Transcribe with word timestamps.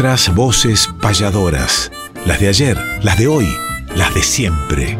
Nuestras 0.00 0.34
voces 0.34 0.88
payadoras, 1.02 1.92
las 2.24 2.40
de 2.40 2.48
ayer, 2.48 2.78
las 3.02 3.18
de 3.18 3.28
hoy, 3.28 3.46
las 3.94 4.14
de 4.14 4.22
siempre. 4.22 4.96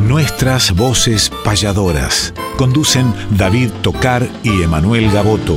Nuestras 0.00 0.74
voces 0.74 1.30
payadoras. 1.44 2.34
Conducen 2.58 3.14
David 3.30 3.70
Tocar 3.80 4.28
y 4.42 4.62
Emanuel 4.62 5.08
Gaboto. 5.12 5.56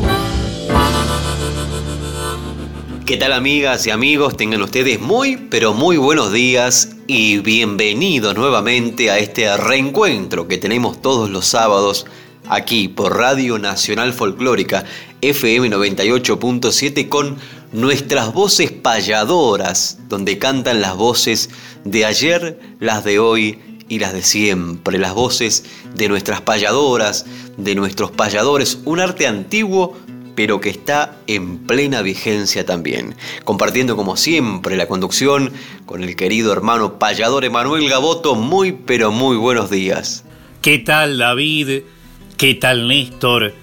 ¿Qué 3.04 3.18
tal 3.18 3.34
amigas 3.34 3.88
y 3.88 3.90
amigos? 3.90 4.38
Tengan 4.38 4.62
ustedes 4.62 5.02
muy, 5.02 5.36
pero 5.36 5.74
muy 5.74 5.98
buenos 5.98 6.32
días 6.32 6.92
y 7.08 7.40
bienvenidos 7.40 8.36
nuevamente 8.36 9.10
a 9.10 9.18
este 9.18 9.58
reencuentro 9.58 10.48
que 10.48 10.60
tenemos 10.60 11.02
todos 11.02 11.32
los 11.32 11.48
sábados 11.48 12.06
aquí 12.50 12.88
por 12.88 13.18
Radio 13.18 13.58
Nacional 13.60 14.14
Folclórica 14.14 14.86
FM 15.22 15.70
98.7 15.70 17.10
con 17.10 17.38
nuestras 17.72 18.34
voces 18.34 18.72
payadoras, 18.72 20.00
donde 20.08 20.38
cantan 20.38 20.82
las 20.82 20.96
voces 20.96 21.50
de 21.84 22.06
ayer, 22.06 22.60
las 22.80 23.04
de 23.04 23.20
hoy 23.20 23.60
y 23.90 24.00
las 24.00 24.14
de 24.14 24.24
siempre, 24.24 24.98
las 24.98 25.14
voces 25.14 25.66
de 25.96 26.08
nuestras 26.08 26.42
payadoras, 26.42 27.26
de 27.58 27.76
nuestros 27.76 28.12
payadores, 28.12 28.80
un 28.86 29.00
arte 29.00 29.28
antiguo 29.28 29.98
pero 30.36 30.60
que 30.60 30.70
está 30.70 31.18
en 31.28 31.60
plena 31.60 32.02
vigencia 32.02 32.66
también. 32.66 33.16
Compartiendo 33.46 33.96
como 33.96 34.18
siempre 34.18 34.76
la 34.76 34.88
conducción 34.88 35.54
con 35.86 36.04
el 36.04 36.16
querido 36.18 36.52
hermano 36.52 37.00
payador 37.00 37.46
Emanuel 37.46 37.90
Gaboto, 37.90 38.36
muy 38.36 38.74
pero 38.74 39.12
muy 39.12 39.38
buenos 39.38 39.70
días. 39.70 40.26
¿Qué 40.62 40.80
tal 40.80 41.18
David? 41.18 41.84
¿Qué 42.38 42.54
tal 42.54 42.90
Néstor? 42.90 43.54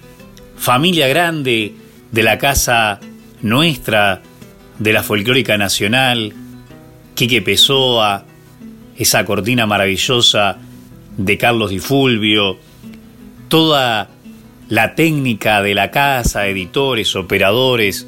Familia 0.56 1.06
grande 1.06 1.74
de 2.10 2.22
la 2.22 2.38
casa 2.38 3.00
nuestra, 3.42 4.22
de 4.78 4.94
la 4.94 5.02
folclórica 5.02 5.58
nacional, 5.58 6.32
Quique 7.14 7.42
Pessoa, 7.42 8.24
esa 8.96 9.26
cortina 9.26 9.66
maravillosa 9.66 10.56
de 11.18 11.36
Carlos 11.36 11.68
Di 11.70 11.80
Fulvio, 11.80 12.58
toda 13.48 14.08
la 14.70 14.94
técnica 14.94 15.60
de 15.60 15.74
la 15.74 15.90
casa, 15.90 16.46
editores, 16.46 17.14
operadores 17.14 18.06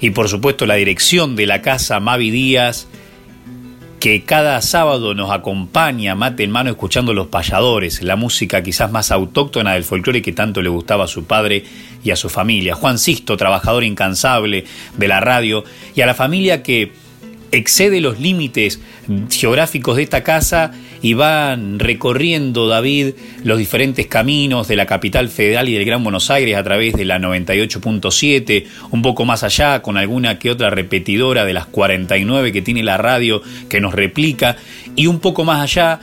y 0.00 0.10
por 0.10 0.28
supuesto 0.28 0.64
la 0.64 0.76
dirección 0.76 1.34
de 1.34 1.46
la 1.46 1.60
casa 1.60 1.98
Mavi 1.98 2.30
Díaz, 2.30 2.86
que 4.04 4.22
cada 4.22 4.60
sábado 4.60 5.14
nos 5.14 5.30
acompaña 5.30 6.14
mate 6.14 6.44
en 6.44 6.50
mano 6.50 6.68
escuchando 6.68 7.14
los 7.14 7.28
payadores, 7.28 8.02
la 8.02 8.16
música 8.16 8.62
quizás 8.62 8.92
más 8.92 9.10
autóctona 9.10 9.72
del 9.72 9.82
folclore 9.82 10.20
que 10.20 10.34
tanto 10.34 10.60
le 10.60 10.68
gustaba 10.68 11.04
a 11.04 11.08
su 11.08 11.24
padre 11.24 11.64
y 12.04 12.10
a 12.10 12.16
su 12.16 12.28
familia. 12.28 12.74
Juan 12.74 12.98
Sisto, 12.98 13.38
trabajador 13.38 13.82
incansable 13.82 14.66
de 14.98 15.08
la 15.08 15.20
radio, 15.20 15.64
y 15.94 16.02
a 16.02 16.06
la 16.06 16.12
familia 16.12 16.62
que 16.62 16.92
excede 17.50 18.02
los 18.02 18.20
límites 18.20 18.78
geográficos 19.30 19.96
de 19.96 20.02
esta 20.02 20.22
casa 20.22 20.72
y 21.04 21.12
van 21.12 21.78
recorriendo, 21.78 22.66
David, 22.66 23.12
los 23.42 23.58
diferentes 23.58 24.06
caminos 24.06 24.68
de 24.68 24.76
la 24.76 24.86
capital 24.86 25.28
federal 25.28 25.68
y 25.68 25.74
del 25.74 25.84
Gran 25.84 26.02
Buenos 26.02 26.30
Aires 26.30 26.56
a 26.56 26.64
través 26.64 26.94
de 26.94 27.04
la 27.04 27.18
98.7, 27.18 28.64
un 28.90 29.02
poco 29.02 29.26
más 29.26 29.42
allá 29.42 29.82
con 29.82 29.98
alguna 29.98 30.38
que 30.38 30.50
otra 30.50 30.70
repetidora 30.70 31.44
de 31.44 31.52
las 31.52 31.66
49 31.66 32.52
que 32.52 32.62
tiene 32.62 32.82
la 32.82 32.96
radio 32.96 33.42
que 33.68 33.82
nos 33.82 33.92
replica 33.92 34.56
y 34.96 35.06
un 35.06 35.20
poco 35.20 35.44
más 35.44 35.60
allá 35.60 36.00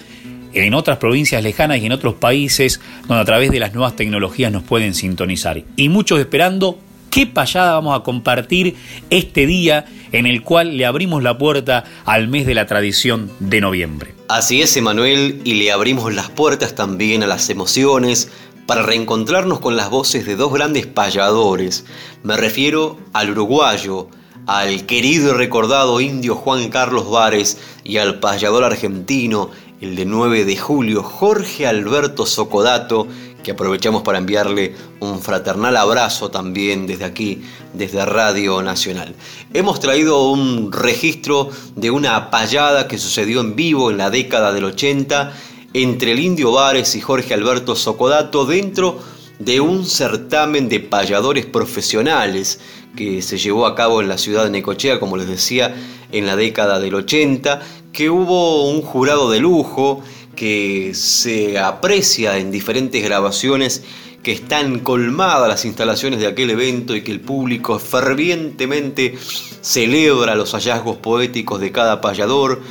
en 0.53 0.73
otras 0.75 0.99
provincias 0.99 1.41
lejanas 1.41 1.79
y 1.79 1.87
en 1.87 1.93
otros 1.93 2.13
países 2.13 2.79
donde 3.07 3.23
a 3.23 3.25
través 3.25 3.49
de 3.49 3.59
las 3.59 3.73
nuevas 3.73 3.95
tecnologías 3.95 4.51
nos 4.51 4.61
pueden 4.61 4.93
sintonizar. 4.93 5.63
Y 5.77 5.89
muchos 5.89 6.19
esperando 6.19 6.77
qué 7.09 7.25
payada 7.25 7.73
vamos 7.73 7.99
a 7.99 8.03
compartir 8.03 8.75
este 9.09 9.47
día 9.47 9.83
en 10.11 10.25
el 10.25 10.43
cual 10.43 10.77
le 10.77 10.85
abrimos 10.85 11.23
la 11.23 11.37
puerta 11.37 11.83
al 12.05 12.27
mes 12.27 12.45
de 12.45 12.55
la 12.55 12.65
tradición 12.65 13.31
de 13.39 13.61
noviembre. 13.61 14.13
Así 14.27 14.61
es, 14.61 14.75
Emanuel, 14.77 15.41
y 15.43 15.55
le 15.55 15.71
abrimos 15.71 16.13
las 16.13 16.29
puertas 16.29 16.75
también 16.75 17.23
a 17.23 17.27
las 17.27 17.49
emociones 17.49 18.31
para 18.65 18.83
reencontrarnos 18.83 19.59
con 19.59 19.75
las 19.75 19.89
voces 19.89 20.25
de 20.25 20.35
dos 20.35 20.53
grandes 20.53 20.87
payadores. 20.87 21.85
Me 22.23 22.37
refiero 22.37 22.97
al 23.13 23.31
uruguayo, 23.31 24.07
al 24.47 24.85
querido 24.85 25.31
y 25.31 25.37
recordado 25.37 25.99
indio 26.01 26.35
Juan 26.35 26.69
Carlos 26.69 27.09
Vares 27.09 27.57
y 27.83 27.97
al 27.97 28.19
payador 28.19 28.63
argentino, 28.63 29.49
el 29.81 29.95
de 29.95 30.05
9 30.05 30.45
de 30.45 30.57
julio, 30.57 31.03
Jorge 31.03 31.67
Alberto 31.67 32.25
Socodato, 32.25 33.07
que 33.43 33.51
aprovechamos 33.51 34.03
para 34.03 34.17
enviarle 34.17 34.75
un 34.99 35.21
fraternal 35.21 35.77
abrazo 35.77 36.31
también 36.31 36.87
desde 36.87 37.05
aquí, 37.05 37.43
desde 37.73 38.05
Radio 38.05 38.61
Nacional. 38.61 39.15
Hemos 39.53 39.79
traído 39.79 40.29
un 40.29 40.71
registro 40.71 41.49
de 41.75 41.91
una 41.91 42.29
payada 42.29 42.87
que 42.87 42.97
sucedió 42.97 43.41
en 43.41 43.55
vivo 43.55 43.91
en 43.91 43.97
la 43.97 44.09
década 44.09 44.53
del 44.53 44.65
80 44.65 45.33
entre 45.73 46.11
el 46.11 46.19
Indio 46.19 46.51
Vares 46.51 46.95
y 46.95 47.01
Jorge 47.01 47.33
Alberto 47.33 47.75
Socodato 47.75 48.45
dentro 48.45 48.99
de 49.39 49.59
un 49.59 49.85
certamen 49.85 50.69
de 50.69 50.79
payadores 50.79 51.45
profesionales 51.45 52.59
que 52.95 53.21
se 53.21 53.37
llevó 53.37 53.65
a 53.65 53.73
cabo 53.73 54.01
en 54.01 54.09
la 54.09 54.17
ciudad 54.17 54.43
de 54.43 54.51
Necochea, 54.51 54.99
como 54.99 55.17
les 55.17 55.27
decía, 55.27 55.75
en 56.11 56.25
la 56.25 56.35
década 56.35 56.79
del 56.79 56.93
80, 56.95 57.61
que 57.91 58.09
hubo 58.09 58.69
un 58.69 58.81
jurado 58.81 59.31
de 59.31 59.39
lujo, 59.39 60.03
que 60.35 60.93
se 60.93 61.59
aprecia 61.59 62.37
en 62.37 62.51
diferentes 62.51 63.03
grabaciones 63.03 63.83
que 64.23 64.31
están 64.31 64.79
colmadas 64.79 65.47
las 65.47 65.65
instalaciones 65.65 66.19
de 66.19 66.27
aquel 66.27 66.51
evento 66.51 66.95
y 66.95 67.01
que 67.01 67.11
el 67.11 67.21
público 67.21 67.79
fervientemente 67.79 69.17
celebra 69.61 70.35
los 70.35 70.51
hallazgos 70.53 70.97
poéticos 70.97 71.59
de 71.59 71.71
cada 71.71 72.01
payador. 72.01 72.61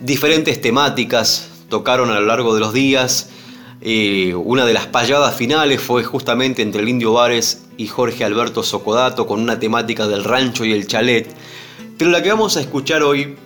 Diferentes 0.00 0.60
temáticas 0.60 1.50
tocaron 1.68 2.10
a 2.10 2.20
lo 2.20 2.26
largo 2.26 2.54
de 2.54 2.60
los 2.60 2.72
días. 2.72 3.30
Eh, 3.80 4.34
una 4.34 4.64
de 4.66 4.72
las 4.72 4.86
payadas 4.86 5.36
finales 5.36 5.80
fue 5.80 6.04
justamente 6.04 6.62
entre 6.62 6.82
el 6.82 6.88
Indio 6.88 7.12
Vares 7.12 7.64
y 7.76 7.86
Jorge 7.86 8.24
Alberto 8.24 8.62
Socodato 8.62 9.26
con 9.26 9.40
una 9.40 9.58
temática 9.58 10.06
del 10.06 10.24
rancho 10.24 10.64
y 10.64 10.72
el 10.72 10.86
chalet. 10.86 11.28
Pero 11.96 12.10
la 12.10 12.22
que 12.22 12.30
vamos 12.30 12.56
a 12.56 12.60
escuchar 12.60 13.02
hoy 13.02 13.36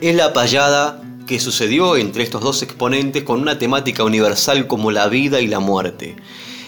es 0.00 0.14
la 0.14 0.32
payada 0.32 1.02
que 1.28 1.38
sucedió 1.38 1.98
entre 1.98 2.22
estos 2.22 2.40
dos 2.40 2.62
exponentes 2.62 3.22
con 3.22 3.40
una 3.40 3.58
temática 3.58 4.02
universal 4.02 4.66
como 4.66 4.90
la 4.90 5.08
vida 5.08 5.42
y 5.42 5.46
la 5.46 5.60
muerte. 5.60 6.16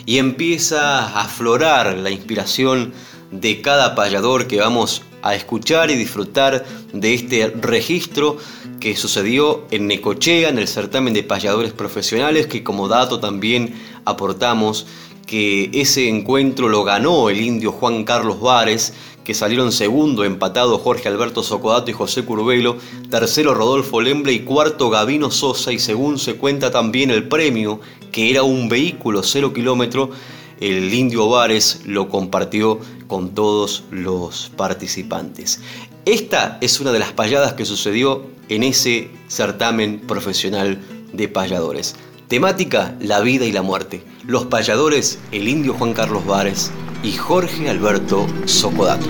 Y 0.05 0.19
empieza 0.19 0.99
a 0.99 1.23
aflorar 1.23 1.97
la 1.97 2.11
inspiración 2.11 2.93
de 3.31 3.63
cada 3.63 3.95
payador 3.95 4.47
que 4.47 4.59
vamos 4.59 5.03
a 5.23 5.35
escuchar 5.35 5.91
y 5.91 5.97
disfrutar 5.97 6.67
de 6.93 7.15
este 7.15 7.55
registro 7.59 8.37
que 8.81 8.97
sucedió 8.97 9.67
en 9.71 9.87
Necochea, 9.87 10.51
en 10.51 10.59
el 10.59 10.69
certamen 10.69 11.15
de 11.15 11.23
payadores 11.23 11.73
profesionales, 11.73 12.47
que 12.47 12.63
como 12.63 12.87
dato 12.87 13.19
también 13.19 13.75
aportamos 14.05 14.87
que 15.31 15.71
ese 15.73 16.09
encuentro 16.09 16.69
lo 16.69 16.83
ganó 16.83 17.31
el 17.31 17.41
indio 17.41 17.71
Juan 17.71 18.03
Carlos 18.03 18.41
Vares, 18.41 18.95
que 19.23 19.33
salieron 19.33 19.71
segundo 19.71 20.25
empatado 20.25 20.77
Jorge 20.77 21.07
Alberto 21.07 21.45
Socodato 21.45 21.89
y 21.89 21.95
José 21.95 22.25
Curvelo, 22.25 22.79
tercero 23.11 23.55
Rodolfo 23.55 24.01
Lemble 24.01 24.33
y 24.33 24.41
cuarto 24.41 24.91
Gavino 24.91 25.31
Sosa 25.31 25.71
y 25.73 25.79
según 25.79 26.19
se 26.19 26.35
cuenta 26.35 26.73
también 26.73 27.13
el 27.13 27.29
premio, 27.29 27.81
que 28.11 28.29
era 28.29 28.43
un 28.43 28.69
vehículo 28.69 29.23
cero 29.23 29.53
kilómetro, 29.55 30.11
el 30.59 30.93
indio 30.93 31.29
Vares 31.29 31.83
lo 31.85 32.09
compartió 32.09 32.81
con 33.07 33.33
todos 33.33 33.85
los 33.93 34.51
participantes. 34.57 35.61
Esta 36.07 36.59
es 36.61 36.81
una 36.81 36.91
de 36.91 36.99
las 36.99 37.13
payadas 37.13 37.53
que 37.53 37.67
sucedió 37.67 38.27
en 38.49 38.65
ese 38.65 39.13
certamen 39.29 40.01
profesional 40.01 40.81
de 41.13 41.29
payadores. 41.29 41.95
Temática, 42.31 42.95
la 43.01 43.19
vida 43.19 43.45
y 43.45 43.51
la 43.51 43.63
muerte. 43.63 44.05
Los 44.25 44.47
payadores, 44.47 45.19
el 45.33 45.49
indio 45.49 45.75
Juan 45.75 45.95
Carlos 45.95 46.25
Vares 46.25 46.71
y 47.03 47.11
Jorge 47.15 47.69
Alberto 47.69 48.25
Socodato. 48.45 49.09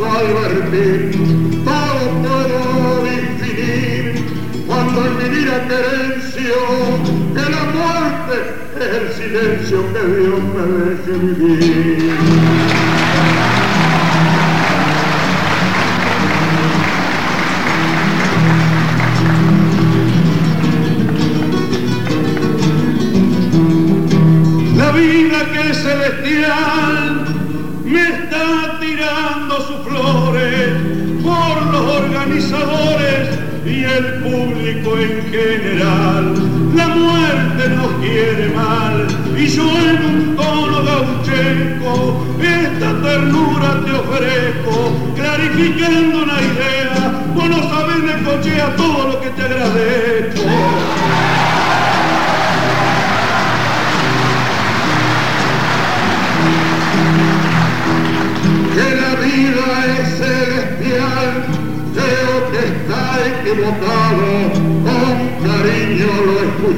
salvarte, 0.00 1.10
todo, 1.64 2.04
todo 2.24 3.04
definir, 3.04 4.02
cuando 4.66 5.06
en 5.06 5.12
mi 5.18 5.28
vida 5.36 5.56
querencio, 5.68 6.56
que 7.34 7.44
la 7.50 7.64
muerte 7.76 8.36
es 8.80 8.90
el 8.96 9.06
silencio 9.12 9.78
que 9.92 10.02
Dios 10.16 10.40
me 10.54 10.64
deje 10.84 11.12
vivir. 11.18 12.12
La 24.76 24.88
vida 24.92 25.38
que 25.52 25.60
es 25.70 25.76
celestial 25.82 26.89
en 34.86 35.30
general. 35.30 36.34
La 36.74 36.88
muerte 36.88 37.68
nos 37.76 37.92
quiere 38.00 38.48
mal 38.54 39.06
y 39.36 39.46
yo 39.46 39.62
en 39.62 40.04
un 40.04 40.36
tono 40.36 40.82
gaucheco 40.84 42.26
esta 42.40 43.02
ternura 43.02 43.80
te 43.84 43.92
ofrezco, 43.92 45.12
clarificando 45.14 46.22
una 46.22 46.40
idea, 46.40 47.24
vos 47.34 47.48
no 47.48 47.62
sabes 47.68 48.02
de 48.02 48.24
cochea 48.24 48.76
todo 48.76 49.08
lo 49.08 49.20
que 49.20 49.28
te 49.30 49.42
agradezco. 49.42 49.99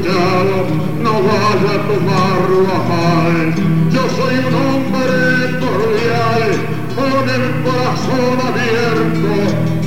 No 0.01 1.13
vaya 1.23 1.73
a 1.73 1.83
tomarlo 1.89 2.61
a 2.67 2.79
mal. 2.89 3.55
Yo 3.91 4.03
soy 4.17 4.35
un 4.39 4.55
hombre 4.55 5.13
cordial, 5.61 6.51
con 6.97 7.25
el 7.29 7.45
corazón 7.63 8.37
abierto, 8.49 9.31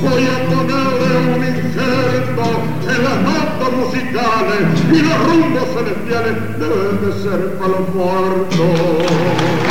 voy 0.02 0.24
a 0.26 0.38
ponerle 0.48 1.10
un 1.34 1.42
injerto 1.44 2.44
en 2.82 2.98
las 3.04 3.18
notas 3.22 3.70
musicales 3.76 4.62
y 4.92 4.98
los 5.02 5.18
rumbos 5.26 5.66
celestiales 5.74 6.36
deben 6.58 6.96
de 7.02 7.10
ser 7.22 7.40
para 7.58 7.68
los 7.68 7.86
muertos. 7.94 9.65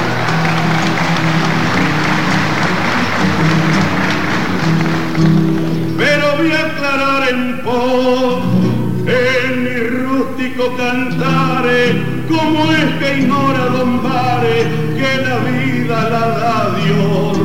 Cantare 10.95 12.03
como 12.27 12.71
es 12.71 12.85
que 12.99 13.19
ignora 13.19 13.65
Don 13.75 14.01
que 14.97 15.11
la 15.27 15.37
vida 15.49 16.09
la 16.13 16.25
da 16.39 16.75
Dios. 16.83 17.37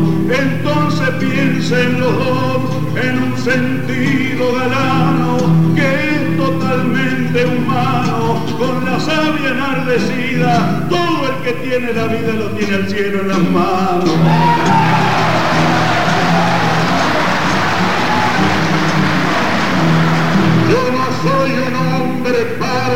Entonces 0.44 1.08
piensen 1.18 2.00
los 2.00 2.12
dos 2.12 2.60
en 3.02 3.22
un 3.24 3.36
sentido 3.38 4.44
galano 4.54 5.74
que 5.74 5.88
es 6.10 6.36
totalmente 6.36 7.44
humano 7.46 8.44
con 8.58 8.84
la 8.84 9.00
sabia 9.00 9.50
enardecida 9.50 10.86
todo 10.88 11.20
el 11.30 11.36
que 11.44 11.52
tiene 11.64 11.92
la 11.92 12.06
vida 12.06 12.32
lo 12.32 12.46
tiene 12.56 12.76
el 12.76 12.88
cielo 12.88 13.20
en 13.22 13.28
las 13.28 13.42
manos 13.50 15.09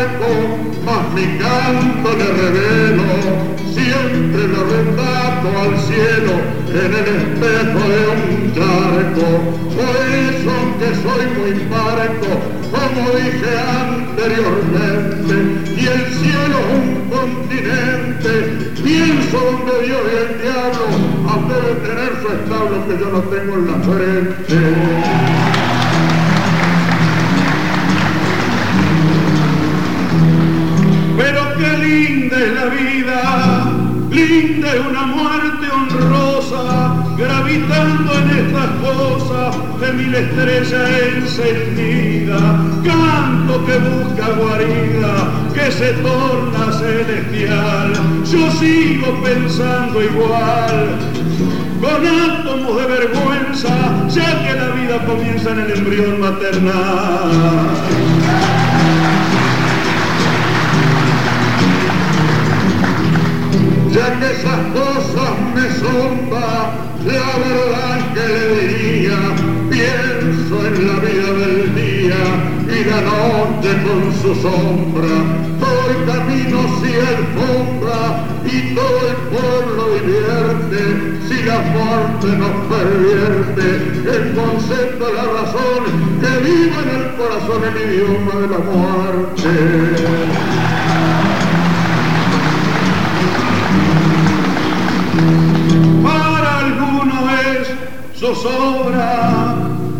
parco, 0.05 0.31
mas 0.85 1.05
mi 1.15 1.27
canto 1.39 2.09
le 2.17 2.29
revelo, 2.43 3.09
siempre 3.73 4.43
lo 4.49 4.61
retrato 4.65 5.47
al 5.63 5.75
cielo 5.81 6.35
en 6.69 6.91
el 7.01 7.07
espejo 7.21 7.81
de 7.93 8.03
un 8.15 8.53
charco. 8.55 9.27
Por 9.75 9.95
eso 10.07 10.49
aunque 10.61 10.89
soy 11.03 11.25
muy 11.39 11.55
parco, 11.71 12.31
como 12.71 13.03
dije 13.17 13.53
anteriormente, 13.81 15.35
y 15.77 15.85
el 15.87 16.05
cielo 16.21 16.59
un 16.75 16.87
continente, 17.11 18.33
pienso 18.83 19.37
donde 19.39 19.75
Dios 19.87 20.03
y 20.05 20.17
el 20.17 20.43
diablo 20.43 20.85
de 21.45 21.75
tener 21.87 22.13
su 22.23 22.29
establo 22.29 22.77
que 22.87 22.95
yo 22.99 23.09
no 23.11 23.21
tengo 23.23 23.55
en 23.55 23.67
la 23.67 23.79
frente. 23.81 25.44
Vida, 32.67 33.71
linda 34.11 34.75
es 34.75 34.87
una 34.89 35.07
muerte 35.07 35.67
honrosa, 35.71 36.95
gravitando 37.17 38.13
en 38.15 38.31
estas 38.47 38.71
cosas 38.83 39.57
de 39.81 39.93
mil 39.93 40.15
estrellas 40.15 40.91
encendida, 41.17 42.39
canto 42.85 43.65
que 43.67 43.79
busca 43.79 44.29
guarida, 44.39 45.31
que 45.55 45.73
se 45.73 45.93
torna 45.95 46.73
celestial. 46.73 47.93
Yo 48.31 48.51
sigo 48.53 49.23
pensando 49.23 50.03
igual, 50.03 50.99
con 51.81 52.07
átomos 52.07 52.77
de 52.77 52.87
vergüenza, 52.87 53.75
ya 54.09 54.47
que 54.47 54.55
la 54.55 54.69
vida 54.71 55.05
comienza 55.07 55.51
en 55.51 55.61
el 55.61 55.71
embrión 55.73 56.21
maternal. 56.21 57.85
Esas 64.31 64.61
cosas 64.73 65.33
me 65.55 65.67
sonda, 65.79 66.47
la 67.05 67.29
verdad 67.45 68.15
que 68.15 68.27
le 68.27 68.69
diría, 68.69 69.19
pienso 69.71 70.67
en 70.67 70.87
la 70.87 70.97
vida 71.01 71.31
del 71.43 71.75
día 71.75 72.23
y 72.67 72.85
la 72.89 73.01
noche 73.03 73.71
con 73.85 74.03
su 74.23 74.35
sombra, 74.41 75.15
todo 75.61 75.83
el 75.91 76.01
camino 76.07 76.59
si 76.81 76.91
alfombra 77.13 78.25
y 78.45 78.75
todo 78.75 79.01
el 79.09 79.17
pueblo 79.35 79.83
divierte, 79.99 80.81
si 81.29 81.37
la 81.45 81.59
muerte 81.61 82.27
nos 82.39 82.55
pervierte, 82.73 83.67
el 84.17 84.35
concepto 84.35 85.07
de 85.07 85.13
la 85.13 85.25
razón 85.25 85.83
que 86.21 86.33
viva 86.49 86.79
en 86.83 86.89
el 87.01 87.07
corazón 87.17 87.61
el 87.65 87.77
idioma 87.93 88.35
de 88.41 88.49
la 88.49 88.59
muerte. 88.59 90.54
Para 96.03 96.59
alguno 96.59 97.15
es 97.53 97.69
zozobra, 98.19 99.55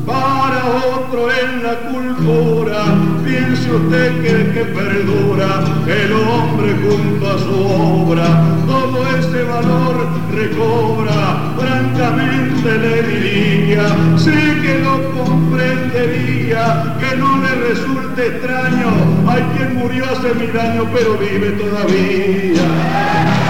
para 0.07 0.65
otro 0.97 1.31
es 1.31 1.63
la 1.63 1.75
cultura. 1.91 2.85
Piense 3.25 3.73
usted 3.73 4.23
que 4.23 4.31
el 4.31 4.55
que 4.55 4.65
perdura 4.67 5.65
el 5.87 6.13
hombre 6.13 6.75
junto 6.83 7.31
a 7.31 7.39
su 7.39 7.55
obra, 7.55 8.27
todo 8.67 9.07
ese 9.19 9.43
valor 9.45 10.07
recobra. 10.33 11.55
Francamente 11.59 12.79
le 12.79 13.03
diría, 13.03 13.85
sé 14.17 14.33
que 14.33 14.81
lo 14.83 14.95
comprendería, 15.13 16.97
que 17.01 17.17
no 17.17 17.39
le 17.39 17.55
resulte 17.69 18.27
extraño. 18.27 18.91
Hay 19.29 19.43
quien 19.57 19.77
murió 19.77 20.05
hace 20.05 20.35
mil 20.35 20.59
años, 20.59 20.87
pero 20.93 21.17
vive 21.19 21.51
todavía. 21.53 23.44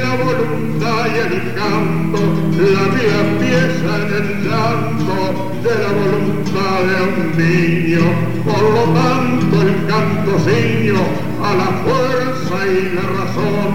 La 0.00 0.14
voluntad 0.16 1.06
y 1.06 1.18
el 1.18 1.54
canto, 1.54 2.20
la 2.56 2.84
vida 2.94 3.18
empieza 3.28 3.90
en 3.96 4.10
el 4.20 4.28
llanto 4.44 5.16
de 5.64 5.72
la 5.82 5.90
voluntad 6.00 6.76
de 6.88 6.96
un 7.08 7.18
niño. 7.36 8.04
Por 8.44 8.62
lo 8.76 8.84
tanto 8.98 9.54
el 9.62 9.74
cantociño 9.86 11.00
a 11.42 11.50
la 11.54 11.70
fuerza 11.84 12.56
y 12.66 12.94
la 12.96 13.06
razón, 13.20 13.70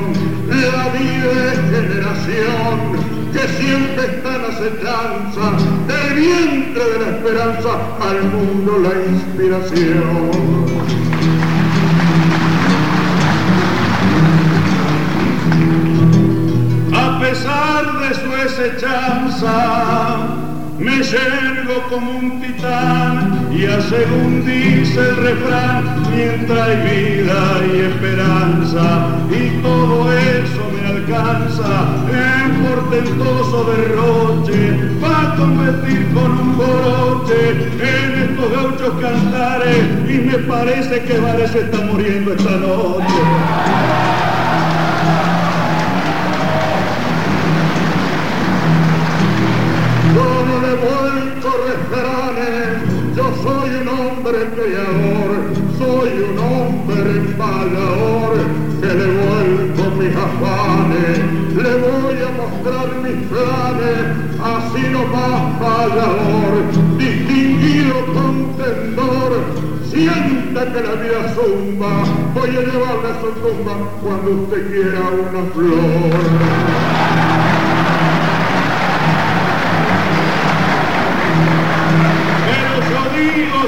la 0.50 0.84
vida 0.98 1.30
es 1.54 1.60
generación 1.76 2.74
que 3.32 3.44
siempre 3.60 4.04
está 4.06 4.30
en 4.36 4.44
acechanza, 4.46 5.46
del 5.88 6.10
vientre 6.16 6.84
de 6.84 6.98
la 7.00 7.10
esperanza 7.18 7.72
al 8.02 8.20
mundo 8.32 8.72
la 8.80 8.94
inspiración. 9.12 10.66
De 18.10 18.14
su 18.14 18.30
desechanza, 18.30 20.18
me 20.78 21.02
yergo 21.02 21.82
como 21.90 22.12
un 22.12 22.42
titán 22.42 23.50
y 23.52 23.66
a 23.66 23.82
según 23.82 24.46
dice 24.46 25.00
el 25.00 25.16
refrán, 25.16 26.04
mientras 26.14 26.68
hay 26.68 26.78
vida 26.78 27.62
y 27.74 27.80
esperanza 27.92 29.08
y 29.32 29.62
todo 29.62 30.12
eso 30.14 30.62
me 30.74 30.88
alcanza 30.88 31.88
en 32.12 32.64
portentoso 32.64 33.64
derroche 33.72 34.78
va 35.04 35.36
convertir 35.38 36.14
con 36.14 36.32
un 36.32 36.58
boroche 36.58 37.52
en 37.80 38.24
estos 38.24 38.52
gauchos 38.52 39.02
cantares 39.02 39.86
y 40.08 40.18
me 40.20 40.38
parece 40.40 41.02
que 41.04 41.18
Vares 41.20 41.56
está 41.56 41.82
muriendo 41.82 42.34
esta 42.34 42.52
noche. 42.52 44.05
soy 55.78 56.10
un 56.30 56.40
hombre 56.40 57.12
embalador, 57.12 58.34
que 58.82 58.88
le 58.88 59.06
vuelco 59.06 59.84
mis 60.00 60.16
afanes, 60.16 61.20
le 61.54 61.74
voy 61.86 62.18
a 62.24 62.30
mostrar 62.42 62.88
mis 63.04 63.20
planes, 63.28 64.02
así 64.42 64.82
nomás 64.90 65.60
fallador, 65.60 66.54
distinguido 66.98 67.96
contendor, 68.14 69.32
sienta 69.92 70.74
que 70.74 70.82
la 70.82 70.94
vida 70.96 71.22
zumba, 71.36 71.94
voy 72.34 72.50
a 72.50 72.62
llevarle 72.62 73.08
a 73.08 73.22
su 73.22 73.30
tumba 73.42 73.74
cuando 74.02 74.28
usted 74.42 74.62
quiera 74.72 75.02
una 75.12 75.44
flor. 75.54 77.45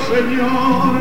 Señor, 0.07 0.95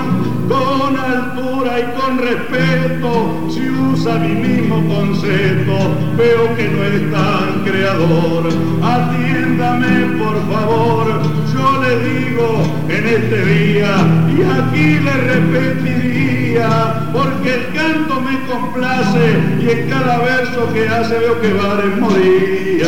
con 0.49 0.99
altura 0.99 1.79
y 1.79 1.85
con 1.99 2.19
respeto, 2.19 3.11
si 3.49 3.71
usa 3.71 4.19
mi 4.19 4.35
mismo 4.35 4.77
concepto, 4.89 5.75
veo 6.17 6.57
que 6.57 6.69
no 6.69 6.83
es 6.85 7.13
tan 7.13 7.65
creador. 7.65 8.49
Atiéndame, 8.83 10.19
por 10.19 10.37
favor, 10.53 11.23
yo 11.53 11.83
le 11.83 11.93
digo 12.09 12.63
en 12.89 13.07
este 13.07 13.45
día, 13.45 13.95
y 14.29 14.43
aquí 14.43 14.99
le 14.99 15.13
repetiría, 15.13 17.11
porque 17.13 17.55
el 17.55 17.75
canto 17.75 18.21
me 18.21 18.41
complace 18.51 19.39
y 19.61 19.71
en 19.71 19.89
cada 19.89 20.19
verso 20.19 20.73
que 20.73 20.89
hace 20.89 21.19
veo 21.19 21.41
que 21.41 21.53
va 21.55 21.73
a 21.73 22.01
morir. 22.01 22.87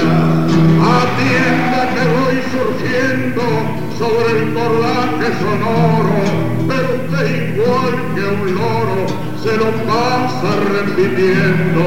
Atienda 0.82 1.80
que 1.94 2.04
voy 2.18 2.36
surgiendo 2.52 3.87
sobre 3.98 4.30
el 4.30 4.54
cordaje 4.54 5.26
sonoro, 5.40 6.22
pero 6.68 6.86
usted 7.02 7.26
igual 7.56 7.94
que 8.14 8.22
un 8.22 8.54
loro 8.54 9.00
se 9.42 9.56
lo 9.56 9.68
pasa 9.90 10.50
repitiendo. 10.70 11.82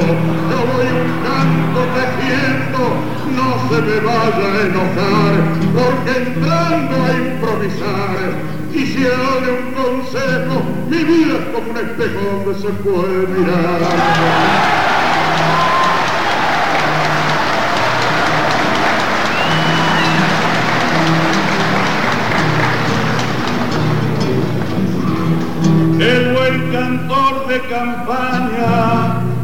Yo 0.50 0.58
voy 0.68 0.88
un 0.92 1.10
canto 1.24 1.80
tejiendo, 1.96 2.80
no 3.36 3.48
se 3.68 3.78
me 3.80 3.96
vaya 4.00 4.46
a 4.46 4.60
enojar, 4.68 5.34
porque 5.72 6.10
entrando 6.28 6.94
a 7.02 7.12
improvisar, 7.16 8.20
quisiera 8.72 9.16
darle 9.16 9.50
un 9.52 9.68
consejo, 9.72 10.54
mi 10.90 11.00
vida 11.04 11.34
es 11.38 11.44
como 11.54 11.70
un 11.70 11.76
espejo 11.78 12.20
donde 12.44 12.60
se 12.60 12.68
puede 12.84 13.26
mirar. 13.28 14.91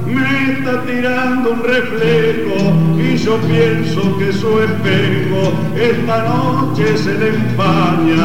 Me 0.07 0.52
está 0.52 0.83
tirando 0.85 1.52
un 1.52 1.62
reflejo 1.62 2.57
y 2.99 3.16
yo 3.16 3.37
pienso 3.38 4.16
que 4.18 4.33
su 4.33 4.61
espejo 4.61 5.52
esta 5.76 6.23
noche 6.25 6.97
se 6.97 7.14
le 7.14 7.28
empaña. 7.28 8.16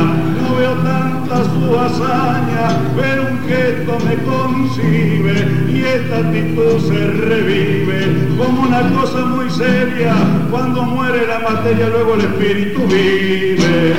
No 0.42 0.56
veo 0.56 0.74
tanta 0.84 1.44
su 1.44 1.80
hazaña, 1.80 2.80
pero 2.96 3.28
un 3.32 3.40
gesto 3.48 3.98
me 4.06 4.16
concibe 4.24 5.48
y 5.70 5.82
esta 5.82 6.18
actitud 6.18 6.80
se 6.88 7.08
revive 7.08 8.28
como 8.38 8.64
una 8.64 8.82
cosa 8.90 9.26
muy 9.26 9.50
seria. 9.50 10.16
Cuando 10.52 10.84
muere 10.84 11.28
la 11.28 11.40
materia, 11.40 11.90
luego 11.90 12.16
el 12.16 12.22
espíritu 12.22 12.82
vive. 12.88 13.94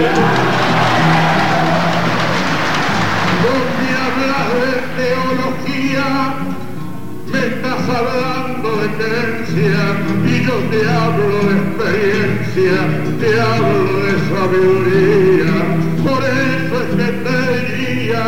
Hablando 7.95 8.69
de 8.77 8.89
creencia 8.99 9.83
y 10.27 10.45
yo 10.45 10.55
te 10.71 10.81
hablo 10.89 11.37
de 11.49 11.55
experiencia, 11.65 12.77
te 13.21 13.41
hablo 13.41 13.93
de 14.07 14.15
sabiduría. 14.31 15.55
Por 16.03 16.21
eso 16.25 16.75
es 16.83 16.91
que 16.99 17.09
te 17.25 17.37
diría, 17.67 18.25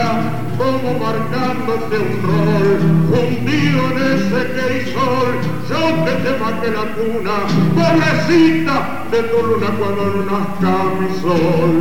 como 0.57 0.89
marcándote 0.99 1.95
un 1.99 2.15
rol, 2.23 2.79
fundido 3.11 3.81
en 3.91 3.99
ese 4.15 4.41
queisol, 4.55 5.31
yo 5.69 5.83
que 6.05 6.15
te 6.25 6.33
marqué 6.39 6.69
la 6.71 6.87
cuna, 6.97 7.37
pobrecita 7.75 8.77
de 9.11 9.21
tu 9.25 9.39
luna 9.47 9.69
cuando 9.79 10.05
no 10.07 10.21
nazca 10.31 10.75
mi 11.01 11.09
sol. 11.21 11.77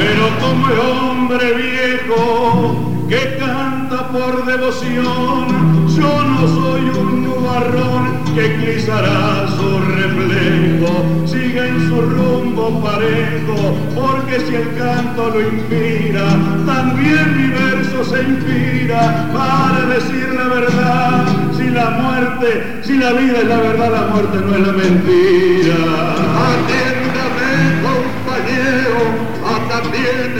pero 0.00 0.30
como 0.40 1.09
hombre 1.30 1.52
viejo 1.52 3.06
que 3.08 3.36
canta 3.38 4.08
por 4.08 4.44
devoción, 4.46 5.86
yo 5.88 6.24
no 6.24 6.48
soy 6.48 6.80
un 6.98 7.22
nubarrón 7.24 8.24
que 8.34 8.46
eclipsará 8.46 9.46
su 9.56 9.78
reflejo, 9.94 11.04
sigue 11.26 11.68
en 11.68 11.88
su 11.88 12.00
rumbo 12.00 12.82
parejo, 12.82 13.76
porque 13.94 14.40
si 14.40 14.56
el 14.56 14.74
canto 14.76 15.30
lo 15.30 15.40
inspira, 15.40 16.26
también 16.66 17.36
mi 17.36 17.46
verso 17.48 18.04
se 18.04 18.22
inspira 18.22 19.30
para 19.32 19.86
decir 19.86 20.34
la 20.34 20.48
verdad, 20.48 21.26
si 21.56 21.70
la 21.70 21.90
muerte, 21.90 22.80
si 22.82 22.96
la 22.96 23.12
vida 23.12 23.38
es 23.38 23.46
la 23.46 23.56
verdad, 23.56 23.92
la 23.92 24.02
muerte 24.12 24.38
no 24.44 24.56
es 24.56 24.66
la 24.66 24.72
mentira. 24.72 25.76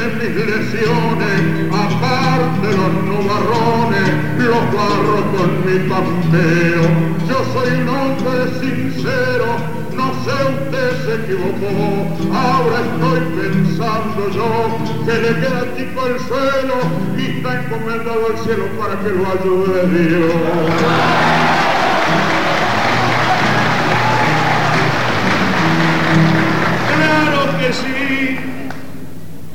Tienen 0.01 0.19
mis 0.19 0.47
lesiones, 0.47 1.41
aparte 1.73 2.67
los 2.67 2.93
nubarrones, 3.05 4.09
los 4.39 4.65
barros 4.75 5.25
con 5.37 5.51
mi 5.67 5.79
papeo. 5.89 6.83
Yo 7.29 7.39
soy 7.53 7.81
un 7.81 7.89
hombre 7.89 8.41
sincero, 8.61 9.47
no 9.95 10.07
sé 10.25 10.35
usted 10.49 10.91
se 11.05 11.13
equivocó, 11.23 11.71
ahora 12.35 12.77
estoy 12.81 13.21
pensando 13.41 14.31
yo 14.31 14.51
que 15.05 15.15
le 15.21 15.41
queda 15.41 15.63
chico 15.77 16.07
el 16.07 16.19
suelo 16.21 16.77
y 17.17 17.37
está 17.37 17.63
encomendado 17.63 18.27
al 18.31 18.39
cielo 18.39 18.65
para 18.79 18.99
que 19.01 19.11
lo 19.11 19.25
ayude 19.27 20.09
Dios. 20.09 21.70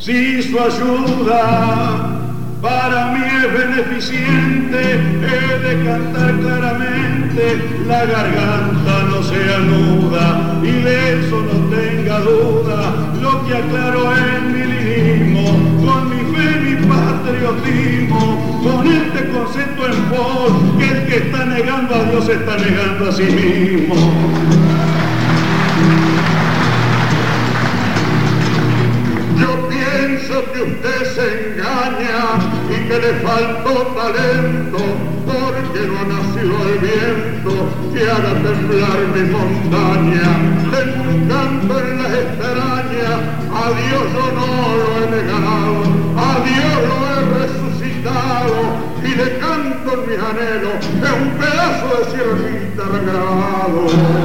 Si 0.05 0.43
su 0.43 0.59
ayuda. 0.59 2.21
Para 2.62 3.07
mí 3.12 3.24
es 3.25 3.53
beneficiente, 3.53 4.79
he 4.79 5.59
de 5.65 5.83
cantar 5.83 6.39
claramente, 6.41 7.69
la 7.88 8.05
garganta 8.05 9.03
no 9.09 9.24
se 9.24 9.51
anuda 9.51 10.59
y 10.62 10.71
de 10.83 11.19
eso 11.19 11.41
no 11.41 11.75
tenga 11.75 12.19
duda, 12.19 12.93
lo 13.19 13.47
que 13.47 13.55
aclaro 13.55 14.15
en 14.15 14.51
mi 14.53 14.63
lirismo, 14.63 15.45
con 15.83 16.09
mi 16.09 16.35
fe, 16.35 16.59
mi 16.59 16.88
patriotismo, 16.88 18.62
con 18.63 18.88
este 18.88 19.29
concepto 19.29 19.88
en 19.88 20.09
voz, 20.12 20.77
que 20.77 20.88
el 20.88 21.07
que 21.07 21.17
está 21.17 21.45
negando 21.45 21.95
a 21.95 22.03
Dios 22.03 22.29
está 22.29 22.57
negando 22.57 23.09
a 23.09 23.12
sí 23.12 23.24
mismo. 23.24 24.75
Que 30.25 30.62
usted 30.63 31.05
se 31.13 31.53
engaña 31.53 32.39
y 32.67 32.88
que 32.88 32.98
le 33.00 33.13
faltó 33.22 33.74
talento, 33.94 34.79
porque 35.24 35.82
no 35.86 36.00
ha 36.00 36.05
nacido 36.05 36.55
el 36.67 36.79
viento 36.79 37.70
que 37.94 38.10
haga 38.10 38.34
temblar 38.41 38.98
mi 39.13 39.24
montaña. 39.29 40.27
Tengo 40.72 41.03
un 41.12 41.27
canto 41.29 41.79
en 41.79 42.01
las 42.01 42.12
extrañas, 42.12 43.17
a 43.53 43.65
Dios 43.70 44.03
yo 44.13 44.25
no 44.34 44.48
lo 44.79 44.88
he 44.98 45.12
negado, 45.12 45.77
a 46.17 46.32
Dios 46.50 46.75
lo 46.89 46.98
he 47.05 47.20
resucitado 47.46 48.58
y 49.03 49.10
le 49.15 49.38
canto 49.38 49.94
en 49.94 50.10
mis 50.10 50.20
anhelos, 50.20 50.79
es 50.82 51.13
un 51.22 51.29
pedazo 51.38 51.88
de 52.01 52.98
en 52.98 53.05
grabado. 53.05 54.25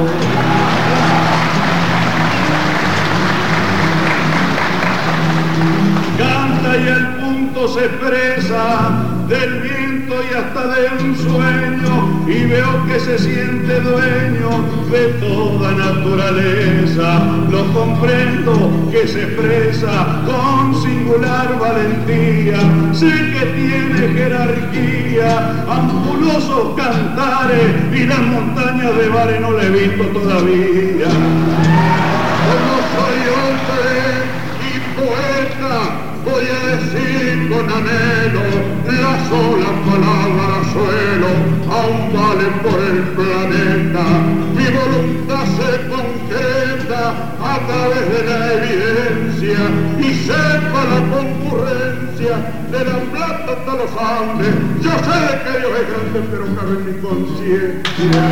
Se 13.05 13.17
siente 13.17 13.79
dueño 13.79 14.49
de 14.91 15.07
toda 15.19 15.71
naturaleza. 15.71 17.19
Lo 17.49 17.65
comprendo 17.73 18.89
que 18.91 19.07
se 19.07 19.23
expresa 19.23 20.21
con 20.25 20.81
singular 20.81 21.57
valentía. 21.59 22.59
Sé 22.93 23.09
que 23.09 23.45
tiene 23.57 24.13
jerarquía, 24.13 25.65
ampulosos 25.67 26.75
cantares 26.75 27.71
y 27.93 28.05
las 28.05 28.21
montañas 28.21 28.95
de 28.95 29.09
bares 29.09 29.41
no 29.41 29.51
le 29.51 29.65
he 29.65 29.69
visto 29.69 30.03
todavía. 30.19 31.09
Como 32.47 32.73
soy 32.93 33.19
hombre 33.39 33.95
y 34.69 34.73
poeta, 34.99 35.73
voy 36.25 36.45
a 36.45 36.59
decir 36.75 37.49
con 37.49 37.65
anhelo 37.65 38.45
la 38.85 39.13
sola 39.29 39.69
palabra 39.85 40.50
aún 41.81 42.13
valen 42.13 42.53
por 42.63 42.79
el 42.79 43.01
planeta, 43.17 44.03
mi 44.55 44.65
voluntad 44.79 45.45
se 45.57 45.71
concreta 45.89 47.03
a 47.41 47.59
través 47.67 48.05
de 48.13 48.21
la 48.29 48.53
evidencia 48.53 49.59
y 49.99 50.13
sepa 50.25 50.81
la 50.93 50.99
concurrencia 51.15 52.33
de 52.71 52.85
la 52.85 52.97
plata 53.11 53.51
hasta 53.53 53.73
los 53.75 53.91
Andes. 53.97 54.55
Yo 54.81 54.91
sé 54.91 55.19
que 55.43 55.59
Dios 55.59 55.71
es 55.79 55.87
grande, 55.89 56.19
pero 56.31 56.45
cabe 56.55 56.73
en 56.77 56.83
mi 56.85 56.95
conciencia. 57.01 58.23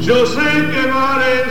Yo 0.00 0.24
sé 0.24 0.48
que 0.70 0.82
vales 0.88 1.46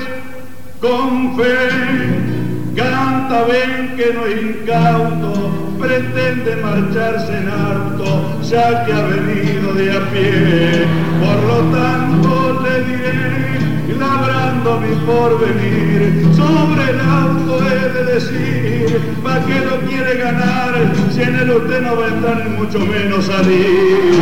con 0.79 1.35
fe 1.35 2.34
canta 2.75 3.45
ven 3.45 3.95
que 3.95 4.13
no 4.13 4.25
es 4.25 4.41
incauto, 4.41 5.77
pretende 5.79 6.55
marcharse 6.57 7.37
en 7.37 7.49
alto, 7.49 8.41
ya 8.43 8.85
que 8.85 8.93
ha 8.93 9.01
venido 9.01 9.73
de 9.73 9.91
a 9.91 10.01
pie. 10.11 10.85
Por 11.23 11.39
lo 11.49 11.59
tanto 11.77 12.61
le 12.63 12.83
diré, 12.83 13.95
labrando 13.97 14.81
mi 14.81 14.95
porvenir, 15.05 16.27
sobre 16.35 16.89
el 16.91 16.99
auto 16.99 17.65
he 17.65 17.89
de 17.93 18.13
decir, 18.13 19.01
¿pa' 19.23 19.39
qué 19.45 19.59
lo 19.65 19.79
quiere 19.87 20.17
ganar? 20.17 20.73
Si 21.13 21.21
en 21.21 21.35
él 21.35 21.51
usted 21.51 21.81
no 21.81 21.95
va 21.95 22.05
a 22.05 22.09
entrar 22.09 22.45
ni 22.45 22.57
mucho 22.57 22.79
menos 22.79 23.25
salir. 23.25 24.15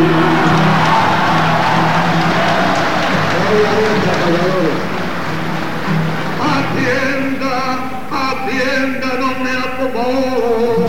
Atienda, 8.84 9.12
no 9.20 9.30
me 9.44 9.52
acomodo, 9.52 10.88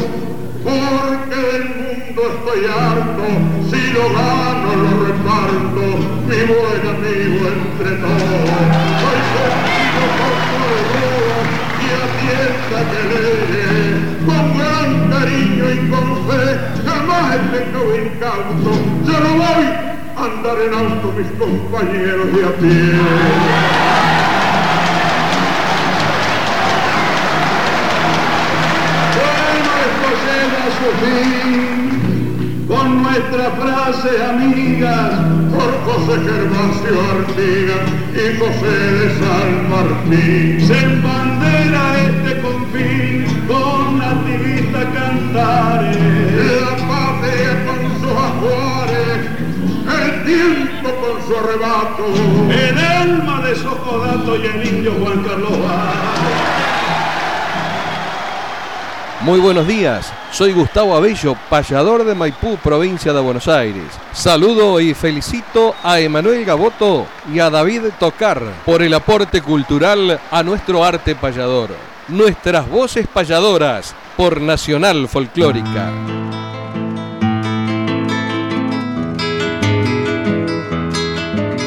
porque 0.64 1.36
del 1.36 1.64
mundo 1.76 2.22
estoy 2.34 2.60
harto, 2.66 3.26
si 3.70 3.92
lo 3.92 4.04
gano 4.12 4.68
lo 4.82 4.90
reparto, 5.06 5.82
mi 6.26 6.40
buen 6.50 6.82
amigo 6.94 7.40
entre 7.48 7.90
todos. 7.96 8.48
Soy 9.00 9.20
contigo 9.34 10.04
por 10.18 10.34
todo 10.50 10.78
y 11.80 11.88
atienda 12.04 12.78
que 12.90 13.00
le 13.10 13.24
con 14.26 14.44
gran 14.58 14.90
cariño 15.10 15.64
y 15.70 15.78
con 15.90 16.06
fe, 16.26 16.42
jamás 16.86 17.24
he 17.34 17.38
pecado 17.56 17.90
incauto, 17.96 18.70
yo 19.04 19.16
no 19.20 19.30
voy 19.34 19.66
a 20.16 20.24
andar 20.24 20.58
en 20.60 20.74
auto 20.74 21.06
mis 21.16 21.30
compañeros 21.38 22.26
de 22.34 22.44
a 22.44 22.52
pie. 22.56 23.83
Frases 33.60 34.20
amigas 34.20 35.10
por 35.52 35.70
José 35.84 36.20
Gervasio 36.22 36.94
Artigas 37.16 37.84
y 38.12 38.38
José 38.38 38.74
de 38.98 39.08
San 39.18 39.50
Martín. 39.70 40.66
Se 40.66 40.78
embandera 40.78 41.82
este 42.06 42.40
confín 42.40 43.44
con 43.46 43.98
nativistas 43.98 44.84
cantares. 44.94 45.96
La 46.60 46.74
patria 46.88 47.52
con 47.66 47.80
sus 48.00 48.16
ajuares, 48.28 49.18
el 50.02 50.24
tiempo 50.24 50.88
con 51.00 51.14
su 51.26 51.32
arrebato, 51.36 52.04
el 52.50 52.78
alma 52.78 53.40
de 53.46 53.54
Socodato 53.56 54.36
y 54.36 54.46
el 54.46 54.66
indio 54.66 54.92
Juan 55.00 55.22
Carlos 55.22 55.58
Vázquez. 55.62 56.64
Muy 59.22 59.40
buenos 59.40 59.66
días, 59.66 60.12
soy 60.34 60.52
Gustavo 60.52 60.96
Abello, 60.96 61.36
payador 61.48 62.04
de 62.04 62.12
Maipú, 62.12 62.56
provincia 62.56 63.12
de 63.12 63.20
Buenos 63.20 63.46
Aires. 63.46 63.84
Saludo 64.12 64.80
y 64.80 64.92
felicito 64.92 65.76
a 65.80 66.00
Emanuel 66.00 66.44
Gaboto 66.44 67.06
y 67.32 67.38
a 67.38 67.50
David 67.50 67.82
Tocar 68.00 68.42
por 68.66 68.82
el 68.82 68.92
aporte 68.94 69.42
cultural 69.42 70.18
a 70.32 70.42
nuestro 70.42 70.84
arte 70.84 71.14
payador. 71.14 71.70
Nuestras 72.08 72.68
voces 72.68 73.06
payadoras 73.06 73.94
por 74.16 74.40
Nacional 74.40 75.06
Folclórica. 75.06 75.92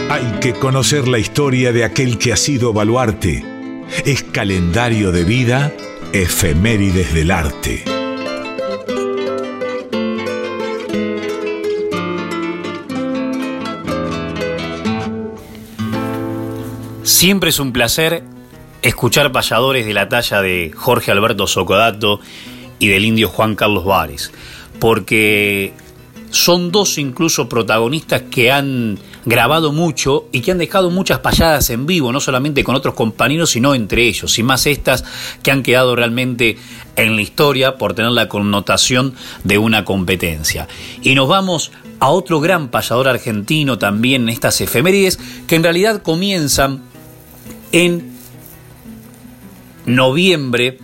Hay 0.09 0.39
que 0.41 0.53
conocer 0.59 1.07
la 1.07 1.19
historia 1.19 1.71
de 1.71 1.85
aquel 1.85 2.17
que 2.17 2.33
ha 2.33 2.37
sido 2.37 2.73
baluarte. 2.73 3.45
Es 4.03 4.23
calendario 4.23 5.13
de 5.13 5.23
vida, 5.23 5.71
efemérides 6.11 7.13
del 7.13 7.31
arte. 7.31 7.96
Siempre 17.17 17.49
es 17.49 17.59
un 17.59 17.73
placer 17.73 18.21
escuchar 18.83 19.31
payadores 19.31 19.87
de 19.87 19.93
la 19.95 20.07
talla 20.07 20.39
de 20.39 20.71
Jorge 20.75 21.09
Alberto 21.09 21.47
Socodato 21.47 22.19
y 22.77 22.89
del 22.89 23.05
indio 23.05 23.27
Juan 23.27 23.55
Carlos 23.55 23.85
Vares, 23.85 24.31
porque 24.79 25.73
son 26.29 26.71
dos 26.71 26.99
incluso 26.99 27.49
protagonistas 27.49 28.21
que 28.29 28.51
han 28.51 28.99
grabado 29.25 29.71
mucho 29.71 30.27
y 30.31 30.41
que 30.41 30.51
han 30.51 30.59
dejado 30.59 30.91
muchas 30.91 31.17
payadas 31.17 31.71
en 31.71 31.87
vivo, 31.87 32.11
no 32.11 32.19
solamente 32.19 32.63
con 32.63 32.75
otros 32.75 32.93
compañeros, 32.93 33.49
sino 33.49 33.73
entre 33.73 34.07
ellos, 34.07 34.37
y 34.37 34.43
más 34.43 34.67
estas 34.67 35.03
que 35.41 35.49
han 35.49 35.63
quedado 35.63 35.95
realmente 35.95 36.59
en 36.97 37.15
la 37.15 37.21
historia 37.23 37.79
por 37.79 37.95
tener 37.95 38.11
la 38.11 38.29
connotación 38.29 39.15
de 39.43 39.57
una 39.57 39.85
competencia. 39.85 40.67
Y 41.01 41.15
nos 41.15 41.27
vamos 41.27 41.71
a 41.99 42.09
otro 42.09 42.39
gran 42.39 42.67
payador 42.67 43.07
argentino 43.07 43.79
también 43.79 44.23
en 44.23 44.29
estas 44.29 44.61
efemérides, 44.61 45.19
que 45.47 45.55
en 45.55 45.63
realidad 45.63 46.03
comienzan 46.03 46.83
en 47.71 48.11
noviembre 49.85 50.79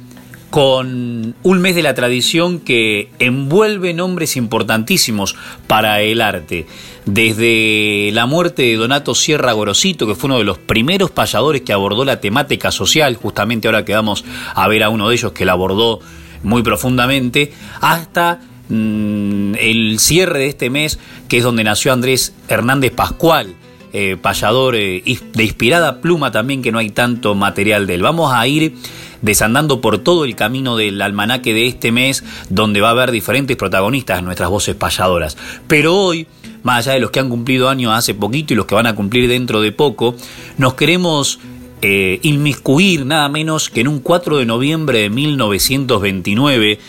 con 0.53 1.33
un 1.41 1.61
mes 1.61 1.73
de 1.73 1.81
la 1.81 1.95
tradición 1.95 2.59
que 2.59 3.09
envuelve 3.17 3.91
nombres 3.95 4.37
importantísimos 4.37 5.35
para 5.65 6.01
el 6.01 6.21
arte. 6.21 6.67
Desde 7.05 8.11
la 8.13 8.27
muerte 8.27 8.61
de 8.61 8.75
Donato 8.75 9.15
Sierra 9.15 9.51
Gorosito, 9.53 10.05
que 10.05 10.13
fue 10.13 10.27
uno 10.27 10.37
de 10.37 10.43
los 10.43 10.59
primeros 10.59 11.09
payadores 11.09 11.63
que 11.63 11.73
abordó 11.73 12.05
la 12.05 12.21
temática 12.21 12.69
social, 12.69 13.15
justamente 13.15 13.67
ahora 13.67 13.83
que 13.83 13.95
vamos 13.95 14.23
a 14.53 14.67
ver 14.67 14.83
a 14.83 14.89
uno 14.89 15.09
de 15.09 15.15
ellos 15.15 15.31
que 15.31 15.43
la 15.43 15.53
abordó 15.53 16.01
muy 16.43 16.61
profundamente, 16.61 17.51
hasta 17.81 18.39
mm, 18.69 19.55
el 19.55 19.97
cierre 19.99 20.37
de 20.37 20.47
este 20.49 20.69
mes, 20.69 20.99
que 21.27 21.39
es 21.39 21.43
donde 21.43 21.63
nació 21.63 21.93
Andrés 21.93 22.35
Hernández 22.47 22.91
Pascual, 22.91 23.55
eh, 23.93 24.17
eh, 24.17 25.19
de 25.33 25.43
inspirada 25.43 26.01
pluma 26.01 26.31
también, 26.31 26.61
que 26.61 26.71
no 26.71 26.79
hay 26.79 26.89
tanto 26.89 27.35
material 27.35 27.85
de 27.85 27.93
él. 27.95 28.01
Vamos 28.01 28.33
a 28.33 28.45
ir 28.47 28.73
desandando 29.21 29.81
por 29.81 29.99
todo 29.99 30.25
el 30.25 30.35
camino 30.35 30.75
del 30.75 31.01
almanaque 31.01 31.53
de 31.53 31.67
este 31.67 31.91
mes, 31.91 32.23
donde 32.49 32.81
va 32.81 32.89
a 32.89 32.91
haber 32.91 33.11
diferentes 33.11 33.55
protagonistas 33.55 34.23
nuestras 34.23 34.49
voces 34.49 34.75
payadoras. 34.75 35.37
Pero 35.67 35.95
hoy, 35.95 36.27
más 36.63 36.79
allá 36.79 36.95
de 36.95 37.01
los 37.01 37.11
que 37.11 37.19
han 37.19 37.29
cumplido 37.29 37.69
años 37.69 37.93
hace 37.93 38.15
poquito 38.15 38.53
y 38.53 38.57
los 38.57 38.65
que 38.65 38.75
van 38.75 38.87
a 38.87 38.95
cumplir 38.95 39.29
dentro 39.29 39.61
de 39.61 39.71
poco, 39.71 40.15
nos 40.57 40.73
queremos 40.73 41.39
eh, 41.83 42.19
inmiscuir 42.23 43.05
nada 43.05 43.29
menos 43.29 43.69
que 43.69 43.81
en 43.81 43.89
un 43.89 43.99
4 43.99 44.37
de 44.37 44.45
noviembre 44.45 44.99
de 44.99 45.09
1929 45.09 46.79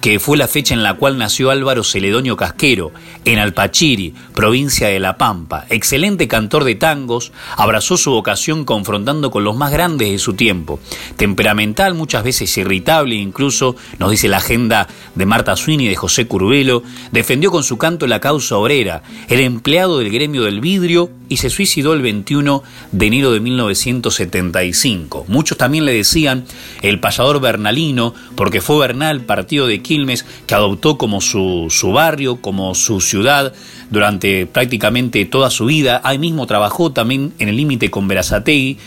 que 0.00 0.18
fue 0.18 0.38
la 0.38 0.48
fecha 0.48 0.74
en 0.74 0.82
la 0.82 0.94
cual 0.94 1.18
nació 1.18 1.50
Álvaro 1.50 1.84
Celedonio 1.84 2.36
Casquero, 2.36 2.92
en 3.24 3.38
Alpachiri, 3.38 4.14
provincia 4.34 4.88
de 4.88 4.98
La 4.98 5.18
Pampa. 5.18 5.66
Excelente 5.68 6.26
cantor 6.26 6.64
de 6.64 6.74
tangos, 6.74 7.32
abrazó 7.56 7.96
su 7.96 8.10
vocación 8.10 8.64
confrontando 8.64 9.30
con 9.30 9.44
los 9.44 9.56
más 9.56 9.70
grandes 9.70 10.10
de 10.10 10.18
su 10.18 10.34
tiempo. 10.34 10.80
Temperamental, 11.16 11.94
muchas 11.94 12.24
veces 12.24 12.56
irritable, 12.56 13.14
incluso, 13.14 13.76
nos 13.98 14.10
dice 14.10 14.28
la 14.28 14.38
agenda 14.38 14.88
de 15.14 15.26
Marta 15.26 15.54
Sweeney 15.56 15.86
y 15.86 15.90
de 15.90 15.96
José 15.96 16.26
Curbelo, 16.26 16.82
defendió 17.12 17.50
con 17.50 17.62
su 17.62 17.76
canto 17.76 18.06
la 18.06 18.20
causa 18.20 18.56
obrera, 18.56 19.02
el 19.28 19.40
empleado 19.40 19.98
del 19.98 20.10
gremio 20.10 20.44
del 20.44 20.60
vidrio 20.60 21.10
y 21.30 21.36
se 21.36 21.48
suicidó 21.48 21.94
el 21.94 22.02
21 22.02 22.62
de 22.90 23.06
enero 23.06 23.30
de 23.30 23.38
1975. 23.38 25.24
Muchos 25.28 25.56
también 25.56 25.84
le 25.86 25.94
decían 25.94 26.44
el 26.82 26.98
payador 26.98 27.40
bernalino, 27.40 28.14
porque 28.34 28.60
fue 28.60 28.80
Bernal, 28.80 29.20
partido 29.22 29.68
de 29.68 29.80
Quilmes, 29.80 30.26
que 30.48 30.56
adoptó 30.56 30.98
como 30.98 31.20
su, 31.20 31.68
su 31.70 31.92
barrio, 31.92 32.42
como 32.42 32.74
su 32.74 33.00
ciudad 33.00 33.54
durante 33.90 34.46
prácticamente 34.46 35.24
toda 35.24 35.50
su 35.50 35.66
vida. 35.66 36.00
Ahí 36.02 36.18
mismo 36.18 36.48
trabajó 36.48 36.90
también 36.90 37.32
en 37.38 37.48
el 37.48 37.56
límite 37.56 37.92
con 37.92 38.08
Verazategui, 38.08 38.78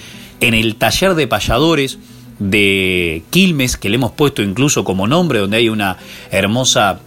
en 0.42 0.54
el 0.54 0.76
taller 0.76 1.16
de 1.16 1.28
payadores 1.28 1.98
de 2.40 3.24
Quilmes, 3.30 3.78
que 3.78 3.88
le 3.90 3.96
hemos 3.96 4.12
puesto 4.12 4.42
incluso 4.42 4.84
como 4.84 5.08
nombre, 5.08 5.40
donde 5.40 5.56
hay 5.56 5.70
una 5.70 5.96
hermosa 6.30 7.00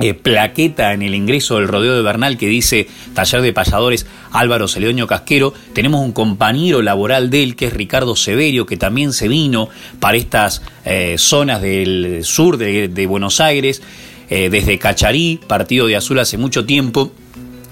eh, 0.00 0.14
plaqueta 0.14 0.92
en 0.92 1.02
el 1.02 1.14
ingreso 1.14 1.56
del 1.56 1.68
rodeo 1.68 1.94
de 1.94 2.02
Bernal 2.02 2.36
que 2.36 2.48
dice 2.48 2.88
taller 3.14 3.42
de 3.42 3.52
payadores 3.52 4.06
Álvaro 4.32 4.68
Celedonio 4.68 5.06
Casquero. 5.06 5.54
Tenemos 5.72 6.00
un 6.00 6.12
compañero 6.12 6.82
laboral 6.82 7.30
de 7.30 7.42
él 7.42 7.56
que 7.56 7.66
es 7.66 7.72
Ricardo 7.72 8.16
Severio, 8.16 8.66
que 8.66 8.76
también 8.76 9.12
se 9.12 9.28
vino 9.28 9.68
para 10.00 10.16
estas 10.16 10.62
eh, 10.84 11.16
zonas 11.18 11.62
del 11.62 12.20
sur 12.24 12.56
de, 12.56 12.88
de 12.88 13.06
Buenos 13.06 13.40
Aires, 13.40 13.82
eh, 14.30 14.48
desde 14.50 14.78
Cacharí, 14.78 15.38
partido 15.46 15.86
de 15.86 15.96
Azul 15.96 16.18
hace 16.18 16.38
mucho 16.38 16.64
tiempo 16.64 17.12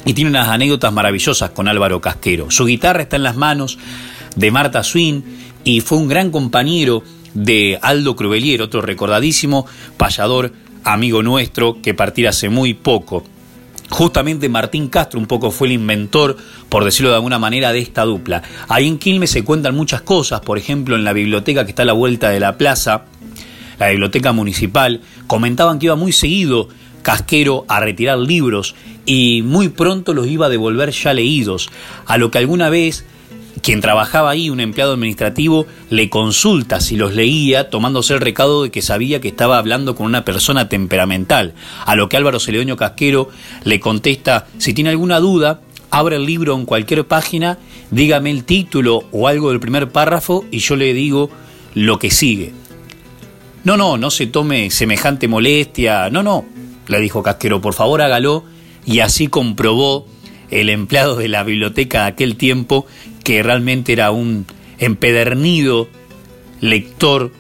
y 0.05 0.15
tiene 0.15 0.31
unas 0.31 0.49
anécdotas 0.49 0.93
maravillosas 0.93 1.51
con 1.51 1.69
Álvaro 1.69 2.01
Casquero. 2.01 2.51
Su 2.51 2.67
guitarra 2.67 3.03
está 3.03 3.17
en 3.17 3.23
las 3.23 3.37
manos 3.37 3.79
de 4.37 4.51
Marta 4.51 4.83
Swin 4.83 5.25
y 5.65 5.81
fue 5.81 5.99
un 5.99 6.09
gran 6.09 6.31
compañero 6.31 7.03
de 7.35 7.79
Aldo 7.81 8.15
Crubelier, 8.17 8.63
otro 8.63 8.83
recordadísimo 8.83 9.67
payador, 9.97 10.53
amigo 10.85 11.23
nuestro, 11.23 11.81
que 11.83 11.95
partiera 11.95 12.31
hace 12.31 12.49
muy 12.49 12.75
poco. 12.75 13.25
Justamente 13.91 14.49
Martín 14.49 14.89
Castro 14.89 15.21
un 15.21 15.27
poco 15.27 15.51
fue 15.51 15.69
el 15.69 15.75
inventor, 15.75 16.37
por 16.69 16.85
decirlo 16.85 17.11
de 17.11 17.17
alguna 17.17 17.39
manera, 17.39 17.73
de 17.73 17.81
esta 17.81 18.05
dupla. 18.05 18.43
Ahí 18.69 18.89
en 18.89 18.99
Quilmes 18.99 19.31
se 19.31 19.45
cuentan 19.45 19.75
muchas 19.75 20.01
cosas, 20.01 20.41
por 20.41 20.57
ejemplo, 20.57 20.97
en 20.97 21.05
la 21.05 21.13
biblioteca 21.13 21.65
que 21.65 21.71
está 21.71 21.83
a 21.83 21.87
la 21.87 21.93
vuelta 21.93 22.31
de 22.31 22.41
la 22.41 22.57
plaza, 22.57 23.05
la 23.79 23.89
biblioteca 23.91 24.33
municipal, 24.33 25.03
comentaban 25.27 25.79
que 25.79 25.87
iba 25.87 25.97
muy 25.97 26.13
seguido 26.13 26.69
Casquero 27.03 27.65
a 27.69 27.81
retirar 27.81 28.17
libros 28.17 28.75
y 29.05 29.43
muy 29.43 29.69
pronto 29.69 30.15
los 30.15 30.27
iba 30.29 30.47
a 30.47 30.49
devolver 30.49 30.91
ya 30.91 31.13
leídos, 31.13 31.69
a 32.07 32.17
lo 32.17 32.31
que 32.31 32.39
alguna 32.39 32.71
vez 32.71 33.05
quien 33.63 33.81
trabajaba 33.81 34.31
ahí, 34.31 34.51
un 34.51 34.61
empleado 34.61 34.93
administrativo, 34.93 35.67
le 35.89 36.11
consulta 36.11 36.81
si 36.81 36.97
los 36.97 37.15
leía, 37.15 37.71
tomándose 37.71 38.15
el 38.15 38.21
recado 38.21 38.65
de 38.65 38.71
que 38.71 38.83
sabía 38.83 39.21
que 39.21 39.29
estaba 39.29 39.57
hablando 39.57 39.95
con 39.95 40.07
una 40.07 40.25
persona 40.25 40.69
temperamental, 40.69 41.55
a 41.87 41.95
lo 41.95 42.09
que 42.09 42.17
Álvaro 42.17 42.41
Celedonio 42.41 42.77
Casquero 42.77 43.29
le 43.65 43.81
contesta, 43.81 44.47
si 44.59 44.75
tiene 44.75 44.91
alguna 44.91 45.21
duda, 45.21 45.61
abre 45.91 46.17
el 46.17 46.27
libro 46.27 46.57
en 46.57 46.67
cualquier 46.67 47.07
página, 47.07 47.59
dígame 47.91 48.31
el 48.31 48.45
título 48.45 49.05
o 49.13 49.29
algo 49.29 49.51
del 49.51 49.61
primer 49.61 49.91
párrafo 49.91 50.45
y 50.51 50.59
yo 50.59 50.75
le 50.75 50.93
digo 50.93 51.31
lo 51.75 51.99
que 51.99 52.11
sigue. 52.11 52.53
No, 53.65 53.77
no, 53.77 53.97
no 53.97 54.11
se 54.11 54.27
tome 54.27 54.71
semejante 54.71 55.29
molestia, 55.29 56.11
no, 56.11 56.25
no, 56.25 56.45
le 56.89 57.01
dijo 57.01 57.23
Casquero, 57.23 57.61
por 57.61 57.75
favor 57.75 58.03
hágalo, 58.03 58.45
y 58.85 58.99
así 58.99 59.29
comprobó 59.29 60.07
el 60.51 60.69
empleado 60.69 61.17
de 61.17 61.29
la 61.29 61.45
biblioteca 61.45 62.03
de 62.03 62.09
aquel 62.09 62.37
tiempo 62.37 62.87
que 63.23 63.43
realmente 63.43 63.93
era 63.93 64.11
un 64.11 64.47
empedernido 64.79 65.89
lector 66.61 67.33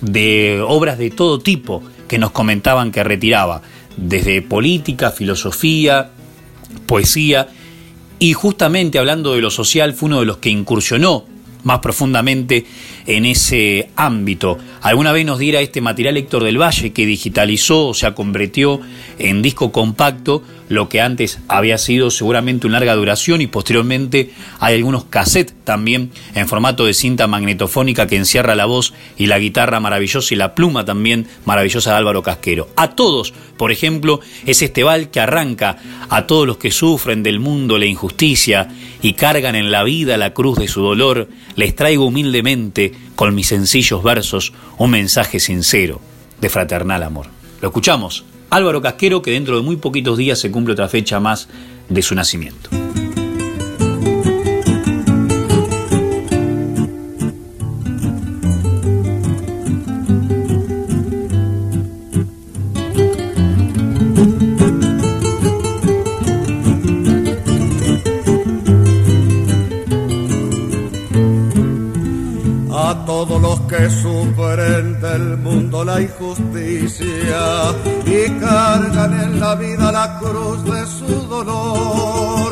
de 0.00 0.62
obras 0.66 0.98
de 0.98 1.10
todo 1.10 1.38
tipo 1.38 1.82
que 2.08 2.18
nos 2.18 2.30
comentaban 2.32 2.90
que 2.90 3.04
retiraba, 3.04 3.62
desde 3.96 4.42
política, 4.42 5.10
filosofía, 5.10 6.10
poesía, 6.86 7.48
y 8.18 8.32
justamente 8.32 8.98
hablando 8.98 9.34
de 9.34 9.40
lo 9.40 9.50
social 9.50 9.94
fue 9.94 10.08
uno 10.08 10.20
de 10.20 10.26
los 10.26 10.38
que 10.38 10.50
incursionó 10.50 11.24
más 11.62 11.80
profundamente 11.80 12.66
en 13.10 13.26
ese 13.26 13.90
ámbito. 13.96 14.58
Alguna 14.82 15.10
vez 15.10 15.26
nos 15.26 15.40
diera 15.40 15.60
este 15.60 15.80
material 15.80 16.16
Héctor 16.16 16.44
del 16.44 16.60
Valle 16.60 16.92
que 16.92 17.06
digitalizó, 17.06 17.88
o 17.88 17.94
sea, 17.94 18.14
convirtió 18.14 18.80
en 19.18 19.42
disco 19.42 19.72
compacto 19.72 20.42
lo 20.68 20.88
que 20.88 21.00
antes 21.00 21.40
había 21.48 21.78
sido 21.78 22.12
seguramente 22.12 22.68
una 22.68 22.78
larga 22.78 22.94
duración 22.94 23.40
y 23.40 23.48
posteriormente 23.48 24.30
hay 24.60 24.76
algunos 24.76 25.04
cassettes 25.04 25.56
también 25.64 26.12
en 26.34 26.46
formato 26.46 26.86
de 26.86 26.94
cinta 26.94 27.26
magnetofónica 27.26 28.06
que 28.06 28.16
encierra 28.16 28.54
la 28.54 28.66
voz 28.66 28.94
y 29.18 29.26
la 29.26 29.40
guitarra 29.40 29.80
maravillosa 29.80 30.32
y 30.32 30.36
la 30.36 30.54
pluma 30.54 30.84
también 30.84 31.26
maravillosa 31.44 31.90
de 31.90 31.96
Álvaro 31.96 32.22
Casquero. 32.22 32.68
A 32.76 32.90
todos, 32.90 33.34
por 33.56 33.72
ejemplo, 33.72 34.20
es 34.46 34.62
este 34.62 34.84
val 34.84 35.10
que 35.10 35.18
arranca 35.18 35.78
a 36.08 36.28
todos 36.28 36.46
los 36.46 36.58
que 36.58 36.70
sufren 36.70 37.24
del 37.24 37.40
mundo 37.40 37.76
la 37.76 37.86
injusticia 37.86 38.68
y 39.02 39.14
cargan 39.14 39.56
en 39.56 39.72
la 39.72 39.82
vida 39.82 40.16
la 40.16 40.32
cruz 40.34 40.56
de 40.58 40.68
su 40.68 40.82
dolor, 40.82 41.28
les 41.56 41.74
traigo 41.74 42.06
humildemente 42.06 42.92
con 43.16 43.34
mis 43.34 43.48
sencillos 43.48 44.02
versos 44.02 44.52
un 44.78 44.90
mensaje 44.90 45.40
sincero 45.40 46.00
de 46.40 46.48
fraternal 46.48 47.02
amor. 47.02 47.26
Lo 47.60 47.68
escuchamos 47.68 48.24
Álvaro 48.50 48.82
Casquero, 48.82 49.22
que 49.22 49.30
dentro 49.32 49.56
de 49.56 49.62
muy 49.62 49.76
poquitos 49.76 50.18
días 50.18 50.38
se 50.38 50.50
cumple 50.50 50.72
otra 50.72 50.88
fecha 50.88 51.20
más 51.20 51.48
de 51.88 52.02
su 52.02 52.14
nacimiento. 52.14 52.89
La 75.90 76.00
injusticia 76.02 77.42
y 78.06 78.30
cargan 78.40 79.12
en 79.24 79.40
la 79.40 79.54
vida 79.54 79.90
la 79.90 80.18
cruz 80.18 80.64
de 80.64 80.86
su 80.86 81.14
dolor. 81.28 82.48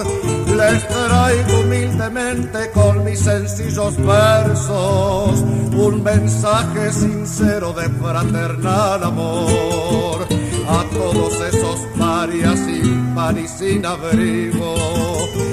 Les 0.56 0.88
traigo 0.88 1.60
humildemente 1.60 2.70
con 2.72 3.04
mis 3.04 3.20
sencillos 3.20 3.96
versos 3.98 5.40
un 5.86 6.02
mensaje 6.02 6.92
sincero 6.92 7.72
de 7.74 7.88
fraternal 8.00 9.04
amor 9.04 10.26
a 10.68 10.80
todos 10.98 11.32
esos 11.52 11.78
parias 11.96 12.58
sin 12.58 13.14
pan 13.14 13.38
y 13.38 13.46
sin 13.46 13.86
abrigo 13.86 14.74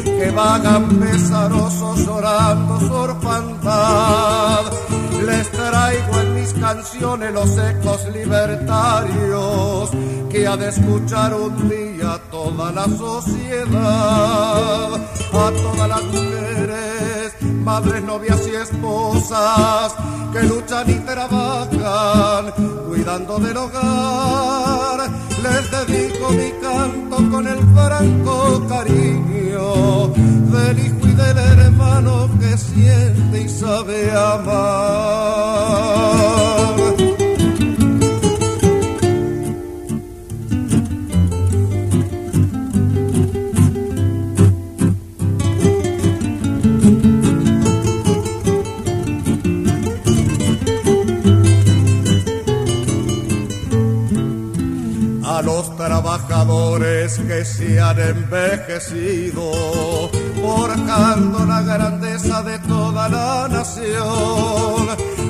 que 0.03 0.31
vagan 0.31 0.87
pesarosos 0.99 1.99
llorando 2.05 2.79
su 2.79 2.93
orfandad. 2.93 4.63
Les 5.25 5.49
traigo 5.51 6.21
en 6.21 6.35
mis 6.35 6.53
canciones 6.53 7.33
los 7.33 7.57
ecos 7.57 8.07
libertarios 8.13 9.89
que 10.29 10.45
ha 10.45 10.55
de 10.55 10.69
escuchar 10.69 11.33
un 11.33 11.67
día 11.67 12.19
toda 12.29 12.71
la 12.71 12.85
sociedad, 12.85 13.73
a 14.93 15.51
todas 15.63 15.89
las 15.89 16.03
mujeres, 16.03 16.84
madres, 17.65 18.03
novias 18.03 18.47
y 18.47 18.55
esposas 18.55 19.95
que 20.31 20.43
luchan 20.43 20.89
y 20.89 20.99
trabajan 20.99 22.53
cuidando 22.87 23.39
del 23.39 23.57
hogar. 23.57 25.09
Les 25.41 25.71
dedico 25.71 26.29
mi 26.29 26.51
canto 26.61 27.17
con 27.31 27.47
el 27.47 27.59
franco 27.73 28.65
cariño 28.69 30.07
del 30.55 30.79
hijo 30.79 31.07
y 31.07 31.11
del 31.11 31.37
hermano 31.37 32.29
que 32.39 32.55
siente 32.55 33.41
y 33.41 33.49
sabe 33.49 34.11
amar. 34.11 35.25
Que 57.19 57.45
se 57.45 57.79
han 57.79 57.99
envejecido, 57.99 59.51
forjando 60.41 61.45
la 61.45 61.61
grandeza 61.61 62.41
de 62.43 62.59
toda 62.59 63.07
la 63.09 63.47
nación. 63.47 64.87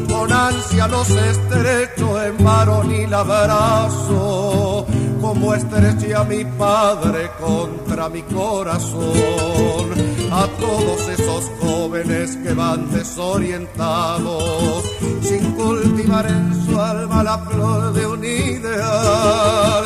Con 0.07 0.31
ansia 0.31 0.87
los 0.87 1.09
estrecho 1.09 2.23
en 2.23 2.43
varonil 2.43 3.13
abrazo, 3.13 4.85
como 5.21 5.53
estreché 5.53 6.15
mi 6.27 6.45
padre 6.45 7.29
contra 7.39 8.09
mi 8.09 8.21
corazón. 8.23 9.05
A 10.31 10.47
todos 10.59 11.07
esos 11.07 11.51
jóvenes 11.61 12.35
que 12.37 12.53
van 12.53 12.91
desorientados, 12.91 14.83
sin 15.21 15.51
cultivar 15.51 16.25
en 16.25 16.65
su 16.65 16.79
alma 16.79 17.23
la 17.23 17.37
flor 17.37 17.93
de 17.93 18.07
un 18.07 18.23
ideal. 18.23 19.84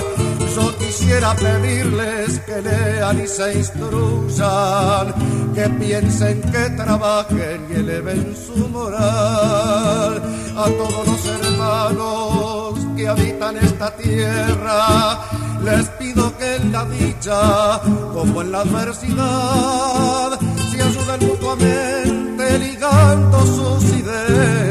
Quisiera 0.89 1.36
pedirles 1.36 2.39
que 2.47 2.63
lean 2.63 3.21
y 3.23 3.28
se 3.28 3.60
instruyan, 3.60 5.13
que 5.54 5.69
piensen, 5.80 6.41
que 6.41 6.69
trabajen 6.71 7.67
y 7.69 7.73
eleven 7.75 8.36
su 8.36 8.67
moral. 8.69 10.19
A 10.58 10.65
todos 10.65 11.08
los 11.08 11.25
hermanos 11.28 12.73
que 12.97 13.08
habitan 13.08 13.58
esta 13.58 13.95
tierra, 13.97 15.19
les 15.63 15.88
pido 15.89 16.36
que 16.39 16.56
en 16.56 16.71
la 16.71 16.84
dicha, 16.86 17.82
como 18.12 18.41
en 18.41 18.52
la 18.52 18.62
adversidad, 18.62 20.39
se 20.71 20.82
ayuden 20.82 21.28
mutuamente 21.30 22.58
ligando 22.58 23.45
sus 23.45 23.84
ideas 23.93 24.68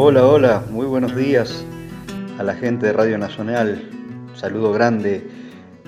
Hola, 0.00 0.24
hola, 0.24 0.64
muy 0.70 0.86
buenos 0.86 1.16
días 1.16 1.64
a 2.38 2.44
la 2.44 2.54
gente 2.54 2.86
de 2.86 2.92
Radio 2.92 3.18
Nacional. 3.18 3.90
Un 4.30 4.36
saludo 4.36 4.70
grande 4.70 5.28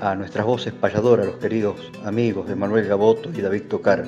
a 0.00 0.16
nuestras 0.16 0.44
voces 0.44 0.72
payadoras, 0.72 1.26
los 1.26 1.36
queridos 1.36 1.76
amigos 2.04 2.48
de 2.48 2.56
Manuel 2.56 2.88
Gaboto 2.88 3.30
y 3.32 3.40
David 3.40 3.68
Tocar. 3.68 4.04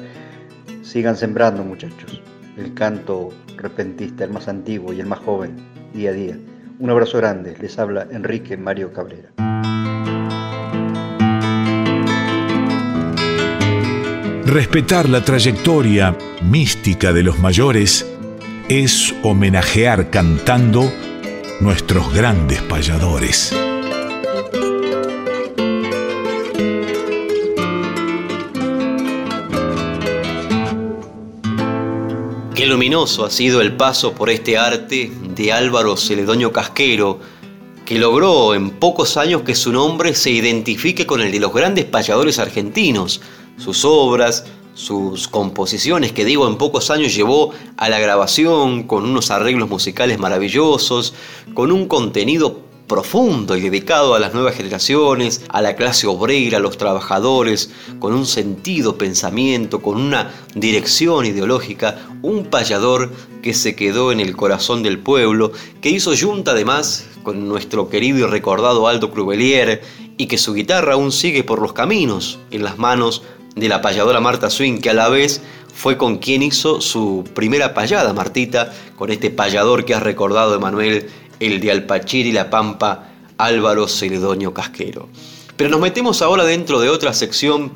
Sigan 0.82 1.16
sembrando, 1.16 1.62
muchachos, 1.62 2.20
el 2.56 2.74
canto 2.74 3.28
repentista, 3.56 4.24
el 4.24 4.32
más 4.32 4.48
antiguo 4.48 4.92
y 4.92 4.98
el 4.98 5.06
más 5.06 5.20
joven, 5.20 5.54
día 5.94 6.10
a 6.10 6.14
día. 6.14 6.36
Un 6.80 6.90
abrazo 6.90 7.18
grande, 7.18 7.56
les 7.60 7.78
habla 7.78 8.08
Enrique 8.10 8.56
Mario 8.56 8.92
Cabrera. 8.92 9.30
Respetar 14.46 15.08
la 15.08 15.24
trayectoria 15.24 16.18
mística 16.42 17.12
de 17.12 17.22
los 17.22 17.38
mayores 17.38 18.11
es 18.80 19.14
homenajear 19.22 20.08
cantando 20.08 20.90
nuestros 21.60 22.10
grandes 22.14 22.62
payadores. 22.62 23.54
Qué 32.54 32.66
luminoso 32.66 33.26
ha 33.26 33.30
sido 33.30 33.60
el 33.60 33.76
paso 33.76 34.14
por 34.14 34.30
este 34.30 34.56
arte 34.56 35.12
de 35.36 35.52
Álvaro 35.52 35.98
Celedonio 35.98 36.50
Casquero, 36.50 37.20
que 37.84 37.98
logró 37.98 38.54
en 38.54 38.70
pocos 38.70 39.18
años 39.18 39.42
que 39.42 39.54
su 39.54 39.70
nombre 39.70 40.14
se 40.14 40.30
identifique 40.30 41.04
con 41.04 41.20
el 41.20 41.30
de 41.30 41.40
los 41.40 41.52
grandes 41.52 41.84
payadores 41.84 42.38
argentinos. 42.38 43.20
Sus 43.58 43.84
obras, 43.84 44.46
sus 44.74 45.28
composiciones, 45.28 46.12
que 46.12 46.24
digo 46.24 46.48
en 46.48 46.56
pocos 46.56 46.90
años 46.90 47.14
llevó 47.14 47.52
a 47.76 47.88
la 47.88 47.98
grabación 47.98 48.84
con 48.84 49.04
unos 49.04 49.30
arreglos 49.30 49.68
musicales 49.68 50.18
maravillosos, 50.18 51.14
con 51.54 51.72
un 51.72 51.86
contenido 51.86 52.60
profundo 52.92 53.56
y 53.56 53.60
dedicado 53.62 54.14
a 54.14 54.20
las 54.20 54.34
nuevas 54.34 54.54
generaciones, 54.54 55.42
a 55.48 55.62
la 55.62 55.76
clase 55.76 56.06
obrera, 56.06 56.58
a 56.58 56.60
los 56.60 56.76
trabajadores, 56.76 57.70
con 57.98 58.12
un 58.12 58.26
sentido, 58.26 58.98
pensamiento, 58.98 59.80
con 59.80 59.98
una 59.98 60.30
dirección 60.54 61.24
ideológica, 61.24 61.98
un 62.20 62.44
payador 62.44 63.10
que 63.42 63.54
se 63.54 63.74
quedó 63.74 64.12
en 64.12 64.20
el 64.20 64.36
corazón 64.36 64.82
del 64.82 64.98
pueblo, 64.98 65.52
que 65.80 65.88
hizo 65.88 66.12
junta 66.14 66.50
además 66.50 67.06
con 67.22 67.48
nuestro 67.48 67.88
querido 67.88 68.18
y 68.18 68.30
recordado 68.30 68.86
Aldo 68.86 69.10
Crubelier 69.10 69.82
y 70.18 70.26
que 70.26 70.38
su 70.38 70.52
guitarra 70.52 70.92
aún 70.94 71.12
sigue 71.12 71.44
por 71.44 71.62
los 71.62 71.72
caminos 71.72 72.38
en 72.50 72.62
las 72.62 72.78
manos 72.78 73.22
de 73.54 73.68
la 73.68 73.82
payadora 73.82 74.20
Marta 74.20 74.50
Swing, 74.50 74.80
que 74.80 74.90
a 74.90 74.94
la 74.94 75.08
vez 75.08 75.42
fue 75.74 75.96
con 75.96 76.18
quien 76.18 76.42
hizo 76.42 76.80
su 76.80 77.24
primera 77.34 77.74
payada, 77.74 78.12
Martita, 78.12 78.72
con 78.96 79.10
este 79.10 79.30
payador 79.30 79.84
que 79.84 79.94
has 79.94 80.02
recordado, 80.02 80.54
Emanuel, 80.54 81.10
el 81.40 81.60
de 81.60 81.70
Alpachir 81.70 82.26
y 82.26 82.32
La 82.32 82.50
Pampa, 82.50 83.08
Álvaro 83.38 83.88
Celedonio 83.88 84.54
Casquero. 84.54 85.08
Pero 85.56 85.70
nos 85.70 85.80
metemos 85.80 86.22
ahora 86.22 86.44
dentro 86.44 86.80
de 86.80 86.88
otra 86.88 87.12
sección 87.12 87.72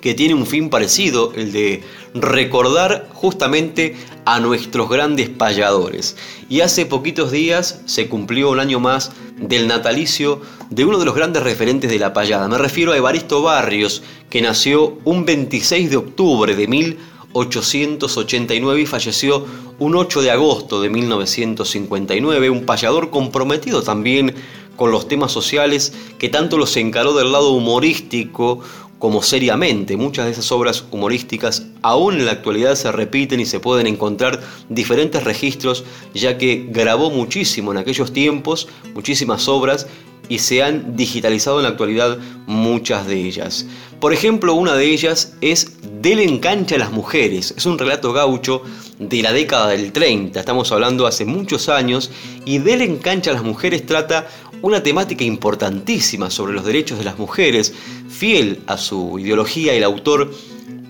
que 0.00 0.14
tiene 0.14 0.34
un 0.34 0.46
fin 0.46 0.70
parecido, 0.70 1.32
el 1.36 1.52
de 1.52 1.82
recordar 2.14 3.08
justamente 3.12 3.94
a 4.24 4.40
nuestros 4.40 4.88
grandes 4.88 5.28
payadores. 5.28 6.16
Y 6.48 6.62
hace 6.62 6.86
poquitos 6.86 7.30
días 7.30 7.82
se 7.86 8.08
cumplió 8.08 8.50
un 8.50 8.58
año 8.60 8.80
más 8.80 9.12
del 9.36 9.68
natalicio 9.68 10.40
de 10.70 10.84
uno 10.84 10.98
de 10.98 11.04
los 11.04 11.14
grandes 11.14 11.40
referentes 11.42 11.90
de 11.90 11.98
la 11.98 12.12
payada. 12.12 12.46
Me 12.48 12.58
refiero 12.58 12.92
a 12.92 12.96
Evaristo 12.96 13.42
Barrios, 13.42 14.02
que 14.28 14.42
nació 14.42 14.98
un 15.04 15.24
26 15.24 15.90
de 15.90 15.96
octubre 15.96 16.56
de 16.56 16.68
1889 16.68 18.80
y 18.80 18.86
falleció 18.86 19.46
un 19.78 19.94
8 19.96 20.22
de 20.22 20.30
agosto 20.30 20.80
de 20.80 20.88
1959, 20.90 22.50
un 22.50 22.66
payador 22.66 23.10
comprometido 23.10 23.82
también 23.82 24.34
con 24.76 24.90
los 24.90 25.08
temas 25.08 25.30
sociales 25.30 25.92
que 26.18 26.30
tanto 26.30 26.56
los 26.56 26.74
encaró 26.76 27.14
del 27.14 27.32
lado 27.32 27.50
humorístico 27.50 28.60
como 29.00 29.22
seriamente. 29.22 29.96
Muchas 29.96 30.26
de 30.26 30.32
esas 30.32 30.52
obras 30.52 30.84
humorísticas 30.92 31.66
aún 31.82 32.14
en 32.14 32.26
la 32.26 32.32
actualidad 32.32 32.76
se 32.76 32.92
repiten 32.92 33.40
y 33.40 33.46
se 33.46 33.58
pueden 33.58 33.88
encontrar 33.88 34.40
diferentes 34.68 35.24
registros, 35.24 35.84
ya 36.14 36.38
que 36.38 36.68
grabó 36.68 37.10
muchísimo 37.10 37.72
en 37.72 37.78
aquellos 37.78 38.12
tiempos, 38.12 38.68
muchísimas 38.94 39.48
obras 39.48 39.88
y 40.28 40.38
se 40.38 40.62
han 40.62 40.96
digitalizado 40.96 41.58
en 41.58 41.64
la 41.64 41.70
actualidad 41.70 42.18
muchas 42.46 43.06
de 43.06 43.16
ellas. 43.16 43.66
Por 44.00 44.12
ejemplo, 44.12 44.54
una 44.54 44.74
de 44.76 44.84
ellas 44.86 45.34
es 45.40 45.76
Del 46.00 46.20
engancha 46.20 46.76
a 46.76 46.78
las 46.78 46.92
mujeres. 46.92 47.52
Es 47.56 47.66
un 47.66 47.78
relato 47.78 48.12
gaucho 48.12 48.62
de 48.98 49.22
la 49.22 49.32
década 49.32 49.68
del 49.68 49.92
30, 49.92 50.38
estamos 50.38 50.70
hablando 50.72 51.06
hace 51.06 51.24
muchos 51.24 51.68
años, 51.68 52.10
y 52.44 52.58
Del 52.58 52.82
engancha 52.82 53.30
a 53.30 53.34
las 53.34 53.42
mujeres 53.42 53.84
trata 53.84 54.28
una 54.62 54.82
temática 54.82 55.24
importantísima 55.24 56.30
sobre 56.30 56.52
los 56.52 56.64
derechos 56.64 56.98
de 56.98 57.04
las 57.04 57.18
mujeres. 57.18 57.74
Fiel 58.20 58.60
a 58.66 58.76
su 58.76 59.18
ideología, 59.18 59.72
el 59.72 59.82
autor 59.82 60.30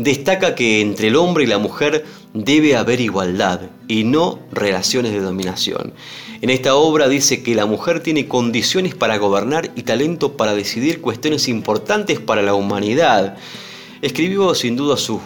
destaca 0.01 0.57
que 0.57 0.81
entre 0.81 1.07
el 1.07 1.15
hombre 1.15 1.45
y 1.45 1.47
la 1.47 1.59
mujer 1.59 2.05
debe 2.35 2.75
haber 2.75 3.01
igualdad 3.01 3.71
y 3.87 4.03
no 4.03 4.41
relaciones 4.51 5.13
de 5.13 5.21
dominación. 5.21 5.93
En 6.41 6.51
esta 6.51 6.75
obra 6.75 7.09
dice 7.09 7.45
que 7.45 7.55
la 7.55 7.67
mujer 7.67 8.03
tiene 8.03 8.27
condiciones 8.27 8.97
para 8.97 9.17
gobernar 9.19 9.71
y 9.77 9.85
talento 9.85 10.37
para 10.37 10.57
decidir 10.57 11.01
cuestiones 11.01 11.47
importantes 11.47 12.19
para 12.19 12.43
la 12.43 12.55
humanidad. 12.55 13.37
Escribió 14.03 14.53
sin 14.57 14.75
duda 14.75 14.97
sus 14.97 15.21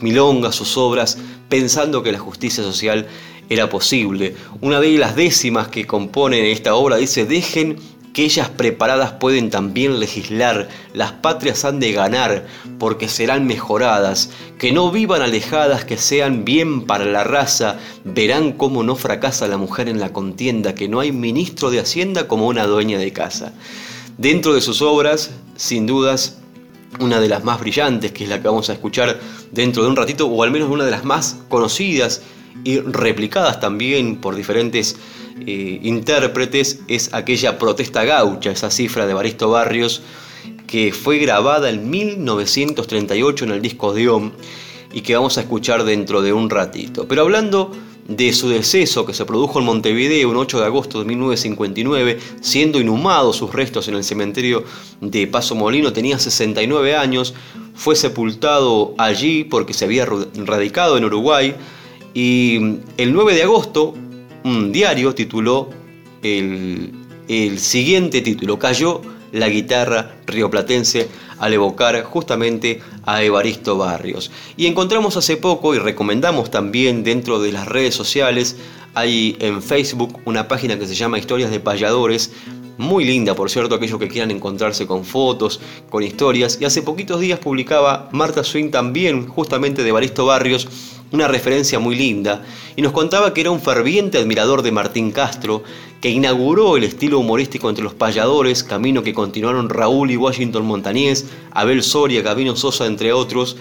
milongas, 0.00 0.54
sus 0.54 0.76
obras, 0.76 1.18
pensando 1.48 2.04
que 2.04 2.12
la 2.12 2.20
justicia 2.20 2.62
social 2.62 3.08
era 3.48 3.68
posible. 3.68 4.36
Una 4.60 4.78
de 4.78 4.96
las 4.96 5.16
décimas 5.16 5.66
que 5.66 5.88
componen 5.88 6.44
esta 6.44 6.76
obra 6.76 6.98
dice, 6.98 7.24
dejen 7.24 7.78
que 8.18 8.24
ellas 8.24 8.48
preparadas 8.48 9.12
pueden 9.12 9.48
también 9.48 10.00
legislar, 10.00 10.68
las 10.92 11.12
patrias 11.12 11.64
han 11.64 11.78
de 11.78 11.92
ganar, 11.92 12.48
porque 12.80 13.08
serán 13.08 13.46
mejoradas, 13.46 14.30
que 14.58 14.72
no 14.72 14.90
vivan 14.90 15.22
alejadas, 15.22 15.84
que 15.84 15.96
sean 15.96 16.44
bien 16.44 16.84
para 16.84 17.04
la 17.04 17.22
raza, 17.22 17.78
verán 18.02 18.54
cómo 18.54 18.82
no 18.82 18.96
fracasa 18.96 19.46
la 19.46 19.56
mujer 19.56 19.88
en 19.88 20.00
la 20.00 20.12
contienda, 20.12 20.74
que 20.74 20.88
no 20.88 20.98
hay 20.98 21.12
ministro 21.12 21.70
de 21.70 21.78
Hacienda 21.78 22.26
como 22.26 22.48
una 22.48 22.66
dueña 22.66 22.98
de 22.98 23.12
casa. 23.12 23.52
Dentro 24.16 24.52
de 24.52 24.62
sus 24.62 24.82
obras, 24.82 25.30
sin 25.54 25.86
dudas, 25.86 26.38
una 26.98 27.20
de 27.20 27.28
las 27.28 27.44
más 27.44 27.60
brillantes, 27.60 28.10
que 28.10 28.24
es 28.24 28.30
la 28.30 28.42
que 28.42 28.48
vamos 28.48 28.68
a 28.68 28.72
escuchar 28.72 29.20
dentro 29.52 29.84
de 29.84 29.90
un 29.90 29.94
ratito, 29.94 30.26
o 30.26 30.42
al 30.42 30.50
menos 30.50 30.70
una 30.70 30.84
de 30.84 30.90
las 30.90 31.04
más 31.04 31.36
conocidas 31.48 32.22
y 32.64 32.80
replicadas 32.80 33.60
también 33.60 34.16
por 34.16 34.34
diferentes 34.34 34.96
eh, 35.46 35.80
intérpretes 35.82 36.80
es 36.88 37.14
aquella 37.14 37.58
protesta 37.58 38.04
gaucha, 38.04 38.50
esa 38.50 38.70
cifra 38.70 39.06
de 39.06 39.14
Baristo 39.14 39.50
Barrios, 39.50 40.02
que 40.66 40.92
fue 40.92 41.18
grabada 41.18 41.70
en 41.70 41.88
1938 41.88 43.44
en 43.44 43.50
el 43.52 43.62
disco 43.62 43.94
Dion 43.94 44.32
y 44.92 45.02
que 45.02 45.14
vamos 45.14 45.38
a 45.38 45.42
escuchar 45.42 45.84
dentro 45.84 46.22
de 46.22 46.32
un 46.32 46.50
ratito. 46.50 47.06
Pero 47.06 47.22
hablando 47.22 47.72
de 48.08 48.32
su 48.32 48.48
deceso 48.48 49.04
que 49.04 49.12
se 49.12 49.26
produjo 49.26 49.58
en 49.58 49.66
Montevideo 49.66 50.30
un 50.30 50.36
8 50.36 50.60
de 50.60 50.64
agosto 50.64 50.98
de 50.98 51.04
1959, 51.04 52.18
siendo 52.40 52.80
inhumados 52.80 53.36
sus 53.36 53.52
restos 53.52 53.86
en 53.88 53.94
el 53.94 54.04
cementerio 54.04 54.64
de 55.00 55.26
Paso 55.26 55.54
Molino, 55.54 55.92
tenía 55.92 56.18
69 56.18 56.96
años, 56.96 57.34
fue 57.74 57.94
sepultado 57.94 58.94
allí 58.98 59.44
porque 59.44 59.74
se 59.74 59.84
había 59.84 60.06
radicado 60.06 60.96
en 60.96 61.04
Uruguay 61.04 61.54
y 62.20 62.56
el 62.96 63.12
9 63.12 63.32
de 63.32 63.44
agosto 63.44 63.94
un 64.42 64.72
diario 64.72 65.14
tituló 65.14 65.70
el, 66.24 66.90
siguiente 67.58 68.22
título, 68.22 68.58
Cayó 68.58 69.02
la 69.30 69.48
guitarra 69.48 70.16
rioplatense 70.26 71.08
al 71.38 71.52
evocar 71.52 72.02
justamente 72.02 72.80
a 73.04 73.22
Evaristo 73.22 73.78
Barrios. 73.78 74.32
Y 74.56 74.66
encontramos 74.66 75.16
hace 75.16 75.36
poco 75.36 75.76
y 75.76 75.78
recomendamos 75.78 76.50
también 76.50 77.04
dentro 77.04 77.38
de 77.38 77.52
las 77.52 77.68
redes 77.68 77.94
sociales, 77.94 78.56
hay 78.94 79.36
en 79.38 79.62
Facebook 79.62 80.18
una 80.24 80.48
página 80.48 80.76
que 80.76 80.88
se 80.88 80.96
llama 80.96 81.20
Historias 81.20 81.52
de 81.52 81.60
Payadores, 81.60 82.32
muy 82.78 83.04
linda, 83.04 83.36
por 83.36 83.48
cierto, 83.48 83.76
aquellos 83.76 83.98
que 84.00 84.08
quieran 84.08 84.32
encontrarse 84.32 84.88
con 84.88 85.04
fotos, 85.04 85.60
con 85.88 86.02
historias. 86.02 86.58
Y 86.60 86.64
hace 86.64 86.82
poquitos 86.82 87.20
días 87.20 87.38
publicaba 87.38 88.08
Marta 88.10 88.42
Swing 88.42 88.70
también, 88.70 89.26
justamente 89.26 89.82
de 89.82 89.88
Evaristo 89.90 90.26
Barrios, 90.26 90.68
una 91.12 91.28
referencia 91.28 91.78
muy 91.78 91.96
linda, 91.96 92.44
y 92.76 92.82
nos 92.82 92.92
contaba 92.92 93.32
que 93.32 93.40
era 93.40 93.50
un 93.50 93.60
ferviente 93.60 94.18
admirador 94.18 94.62
de 94.62 94.72
Martín 94.72 95.10
Castro, 95.10 95.62
que 96.00 96.10
inauguró 96.10 96.76
el 96.76 96.84
estilo 96.84 97.18
humorístico 97.18 97.68
entre 97.68 97.84
los 97.84 97.94
payadores, 97.94 98.62
camino 98.62 99.02
que 99.02 99.14
continuaron 99.14 99.68
Raúl 99.68 100.10
y 100.10 100.16
Washington 100.16 100.64
Montañés, 100.64 101.26
Abel 101.50 101.82
Soria, 101.82 102.22
Gabino 102.22 102.56
Sosa, 102.56 102.86
entre 102.86 103.12
otros, 103.12 103.56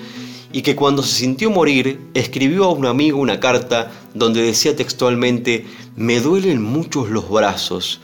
y 0.52 0.62
que 0.62 0.76
cuando 0.76 1.04
se 1.04 1.16
sintió 1.16 1.50
morir, 1.50 2.00
escribió 2.14 2.66
a 2.66 2.72
un 2.72 2.86
amigo 2.86 3.20
una 3.20 3.40
carta 3.40 3.92
donde 4.14 4.42
decía 4.42 4.76
textualmente, 4.76 5.66
me 5.96 6.20
duelen 6.20 6.62
muchos 6.62 7.10
los 7.10 7.30
brazos, 7.30 8.00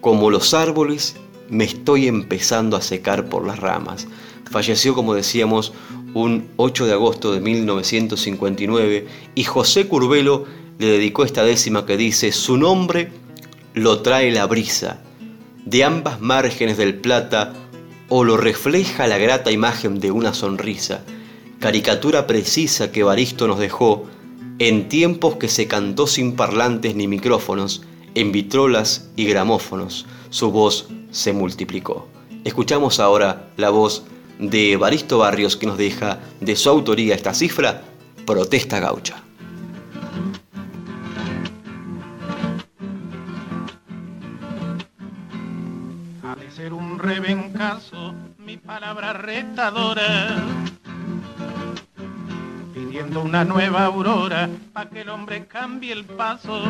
como 0.00 0.30
los 0.30 0.54
árboles 0.54 1.16
me 1.48 1.64
estoy 1.64 2.08
empezando 2.08 2.76
a 2.76 2.82
secar 2.82 3.28
por 3.28 3.46
las 3.46 3.58
ramas. 3.58 4.06
Falleció, 4.50 4.94
como 4.94 5.14
decíamos, 5.14 5.72
un 6.14 6.48
8 6.56 6.86
de 6.86 6.92
agosto 6.92 7.32
de 7.32 7.40
1959 7.40 9.06
y 9.34 9.44
José 9.44 9.88
Curbelo 9.88 10.44
le 10.78 10.86
dedicó 10.86 11.24
esta 11.24 11.44
décima 11.44 11.86
que 11.86 11.96
dice, 11.96 12.32
su 12.32 12.56
nombre 12.56 13.10
lo 13.74 14.02
trae 14.02 14.30
la 14.30 14.46
brisa, 14.46 15.00
de 15.64 15.84
ambas 15.84 16.20
márgenes 16.20 16.76
del 16.76 16.96
Plata 16.96 17.54
o 18.08 18.24
lo 18.24 18.36
refleja 18.36 19.06
la 19.06 19.18
grata 19.18 19.50
imagen 19.50 20.00
de 20.00 20.10
una 20.10 20.34
sonrisa, 20.34 21.04
caricatura 21.60 22.26
precisa 22.26 22.90
que 22.92 23.04
Baristo 23.04 23.46
nos 23.46 23.58
dejó 23.58 24.06
en 24.58 24.88
tiempos 24.88 25.36
que 25.36 25.48
se 25.48 25.66
cantó 25.66 26.06
sin 26.06 26.36
parlantes 26.36 26.94
ni 26.94 27.08
micrófonos, 27.08 27.82
en 28.14 28.32
vitrolas 28.32 29.10
y 29.16 29.24
gramófonos, 29.24 30.06
su 30.30 30.50
voz 30.50 30.88
se 31.10 31.32
multiplicó. 31.32 32.06
Escuchamos 32.44 33.00
ahora 33.00 33.50
la 33.56 33.70
voz 33.70 34.04
de 34.50 34.76
Baristo 34.76 35.18
Barrios 35.18 35.56
que 35.56 35.66
nos 35.66 35.78
deja 35.78 36.18
de 36.40 36.56
su 36.56 36.68
autoría 36.68 37.14
esta 37.14 37.32
cifra, 37.32 37.82
Protesta 38.26 38.80
Gaucha. 38.80 39.22
Ha 46.24 46.34
de 46.34 46.50
ser 46.50 46.72
un 46.72 46.98
rebencazo 46.98 48.14
mi 48.38 48.56
palabra 48.56 49.12
retadora, 49.12 50.42
pidiendo 52.74 53.22
una 53.22 53.44
nueva 53.44 53.84
aurora 53.84 54.50
para 54.72 54.90
que 54.90 55.02
el 55.02 55.08
hombre 55.08 55.46
cambie 55.46 55.92
el 55.92 56.04
paso. 56.04 56.64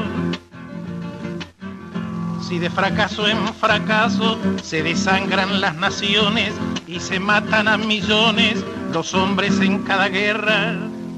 Si 2.49 2.59
de 2.59 2.69
fracaso 2.69 3.29
en 3.29 3.39
fracaso 3.55 4.39
se 4.63 4.83
desangran 4.83 5.61
las 5.61 5.75
naciones 5.77 6.53
y 6.87 7.01
se 7.01 7.19
matan 7.19 7.69
a 7.69 7.79
millones 7.79 8.65
los 8.93 9.15
hombres 9.15 9.59
en 9.61 9.79
cada 9.85 10.09
guerra, 10.09 10.75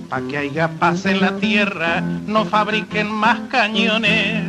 pa' 0.08 0.20
que 0.22 0.38
haya 0.38 0.68
paz 0.68 1.06
en 1.06 1.20
la 1.20 1.36
tierra, 1.36 2.00
no 2.00 2.44
fabriquen 2.44 3.10
más 3.10 3.40
cañones. 3.50 4.44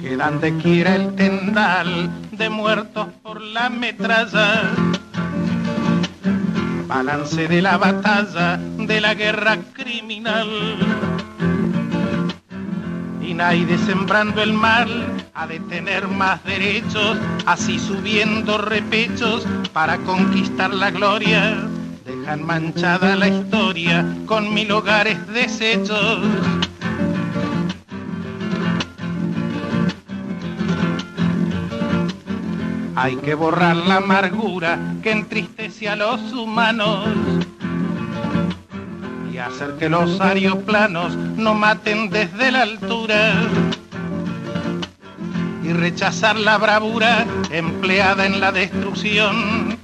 Quedan 0.00 0.40
de 0.40 0.56
quiera 0.58 0.94
el 0.94 1.14
tendal 1.16 2.10
de 2.30 2.50
muertos 2.50 3.08
por 3.22 3.40
la 3.40 3.70
metralla 3.70 4.70
balance 6.90 7.46
de 7.46 7.62
la 7.62 7.78
batalla 7.78 8.56
de 8.56 9.00
la 9.00 9.14
guerra 9.14 9.58
criminal. 9.74 10.48
Y 13.22 13.32
nadie 13.32 13.78
sembrando 13.78 14.42
el 14.42 14.52
mal 14.52 14.88
ha 15.34 15.46
de 15.46 15.60
tener 15.60 16.08
más 16.08 16.42
derechos, 16.42 17.16
así 17.46 17.78
subiendo 17.78 18.58
repechos 18.58 19.46
para 19.72 19.98
conquistar 19.98 20.74
la 20.74 20.90
gloria. 20.90 21.58
Dejan 22.04 22.44
manchada 22.44 23.14
la 23.14 23.28
historia 23.28 24.04
con 24.26 24.52
mil 24.52 24.72
hogares 24.72 25.24
deshechos. 25.28 26.18
Hay 33.02 33.16
que 33.16 33.34
borrar 33.34 33.76
la 33.76 33.96
amargura 33.96 34.78
que 35.02 35.10
entristece 35.10 35.88
a 35.88 35.96
los 35.96 36.34
humanos 36.34 37.08
y 39.32 39.38
hacer 39.38 39.76
que 39.78 39.88
los 39.88 40.20
aeroplanos 40.20 41.16
no 41.16 41.54
maten 41.54 42.10
desde 42.10 42.52
la 42.52 42.60
altura 42.60 43.32
y 45.64 45.72
rechazar 45.72 46.38
la 46.38 46.58
bravura 46.58 47.24
empleada 47.50 48.26
en 48.26 48.38
la 48.38 48.52
destrucción. 48.52 49.78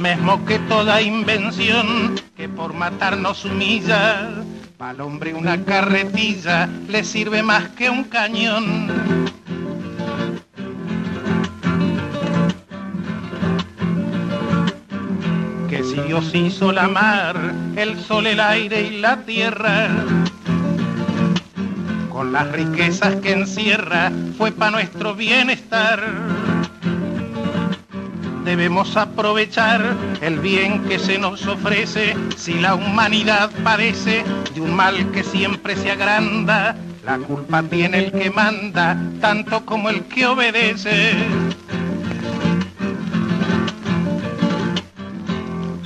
Mesmo 0.00 0.42
que 0.46 0.58
toda 0.60 1.02
invención 1.02 2.14
que 2.34 2.48
por 2.48 2.72
matarnos 2.72 3.44
humilla, 3.44 4.30
al 4.78 5.02
hombre 5.02 5.34
una 5.34 5.62
carretilla 5.64 6.66
le 6.88 7.04
sirve 7.04 7.42
más 7.42 7.68
que 7.76 7.90
un 7.90 8.04
cañón. 8.04 9.25
Dios 16.18 16.34
hizo 16.34 16.72
la 16.72 16.88
mar, 16.88 17.36
el 17.76 18.00
sol, 18.00 18.26
el 18.26 18.40
aire 18.40 18.80
y 18.86 19.00
la 19.00 19.18
tierra, 19.26 19.90
con 22.08 22.32
las 22.32 22.50
riquezas 22.52 23.16
que 23.16 23.32
encierra, 23.32 24.10
fue 24.38 24.50
para 24.50 24.70
nuestro 24.70 25.14
bienestar. 25.14 26.02
Debemos 28.46 28.96
aprovechar 28.96 29.94
el 30.22 30.38
bien 30.38 30.84
que 30.84 30.98
se 30.98 31.18
nos 31.18 31.46
ofrece 31.46 32.16
si 32.34 32.54
la 32.54 32.76
humanidad 32.76 33.50
padece 33.62 34.24
de 34.54 34.60
un 34.62 34.74
mal 34.74 35.10
que 35.12 35.22
siempre 35.22 35.76
se 35.76 35.90
agranda. 35.90 36.76
La 37.04 37.18
culpa 37.18 37.62
tiene 37.62 38.06
el 38.06 38.12
que 38.12 38.30
manda, 38.30 38.96
tanto 39.20 39.66
como 39.66 39.90
el 39.90 40.04
que 40.04 40.24
obedece. 40.24 41.12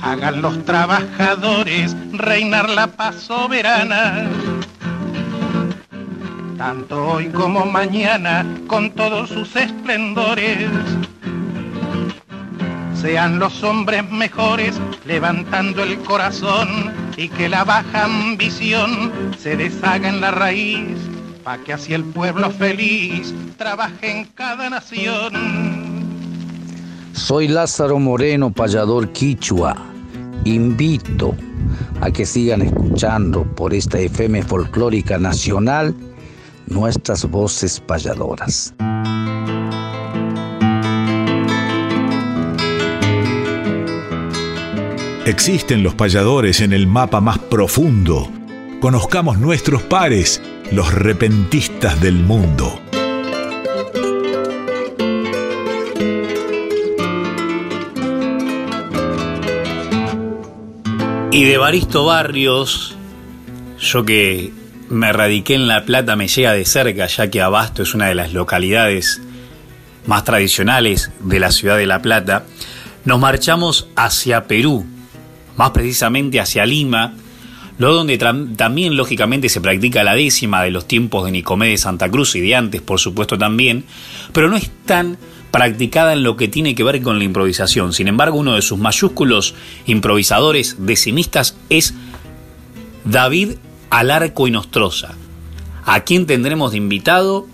Hagan 0.01 0.41
los 0.41 0.65
trabajadores 0.65 1.95
reinar 2.13 2.69
la 2.69 2.87
paz 2.87 3.15
soberana. 3.15 4.29
Tanto 6.57 7.05
hoy 7.05 7.27
como 7.29 7.65
mañana, 7.65 8.45
con 8.67 8.91
todos 8.91 9.29
sus 9.29 9.55
esplendores. 9.55 10.69
Sean 12.93 13.39
los 13.39 13.63
hombres 13.63 14.07
mejores 14.11 14.79
levantando 15.05 15.81
el 15.81 15.97
corazón 15.99 16.93
y 17.17 17.29
que 17.29 17.49
la 17.49 17.63
baja 17.63 18.05
ambición 18.05 19.11
se 19.39 19.57
deshaga 19.57 20.07
en 20.09 20.21
la 20.21 20.29
raíz, 20.29 20.97
pa' 21.43 21.57
que 21.57 21.73
así 21.73 21.95
el 21.95 22.03
pueblo 22.03 22.51
feliz 22.51 23.33
trabaje 23.57 24.11
en 24.11 24.25
cada 24.25 24.69
nación. 24.69 25.33
Soy 27.13 27.47
Lázaro 27.47 27.97
Moreno, 27.97 28.51
payador 28.51 29.11
quichua. 29.11 29.90
Invito 30.45 31.35
a 32.01 32.09
que 32.09 32.25
sigan 32.25 32.61
escuchando 32.61 33.43
por 33.43 33.73
esta 33.73 33.99
FM 33.99 34.41
folclórica 34.43 35.17
nacional 35.17 35.95
nuestras 36.67 37.29
voces 37.29 37.79
payadoras. 37.79 38.73
Existen 45.25 45.83
los 45.83 45.93
payadores 45.93 46.61
en 46.61 46.73
el 46.73 46.87
mapa 46.87 47.21
más 47.21 47.37
profundo. 47.37 48.27
Conozcamos 48.79 49.37
nuestros 49.37 49.83
pares, 49.83 50.41
los 50.71 50.91
repentistas 50.93 52.01
del 52.01 52.15
mundo. 52.15 52.81
Y 61.33 61.45
de 61.45 61.57
Baristo 61.57 62.03
Barrios, 62.03 62.93
yo 63.79 64.03
que 64.03 64.51
me 64.89 65.13
radiqué 65.13 65.55
en 65.55 65.65
La 65.65 65.85
Plata 65.85 66.17
me 66.17 66.27
llega 66.27 66.51
de 66.51 66.65
cerca, 66.65 67.07
ya 67.07 67.31
que 67.31 67.41
Abasto 67.41 67.83
es 67.83 67.93
una 67.93 68.07
de 68.07 68.15
las 68.15 68.33
localidades 68.33 69.21
más 70.07 70.25
tradicionales 70.25 71.09
de 71.21 71.39
la 71.39 71.51
ciudad 71.51 71.77
de 71.77 71.85
La 71.85 72.01
Plata, 72.01 72.43
nos 73.05 73.17
marchamos 73.17 73.87
hacia 73.95 74.45
Perú, 74.45 74.85
más 75.55 75.71
precisamente 75.71 76.41
hacia 76.41 76.65
Lima, 76.65 77.13
lo 77.77 77.93
donde 77.93 78.17
también 78.17 78.97
lógicamente 78.97 79.47
se 79.47 79.61
practica 79.61 80.03
la 80.03 80.15
décima 80.15 80.61
de 80.61 80.71
los 80.71 80.85
tiempos 80.85 81.23
de 81.23 81.31
Nicomé 81.31 81.69
de 81.69 81.77
Santa 81.77 82.09
Cruz 82.09 82.35
y 82.35 82.41
de 82.41 82.55
antes, 82.55 82.81
por 82.81 82.99
supuesto 82.99 83.37
también, 83.37 83.85
pero 84.33 84.49
no 84.49 84.57
es 84.57 84.69
tan 84.85 85.17
practicada 85.51 86.13
en 86.13 86.23
lo 86.23 86.37
que 86.37 86.47
tiene 86.47 86.75
que 86.75 86.83
ver 86.83 87.01
con 87.01 87.19
la 87.19 87.25
improvisación. 87.25 87.93
Sin 87.93 88.07
embargo, 88.07 88.37
uno 88.37 88.55
de 88.55 88.61
sus 88.61 88.79
mayúsculos 88.79 89.53
improvisadores 89.85 90.77
decimistas 90.79 91.55
es 91.69 91.93
David 93.03 93.53
Alarco 93.89 94.47
y 94.47 94.51
Nostroza, 94.51 95.15
a 95.85 95.99
quien 96.01 96.25
tendremos 96.25 96.71
de 96.71 96.77
invitado 96.77 97.47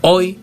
hoy 0.00 0.38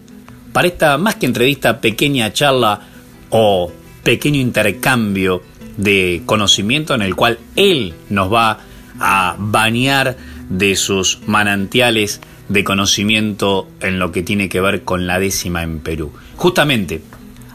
para 0.54 0.70
esta 0.70 0.98
más 0.98 1.16
que 1.16 1.26
entrevista, 1.26 1.82
pequeña 1.82 2.32
charla 2.34 2.82
o 3.30 3.72
pequeño 4.04 4.40
intercambio 4.40 5.44
de 5.76 6.24
conocimiento 6.26 6.96
en 6.96 7.02
el 7.02 7.16
cual 7.16 7.40
él 7.56 7.94
nos 8.10 8.34
va 8.34 8.60
a 9.00 9.36
bañar 9.38 10.18
de 10.50 10.76
sus 10.76 11.20
manantiales 11.28 12.22
de 12.50 12.64
conocimiento 12.64 13.68
en 13.82 14.00
lo 14.00 14.12
que 14.12 14.24
tiene 14.24 14.50
que 14.50 14.62
ver 14.62 14.84
con 14.84 15.08
la 15.08 15.20
décima 15.20 15.64
en 15.64 15.80
Perú. 15.80 16.12
Justamente, 16.36 17.02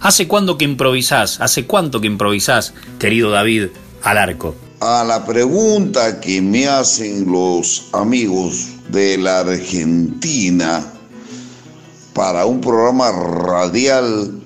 ¿hace 0.01 0.28
cuándo 0.28 0.59
que 0.59 0.64
improvisás? 0.64 1.40
¿Hace 1.40 1.66
cuánto 1.66 2.01
que 2.01 2.07
improvisás, 2.07 2.74
querido 2.99 3.30
David 3.30 3.68
Alarco? 4.03 4.55
A 4.80 5.05
la 5.05 5.24
pregunta 5.24 6.20
que 6.20 6.43
me 6.43 6.66
hacen 6.66 7.30
los 7.30 7.88
amigos 7.93 8.68
de 8.88 9.16
la 9.16 9.40
Argentina 9.40 10.84
para 12.12 12.45
un 12.47 12.61
programa 12.61 13.11
radial 13.12 14.40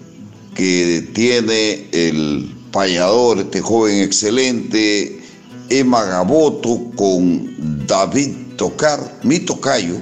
que 0.55 1.09
tiene 1.15 1.89
el 1.93 2.55
payador, 2.71 3.39
este 3.39 3.61
joven 3.61 4.03
excelente, 4.03 5.23
Emma 5.69 6.05
Gaboto 6.05 6.91
con 6.95 7.87
David 7.87 8.37
Tocar, 8.57 9.01
mi 9.23 9.41
tocayo, 9.41 9.97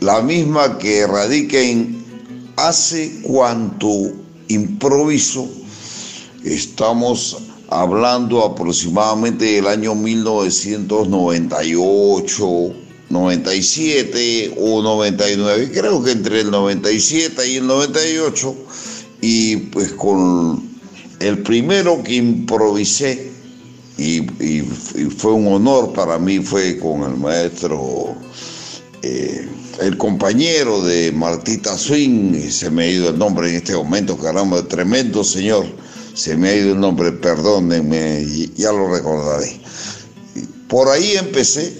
la 0.00 0.20
misma 0.22 0.78
que 0.78 1.06
radica 1.06 1.60
en 1.60 2.02
hace 2.56 3.20
cuanto 3.22 4.12
improviso, 4.48 5.48
estamos 6.44 7.36
hablando 7.68 8.44
aproximadamente 8.44 9.44
del 9.44 9.66
año 9.66 9.94
1998, 9.94 12.74
97 13.08 14.54
o 14.58 14.82
99, 14.82 15.70
creo 15.72 16.02
que 16.02 16.10
entre 16.12 16.40
el 16.40 16.50
97 16.50 17.48
y 17.48 17.56
el 17.56 17.66
98, 17.66 18.54
y 19.20 19.56
pues 19.56 19.92
con 19.92 20.70
el 21.20 21.42
primero 21.42 22.02
que 22.02 22.14
improvisé, 22.14 23.30
y, 23.98 24.22
fue 25.16 25.32
un 25.32 25.48
honor 25.48 25.92
para 25.92 26.18
mí, 26.18 26.38
fue 26.38 26.78
con 26.78 27.02
el 27.02 27.18
maestro, 27.18 28.14
eh, 29.02 29.46
el 29.80 29.96
compañero 29.96 30.82
de 30.82 31.10
Martita 31.12 31.76
Swing, 31.76 32.50
se 32.50 32.70
me 32.70 32.84
ha 32.84 32.90
ido 32.90 33.10
el 33.10 33.18
nombre 33.18 33.48
en 33.48 33.56
este 33.56 33.74
momento, 33.74 34.16
caramba, 34.16 34.62
tremendo 34.62 35.24
señor, 35.24 35.64
se 36.14 36.36
me 36.36 36.50
ha 36.50 36.56
ido 36.56 36.72
el 36.72 36.80
nombre, 36.80 37.12
perdónenme, 37.12 38.26
ya 38.56 38.72
lo 38.72 38.92
recordaré. 38.92 39.58
Por 40.68 40.88
ahí 40.88 41.16
empecé 41.16 41.72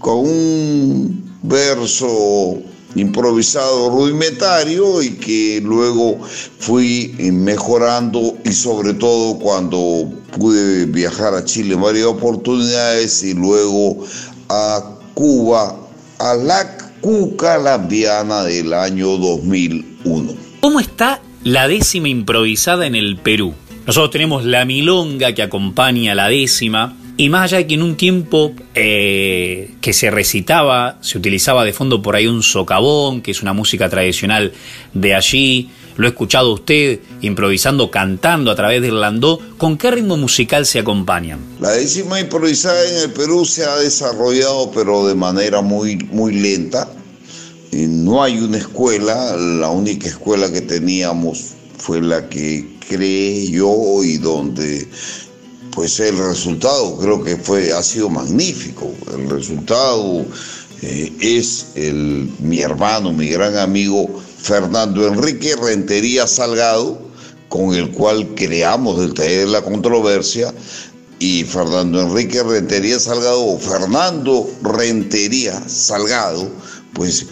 con 0.00 0.18
un 0.18 1.38
verso 1.42 2.58
improvisado 2.96 3.90
rudimentario 3.90 5.02
y 5.02 5.10
que 5.10 5.60
luego 5.62 6.18
fui 6.58 7.14
mejorando 7.32 8.36
y 8.44 8.52
sobre 8.52 8.94
todo 8.94 9.38
cuando 9.38 10.12
pude 10.38 10.86
viajar 10.86 11.34
a 11.34 11.44
Chile 11.44 11.74
en 11.74 11.82
varias 11.82 12.06
oportunidades 12.06 13.22
y 13.22 13.34
luego 13.34 14.04
a 14.48 14.98
Cuba, 15.14 15.76
a 16.18 16.34
la 16.34 16.73
Cuca 17.04 17.58
Lambiana 17.58 18.44
del 18.44 18.72
año 18.72 19.18
2001. 19.18 20.32
¿Cómo 20.60 20.80
está 20.80 21.20
la 21.42 21.68
décima 21.68 22.08
improvisada 22.08 22.86
en 22.86 22.94
el 22.94 23.18
Perú? 23.18 23.52
Nosotros 23.86 24.10
tenemos 24.10 24.46
la 24.46 24.64
milonga 24.64 25.34
que 25.34 25.42
acompaña 25.42 26.14
la 26.14 26.28
décima 26.28 26.96
y 27.18 27.28
más 27.28 27.42
allá 27.42 27.58
de 27.58 27.66
que 27.66 27.74
en 27.74 27.82
un 27.82 27.96
tiempo 27.96 28.54
eh, 28.74 29.74
que 29.82 29.92
se 29.92 30.10
recitaba, 30.10 30.96
se 31.02 31.18
utilizaba 31.18 31.62
de 31.66 31.74
fondo 31.74 32.00
por 32.00 32.16
ahí 32.16 32.26
un 32.26 32.42
socavón, 32.42 33.20
que 33.20 33.32
es 33.32 33.42
una 33.42 33.52
música 33.52 33.90
tradicional 33.90 34.54
de 34.94 35.14
allí, 35.14 35.68
lo 35.96 36.06
he 36.06 36.10
escuchado 36.10 36.52
usted 36.52 37.00
improvisando, 37.20 37.90
cantando 37.90 38.50
a 38.50 38.56
través 38.56 38.82
del 38.82 39.00
landó, 39.00 39.38
¿con 39.56 39.78
qué 39.78 39.90
ritmo 39.90 40.16
musical 40.16 40.66
se 40.66 40.80
acompañan? 40.80 41.40
La 41.60 41.70
décima 41.70 42.20
improvisada 42.20 42.84
en 42.84 42.96
el 42.98 43.12
Perú 43.12 43.44
se 43.44 43.64
ha 43.64 43.76
desarrollado 43.76 44.70
pero 44.72 45.06
de 45.06 45.14
manera 45.14 45.60
muy, 45.60 45.96
muy 46.10 46.34
lenta. 46.34 46.88
no 47.72 48.22
hay 48.22 48.38
una 48.38 48.58
escuela, 48.58 49.36
la 49.36 49.70
única 49.70 50.08
escuela 50.08 50.50
que 50.52 50.60
teníamos 50.60 51.54
fue 51.78 52.00
la 52.00 52.28
que 52.28 52.78
creé 52.88 53.50
yo 53.50 54.02
y 54.04 54.18
donde 54.18 54.88
pues 55.74 55.98
el 55.98 56.16
resultado 56.16 56.96
creo 56.98 57.22
que 57.22 57.36
fue, 57.36 57.72
ha 57.72 57.82
sido 57.82 58.08
magnífico. 58.08 58.92
El 59.12 59.28
resultado 59.28 60.24
eh, 60.82 61.12
es 61.20 61.66
el, 61.74 62.30
mi 62.38 62.60
hermano, 62.60 63.12
mi 63.12 63.28
gran 63.28 63.56
amigo 63.58 64.22
Fernando 64.44 65.06
Enrique 65.06 65.56
Rentería 65.56 66.26
Salgado, 66.26 66.98
con 67.48 67.74
el 67.74 67.90
cual 67.92 68.34
creamos 68.34 69.00
el 69.00 69.14
taller 69.14 69.46
de 69.46 69.52
la 69.52 69.62
controversia. 69.62 70.52
Y 71.18 71.44
Fernando 71.44 72.02
Enrique 72.02 72.42
Rentería 72.42 73.00
Salgado, 73.00 73.42
o 73.42 73.58
Fernando 73.58 74.46
Rentería 74.60 75.66
Salgado, 75.66 76.46
pues 76.92 77.24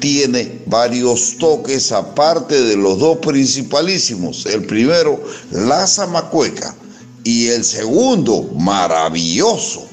tiene 0.00 0.62
varios 0.64 1.36
toques 1.36 1.92
aparte 1.92 2.58
de 2.58 2.76
los 2.76 2.98
dos 2.98 3.18
principalísimos. 3.18 4.46
El 4.46 4.64
primero, 4.64 5.22
la 5.50 5.86
zamacueca 5.86 6.74
y 7.22 7.48
el 7.48 7.62
segundo, 7.62 8.44
maravilloso, 8.58 9.86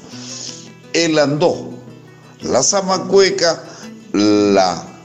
el 0.94 1.18
andó. 1.18 1.72
La 2.40 2.62
zamacueca 2.62 3.62
la 4.14 4.95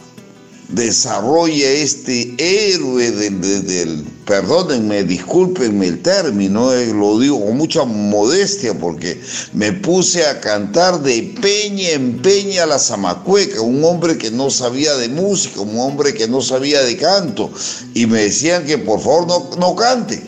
desarrolla 0.72 1.70
este 1.70 2.34
héroe 2.38 3.12
del, 3.12 4.06
perdónenme, 4.26 5.04
discúlpenme 5.04 5.88
el 5.88 6.02
término, 6.02 6.74
eh, 6.74 6.94
lo 6.94 7.20
digo 7.20 7.46
con 7.46 7.58
mucha 7.58 7.84
modestia 7.84 8.74
porque 8.74 9.20
me 9.54 9.74
puse 9.74 10.26
a 10.26 10.40
cantar 10.40 11.02
de 11.02 11.36
peña 11.42 11.90
en 11.90 12.22
peña 12.22 12.66
la 12.66 12.80
zamacueca, 12.80 13.62
un 13.62 13.84
hombre 13.84 14.18
que 14.18 14.32
no 14.32 14.50
sabía 14.50 14.96
de 14.96 15.10
música, 15.10 15.62
un 15.62 15.78
hombre 15.80 16.14
que 16.14 16.28
no 16.28 16.42
sabía 16.42 16.82
de 16.84 16.96
canto, 16.98 17.52
y 17.94 18.06
me 18.06 18.24
decían 18.24 18.66
que 18.66 18.78
por 18.78 19.02
favor 19.02 19.28
no, 19.28 19.50
no 19.58 19.76
cante 19.76 20.22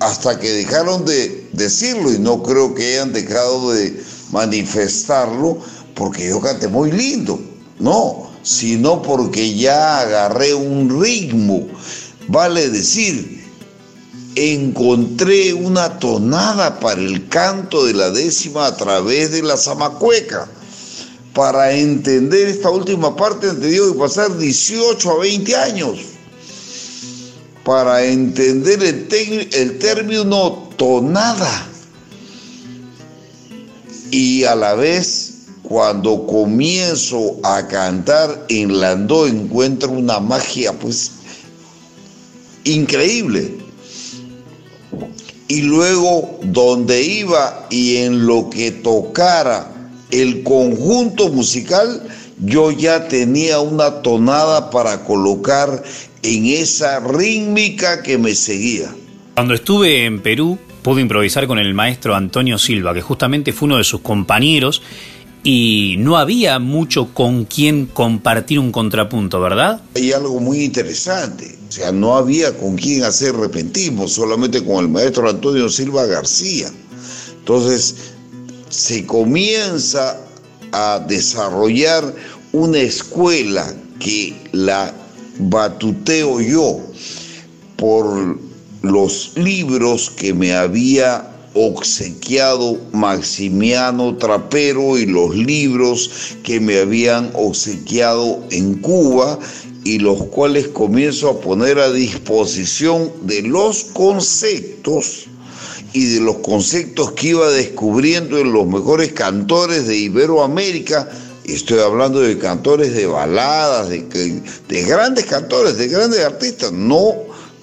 hasta 0.00 0.38
que 0.38 0.50
dejaron 0.50 1.04
de 1.04 1.48
decirlo 1.52 2.12
y 2.12 2.18
no 2.18 2.42
creo 2.42 2.74
que 2.74 2.94
hayan 2.94 3.12
dejado 3.12 3.72
de 3.72 4.02
manifestarlo 4.32 5.58
porque 5.94 6.28
yo 6.28 6.40
canté 6.40 6.66
muy 6.66 6.90
lindo, 6.90 7.40
no, 7.78 8.33
sino 8.44 9.02
porque 9.02 9.56
ya 9.56 9.98
agarré 10.00 10.54
un 10.54 11.02
ritmo, 11.02 11.66
vale 12.28 12.70
decir, 12.70 13.42
encontré 14.36 15.52
una 15.52 15.98
tonada 15.98 16.78
para 16.78 17.00
el 17.00 17.28
canto 17.28 17.84
de 17.84 17.94
la 17.94 18.10
décima 18.10 18.66
a 18.66 18.76
través 18.76 19.32
de 19.32 19.42
la 19.42 19.56
zamacueca. 19.56 20.48
Para 21.34 21.72
entender 21.72 22.46
esta 22.46 22.70
última 22.70 23.16
parte 23.16 23.50
han 23.50 23.60
tenido 23.60 23.92
que 23.92 23.98
pasar 23.98 24.38
18 24.38 25.10
a 25.10 25.18
20 25.18 25.56
años 25.56 25.98
para 27.64 28.04
entender 28.04 28.82
el, 28.82 29.78
término 29.78 30.68
tonada. 30.76 31.68
Y 34.10 34.44
a 34.44 34.54
la 34.54 34.74
vez, 34.74 35.33
cuando 35.64 36.26
comienzo 36.26 37.38
a 37.42 37.66
cantar 37.66 38.46
en 38.48 38.80
Landó, 38.80 39.26
encuentro 39.26 39.90
una 39.90 40.20
magia, 40.20 40.72
pues, 40.74 41.12
increíble. 42.64 43.56
Y 45.48 45.62
luego, 45.62 46.38
donde 46.42 47.02
iba 47.02 47.66
y 47.70 47.96
en 47.96 48.26
lo 48.26 48.50
que 48.50 48.70
tocara 48.70 49.72
el 50.10 50.42
conjunto 50.42 51.30
musical, 51.30 52.08
yo 52.38 52.70
ya 52.70 53.08
tenía 53.08 53.60
una 53.60 54.02
tonada 54.02 54.70
para 54.70 55.02
colocar 55.04 55.82
en 56.22 56.46
esa 56.46 57.00
rítmica 57.00 58.02
que 58.02 58.18
me 58.18 58.34
seguía. 58.34 58.94
Cuando 59.34 59.54
estuve 59.54 60.04
en 60.04 60.20
Perú, 60.20 60.58
pude 60.82 61.00
improvisar 61.00 61.46
con 61.46 61.58
el 61.58 61.72
maestro 61.72 62.14
Antonio 62.14 62.58
Silva, 62.58 62.92
que 62.92 63.00
justamente 63.00 63.52
fue 63.54 63.66
uno 63.66 63.78
de 63.78 63.84
sus 63.84 64.02
compañeros, 64.02 64.82
y 65.44 65.96
no 65.98 66.16
había 66.16 66.58
mucho 66.58 67.12
con 67.12 67.44
quien 67.44 67.84
compartir 67.86 68.58
un 68.58 68.72
contrapunto, 68.72 69.40
¿verdad? 69.40 69.82
Hay 69.94 70.10
algo 70.10 70.40
muy 70.40 70.64
interesante, 70.64 71.56
o 71.68 71.70
sea, 71.70 71.92
no 71.92 72.16
había 72.16 72.56
con 72.56 72.76
quien 72.76 73.04
hacer 73.04 73.36
repentismo, 73.36 74.08
solamente 74.08 74.64
con 74.64 74.82
el 74.82 74.88
maestro 74.88 75.28
Antonio 75.28 75.68
Silva 75.68 76.06
García. 76.06 76.70
Entonces, 77.38 77.94
se 78.70 79.04
comienza 79.04 80.18
a 80.72 80.98
desarrollar 81.06 82.14
una 82.52 82.78
escuela 82.78 83.70
que 84.00 84.34
la 84.52 84.94
batuteo 85.38 86.40
yo 86.40 86.80
por 87.76 88.38
los 88.80 89.32
libros 89.36 90.10
que 90.10 90.32
me 90.32 90.54
había 90.54 91.33
obsequiado 91.54 92.78
Maximiano 92.92 94.16
Trapero 94.16 94.98
y 94.98 95.06
los 95.06 95.34
libros 95.36 96.10
que 96.42 96.60
me 96.60 96.78
habían 96.78 97.30
obsequiado 97.34 98.42
en 98.50 98.74
Cuba 98.74 99.38
y 99.84 99.98
los 99.98 100.24
cuales 100.24 100.68
comienzo 100.68 101.30
a 101.30 101.40
poner 101.40 101.78
a 101.78 101.92
disposición 101.92 103.10
de 103.22 103.42
los 103.42 103.84
conceptos 103.84 105.26
y 105.92 106.06
de 106.06 106.20
los 106.20 106.36
conceptos 106.36 107.12
que 107.12 107.28
iba 107.28 107.48
descubriendo 107.50 108.38
en 108.38 108.52
los 108.52 108.66
mejores 108.66 109.12
cantores 109.12 109.86
de 109.86 109.96
Iberoamérica 109.96 111.08
Estoy 111.44 111.80
hablando 111.80 112.20
de 112.20 112.38
cantores 112.38 112.94
de 112.94 113.06
baladas, 113.06 113.90
de, 113.90 114.00
de 114.00 114.82
grandes 114.84 115.26
cantores, 115.26 115.76
de 115.76 115.88
grandes 115.88 116.20
artistas, 116.24 116.72
no 116.72 117.12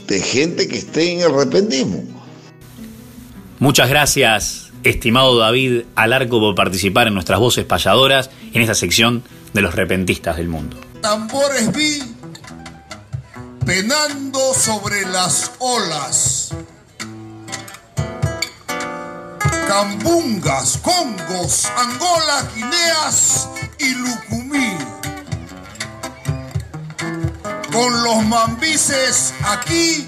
de 0.07 0.19
gente 0.19 0.67
que 0.67 0.77
esté 0.77 1.13
en 1.13 1.21
el 1.21 1.33
repentismo. 1.33 2.03
Muchas 3.61 3.89
gracias, 3.89 4.71
estimado 4.83 5.37
David 5.37 5.83
Alarco, 5.93 6.39
por 6.39 6.55
participar 6.55 7.07
en 7.07 7.13
nuestras 7.13 7.39
voces 7.39 7.63
payadoras 7.63 8.31
en 8.53 8.63
esta 8.63 8.73
sección 8.73 9.23
de 9.53 9.61
los 9.61 9.75
repentistas 9.75 10.37
del 10.37 10.49
mundo. 10.49 10.77
Tambores 10.99 11.71
vi 11.71 12.01
penando 13.63 14.55
sobre 14.55 15.05
las 15.05 15.51
olas 15.59 16.55
cambungas, 19.67 20.79
congos, 20.81 21.67
angolas, 21.77 22.55
guineas 22.55 23.47
y 23.77 23.93
lucumí. 23.93 24.75
Con 27.71 28.03
los 28.03 28.25
mambises 28.25 29.35
aquí 29.43 30.07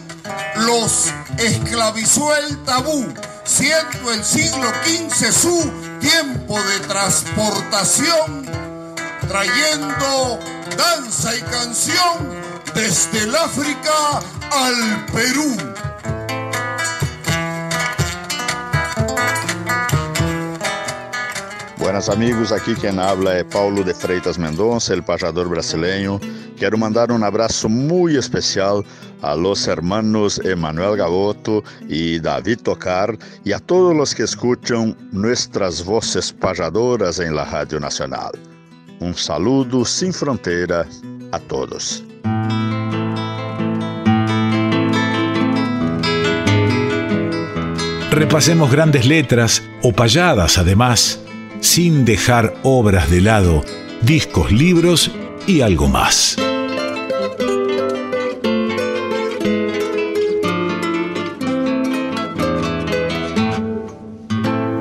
los 0.56 1.14
esclavizó 1.38 2.36
el 2.36 2.58
tabú, 2.64 3.14
siendo 3.44 4.12
el 4.12 4.24
siglo 4.24 4.72
XV 4.84 5.32
su 5.32 5.72
tiempo 6.00 6.62
de 6.62 6.80
transportación, 6.88 8.46
trayendo 9.28 10.40
danza 10.78 11.36
y 11.36 11.42
canción 11.42 12.44
desde 12.74 13.24
el 13.24 13.36
África 13.36 14.20
al 14.52 15.06
Perú. 15.08 15.73
Buenas 21.94 22.10
amigos, 22.10 22.52
aqui 22.52 22.74
quem 22.74 22.98
habla 23.00 23.36
é 23.36 23.44
Paulo 23.44 23.84
de 23.84 23.94
Freitas 23.94 24.36
Mendonça, 24.36 24.96
el 24.96 25.04
pajador 25.04 25.48
brasileño. 25.48 26.20
Quero 26.58 26.76
mandar 26.76 27.12
um 27.12 27.24
abraço 27.24 27.70
muito 27.70 28.18
especial 28.18 28.84
a 29.22 29.36
los 29.36 29.68
hermanos 29.68 30.40
Emanuel 30.44 30.96
Gaboto 30.96 31.64
y 31.88 32.20
David 32.20 32.62
Tocar 32.64 33.16
y 33.46 33.52
a 33.52 33.60
todos 33.60 33.96
los 33.96 34.16
que 34.16 34.24
escuchan 34.24 34.98
nuestras 35.12 35.86
voces 35.86 36.34
pajadoras 36.34 37.20
en 37.20 37.36
la 37.36 37.46
Radio 37.46 37.80
Nacional. 37.80 38.32
Un 39.00 39.14
saludo 39.14 39.86
sin 39.86 40.12
frontera 40.12 40.88
a 41.32 41.40
todos. 41.42 42.04
Repasemos 48.10 48.72
grandes 48.72 49.06
letras 49.06 49.62
o 49.84 49.92
payadas 49.92 50.58
además, 50.58 51.20
sin 51.64 52.04
dejar 52.04 52.56
obras 52.64 53.10
de 53.10 53.22
lado, 53.22 53.64
discos, 54.02 54.52
libros 54.52 55.10
y 55.48 55.62
algo 55.62 55.88
más. 55.88 56.36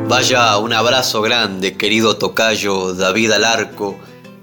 Vaya 0.08 0.58
un 0.58 0.72
abrazo 0.72 1.22
grande, 1.22 1.76
querido 1.76 2.16
tocayo 2.16 2.94
David 2.94 3.30
Alarco, 3.30 3.96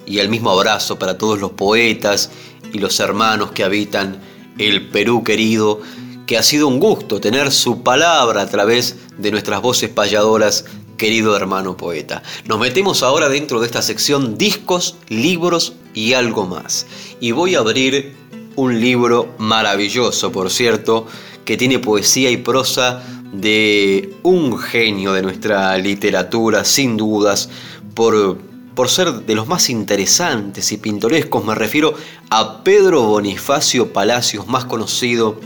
y 0.06 0.20
el 0.20 0.30
mismo 0.30 0.50
abrazo 0.50 0.98
para 0.98 1.18
todos 1.18 1.40
los 1.40 1.52
poetas 1.52 2.32
y 2.72 2.80
los 2.80 3.02
hermanos 3.02 3.52
que 3.52 3.66
habitan 3.66 4.22
el 4.58 4.88
Perú 4.88 5.26
querido, 5.26 5.82
que 6.26 6.38
ha 6.38 6.44
sido 6.44 6.70
un 6.70 6.80
gusto 6.80 7.20
tener 7.20 7.52
su 7.52 7.84
palabra 7.84 8.44
a 8.44 8.48
través 8.48 8.96
de 9.18 9.30
nuestras 9.30 9.62
voces 9.62 9.90
payadoras, 9.90 10.64
querido 11.00 11.36
hermano 11.36 11.76
poeta. 11.76 12.22
Nos 12.46 12.60
metemos 12.60 13.02
ahora 13.02 13.30
dentro 13.30 13.60
de 13.60 13.66
esta 13.66 13.82
sección 13.82 14.38
discos, 14.38 14.98
libros 15.08 15.74
y 15.96 16.14
algo 16.14 16.46
más. 16.46 16.86
Y 17.20 17.32
voy 17.32 17.56
a 17.56 17.60
abrir 17.60 18.14
un 18.56 18.80
libro 18.80 19.34
maravilloso, 19.40 20.32
por 20.32 20.52
cierto, 20.52 21.08
que 21.46 21.58
tiene 21.58 21.80
poesía 21.80 22.30
y 22.30 22.38
prosa 22.38 23.02
de 23.32 24.14
un 24.24 24.60
genio 24.60 25.14
de 25.14 25.22
nuestra 25.22 25.76
literatura, 25.78 26.66
sin 26.66 26.98
dudas, 26.98 27.50
por, 27.96 28.38
por 28.76 28.90
ser 28.90 29.14
de 29.22 29.36
los 29.36 29.48
más 29.48 29.70
interesantes 29.70 30.72
y 30.72 30.78
pintorescos. 30.78 31.46
Me 31.46 31.56
refiero 31.56 31.96
a 32.30 32.64
Pedro 32.64 33.04
Bonifacio 33.04 33.94
Palacios, 33.94 34.48
más 34.48 34.66
conocido 34.66 35.40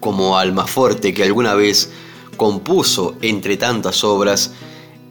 como 0.00 0.38
Almafuerte, 0.38 1.14
que 1.14 1.24
alguna 1.24 1.54
vez 1.54 1.90
compuso, 2.36 3.16
entre 3.22 3.56
tantas 3.56 4.04
obras, 4.04 4.52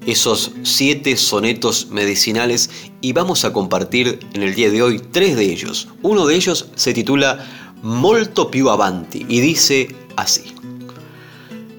esos 0.08 0.52
siete 0.64 1.18
sonetos 1.18 1.90
medicinales 1.92 2.70
y 3.02 3.12
vamos 3.12 3.46
a 3.46 3.52
compartir 3.54 4.20
en 4.34 4.42
el 4.42 4.56
día 4.56 4.72
de 4.72 4.82
hoy 4.82 5.02
tres 5.12 5.36
de 5.36 5.44
ellos. 5.44 5.90
Uno 6.02 6.26
de 6.26 6.36
ellos 6.36 6.70
se 6.76 6.94
titula 6.94 7.46
Molto 7.84 8.50
più 8.50 8.70
avanti 8.70 9.26
y 9.28 9.42
dice 9.42 9.96
así. 10.16 10.56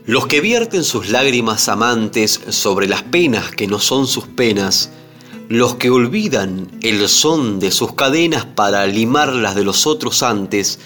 Los 0.04 0.26
que 0.26 0.40
vierten 0.40 0.84
sus 0.84 1.08
lágrimas 1.08 1.68
amantes 1.68 2.40
sobre 2.50 2.86
las 2.86 3.02
penas 3.02 3.50
que 3.50 3.66
no 3.66 3.78
son 3.78 4.06
sus 4.06 4.26
penas, 4.26 4.90
los 5.48 5.76
que 5.76 5.90
olvidan 5.90 6.68
el 6.82 7.08
son 7.08 7.58
de 7.58 7.70
sus 7.70 7.94
cadenas 7.94 8.44
para 8.44 8.86
limar 8.86 9.32
las 9.32 9.54
de 9.54 9.64
los 9.64 9.86
otros 9.86 10.22
antes, 10.22 10.78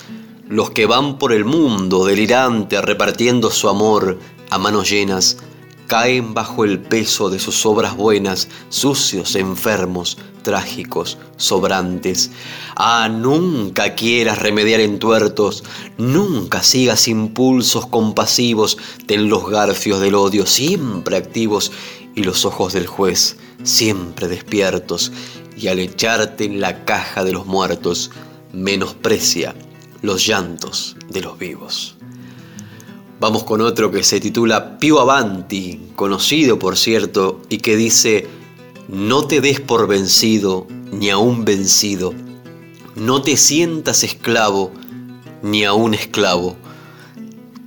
los 0.49 0.71
que 0.71 0.87
van 0.87 1.19
por 1.19 1.33
el 1.33 1.45
mundo 1.45 2.05
delirante 2.05 2.81
repartiendo 2.81 3.51
su 3.51 3.69
amor 3.69 4.19
a 4.51 4.59
manos 4.59 4.89
llenas, 4.89 5.39
caen 5.87 6.35
bajo 6.35 6.65
el 6.65 6.79
peso 6.79 7.31
de 7.31 7.39
sus 7.39 7.65
obras 7.67 7.97
buenas, 7.97 8.49
sucios, 8.69 9.35
enfermos, 9.37 10.19
trágicos, 10.43 11.19
sobrantes. 11.37 12.31
Ah, 12.77 13.09
nunca 13.09 13.95
quieras 13.95 14.39
remediar 14.39 14.81
entuertos, 14.81 15.65
nunca 15.99 16.63
sigas 16.63 17.09
impulsos 17.09 17.87
compasivos, 17.87 18.79
ten 19.07 19.29
los 19.29 19.49
garfios 19.49 20.01
del 20.01 20.15
odio 20.15 20.47
siempre 20.47 21.17
activos 21.17 21.73
y 22.15 22.25
los 22.25 22.45
ojos 22.45 22.73
del 22.73 22.87
juez 22.87 23.37
siempre 23.63 24.29
despiertos, 24.29 25.13
y 25.57 25.69
al 25.69 25.79
echarte 25.79 26.45
en 26.45 26.61
la 26.61 26.85
caja 26.85 27.25
de 27.25 27.33
los 27.33 27.47
muertos, 27.47 28.11
menosprecia 28.53 29.55
los 30.03 30.27
llantos 30.27 30.97
de 31.09 31.21
los 31.21 31.39
vivos. 31.39 31.97
Vamos 33.23 33.45
con 33.45 33.61
otro 33.61 33.93
que 33.93 34.03
se 34.03 34.19
titula 34.19 34.81
Pio 34.81 34.99
Avanti, 34.99 35.79
conocido 35.95 36.59
por 36.59 36.77
cierto, 36.77 37.41
y 37.49 37.59
que 37.59 37.77
dice, 37.77 38.27
no 38.89 39.29
te 39.29 39.41
des 39.41 39.61
por 39.61 39.87
vencido 39.87 40.67
ni 40.91 41.09
aún 41.09 41.45
vencido, 41.45 42.13
no 42.97 43.23
te 43.23 43.37
sientas 43.37 44.03
esclavo 44.03 44.73
ni 45.41 45.63
aún 45.63 45.95
esclavo. 45.95 46.57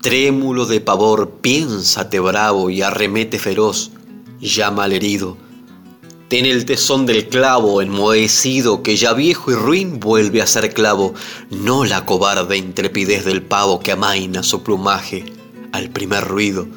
Trémulo 0.01 0.65
de 0.65 0.81
pavor, 0.81 1.29
piénsate 1.39 2.19
bravo 2.19 2.69
y 2.69 2.81
arremete 2.81 3.39
feroz, 3.39 3.91
llama 4.41 4.83
al 4.83 4.91
herido. 4.91 5.37
Ten 6.27 6.45
el 6.45 6.65
tesón 6.65 7.05
del 7.05 7.29
clavo 7.29 7.81
enmohecido 7.81 8.83
que 8.83 8.97
ya 8.97 9.13
viejo 9.13 9.51
y 9.51 9.55
ruin 9.55 10.01
vuelve 10.01 10.41
a 10.41 10.47
ser 10.47 10.73
clavo, 10.73 11.13
no 11.49 11.85
la 11.85 12.05
cobarde 12.05 12.57
intrepidez 12.57 13.23
del 13.23 13.41
pavo 13.41 13.79
que 13.79 13.93
amaina 13.93 14.43
su 14.43 14.61
plumaje 14.61 15.44
al 15.76 15.89
primer 15.89 16.23
ruido. 16.23 16.67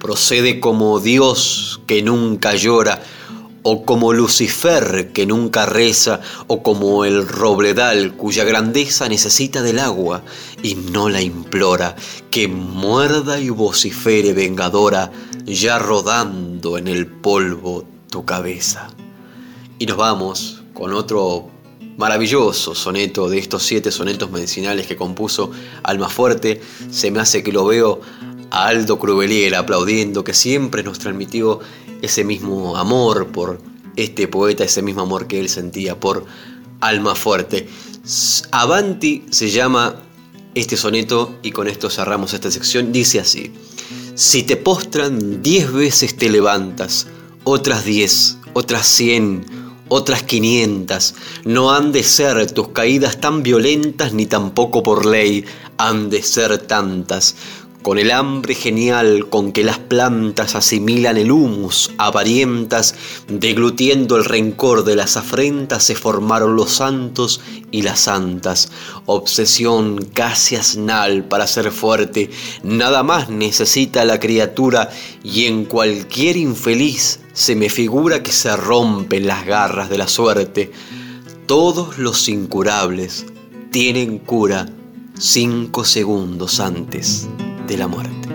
Procede 0.00 0.60
como 0.60 1.00
Dios 1.00 1.80
que 1.86 2.02
nunca 2.02 2.54
llora, 2.54 3.02
o 3.64 3.84
como 3.84 4.12
Lucifer 4.12 5.12
que 5.12 5.26
nunca 5.26 5.66
reza, 5.66 6.20
o 6.46 6.62
como 6.62 7.04
el 7.04 7.26
robledal 7.26 8.16
cuya 8.16 8.44
grandeza 8.44 9.08
necesita 9.08 9.62
del 9.62 9.78
agua 9.78 10.22
y 10.62 10.74
no 10.74 11.08
la 11.08 11.20
implora, 11.20 11.94
que 12.30 12.48
muerda 12.48 13.40
y 13.40 13.50
vocifere 13.50 14.32
vengadora, 14.32 15.12
ya 15.44 15.78
rodando 15.78 16.78
en 16.78 16.88
el 16.88 17.06
polvo 17.06 17.84
tu 18.10 18.24
cabeza. 18.24 18.88
Y 19.78 19.86
nos 19.86 19.96
vamos 19.96 20.62
con 20.74 20.92
otro 20.92 21.51
maravilloso 21.96 22.74
soneto 22.74 23.28
de 23.28 23.38
estos 23.38 23.62
siete 23.62 23.90
sonetos 23.90 24.30
medicinales 24.30 24.86
que 24.86 24.96
compuso 24.96 25.50
Almafuerte. 25.82 26.60
Se 26.90 27.10
me 27.10 27.20
hace 27.20 27.42
que 27.42 27.52
lo 27.52 27.66
veo 27.66 28.00
a 28.50 28.66
Aldo 28.66 28.98
Cruvelier 28.98 29.54
aplaudiendo, 29.54 30.24
que 30.24 30.34
siempre 30.34 30.82
nos 30.82 30.98
transmitió 30.98 31.60
ese 32.02 32.24
mismo 32.24 32.76
amor 32.76 33.28
por 33.28 33.60
este 33.96 34.28
poeta, 34.28 34.64
ese 34.64 34.82
mismo 34.82 35.02
amor 35.02 35.26
que 35.26 35.40
él 35.40 35.48
sentía 35.48 35.98
por 35.98 36.24
Almafuerte. 36.80 37.68
Avanti 38.50 39.24
se 39.30 39.50
llama 39.50 39.96
este 40.54 40.76
soneto 40.76 41.36
y 41.42 41.52
con 41.52 41.68
esto 41.68 41.88
cerramos 41.88 42.34
esta 42.34 42.50
sección. 42.50 42.92
Dice 42.92 43.20
así, 43.20 43.52
si 44.14 44.42
te 44.42 44.56
postran 44.56 45.42
diez 45.42 45.72
veces 45.72 46.16
te 46.16 46.28
levantas, 46.28 47.06
otras 47.44 47.84
diez, 47.84 48.38
otras 48.52 48.86
cien, 48.86 49.46
otras 49.92 50.22
quinientas. 50.22 51.14
No 51.44 51.70
han 51.70 51.92
de 51.92 52.02
ser 52.02 52.50
tus 52.50 52.68
caídas 52.68 53.20
tan 53.20 53.42
violentas 53.42 54.12
ni 54.12 54.26
tampoco 54.26 54.82
por 54.82 55.04
ley 55.06 55.44
han 55.76 56.10
de 56.10 56.22
ser 56.22 56.58
tantas. 56.58 57.36
Con 57.82 57.98
el 57.98 58.12
hambre 58.12 58.54
genial 58.54 59.28
con 59.28 59.50
que 59.50 59.64
las 59.64 59.80
plantas 59.80 60.54
asimilan 60.54 61.16
el 61.16 61.32
humus, 61.32 61.90
avarientas, 61.98 62.94
deglutiendo 63.26 64.16
el 64.16 64.24
rencor 64.24 64.84
de 64.84 64.94
las 64.94 65.16
afrentas, 65.16 65.82
se 65.82 65.96
formaron 65.96 66.54
los 66.54 66.70
santos 66.70 67.40
y 67.72 67.82
las 67.82 67.98
santas. 67.98 68.70
Obsesión 69.06 70.10
casi 70.14 70.54
asnal 70.54 71.24
para 71.24 71.48
ser 71.48 71.72
fuerte, 71.72 72.30
nada 72.62 73.02
más 73.02 73.30
necesita 73.30 74.04
la 74.04 74.20
criatura 74.20 74.88
y 75.24 75.46
en 75.46 75.64
cualquier 75.64 76.36
infeliz 76.36 77.18
se 77.32 77.56
me 77.56 77.68
figura 77.68 78.22
que 78.22 78.30
se 78.30 78.56
rompen 78.56 79.26
las 79.26 79.44
garras 79.44 79.90
de 79.90 79.98
la 79.98 80.06
suerte. 80.06 80.70
Todos 81.46 81.98
los 81.98 82.28
incurables 82.28 83.26
tienen 83.72 84.18
cura 84.18 84.68
cinco 85.18 85.84
segundos 85.84 86.60
antes 86.60 87.26
de 87.72 87.78
la 87.78 87.88
muerte. 87.88 88.28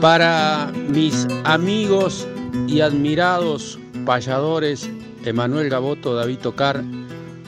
Para 0.00 0.70
mis 0.88 1.26
amigos 1.42 2.26
y 2.68 2.82
admirados 2.82 3.80
payadores 4.04 4.88
Emanuel 5.24 5.68
Gaboto, 5.68 6.14
David 6.14 6.38
Tocar, 6.38 6.84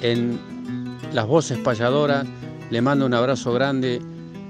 en 0.03 0.41
las 1.13 1.29
voces 1.29 1.59
payadoras, 1.59 2.27
le 2.71 2.83
mando 2.83 3.07
un 3.07 3.15
abrazo 3.15 3.53
grande 3.53 4.01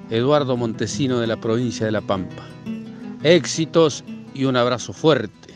Eduardo 0.09 0.57
Montesino 0.57 1.18
de 1.18 1.26
la 1.26 1.36
provincia 1.38 1.84
de 1.84 1.92
La 1.92 2.01
Pampa. 2.01 2.46
Éxitos 3.22 4.03
y 4.32 4.46
un 4.46 4.57
abrazo 4.57 4.94
fuerte. 4.94 5.53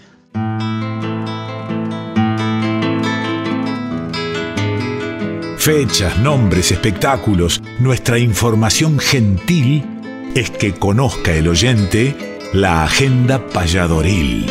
Fechas, 5.65 6.19
nombres, 6.19 6.73
espectáculos, 6.73 7.63
nuestra 7.79 8.19
información 8.19 8.99
gentil 8.99 9.85
es 10.35 10.51
que 10.51 10.75
conozca 10.75 11.37
el 11.37 11.47
oyente 11.47 12.17
la 12.53 12.83
agenda 12.83 13.47
payadoril. 13.47 14.45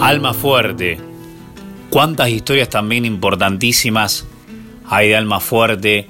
Alma 0.00 0.34
fuerte. 0.34 0.98
Cuántas 1.88 2.30
historias 2.30 2.68
también 2.68 3.04
importantísimas 3.04 4.26
hay 4.86 5.10
de 5.10 5.16
alma 5.16 5.38
fuerte 5.38 6.08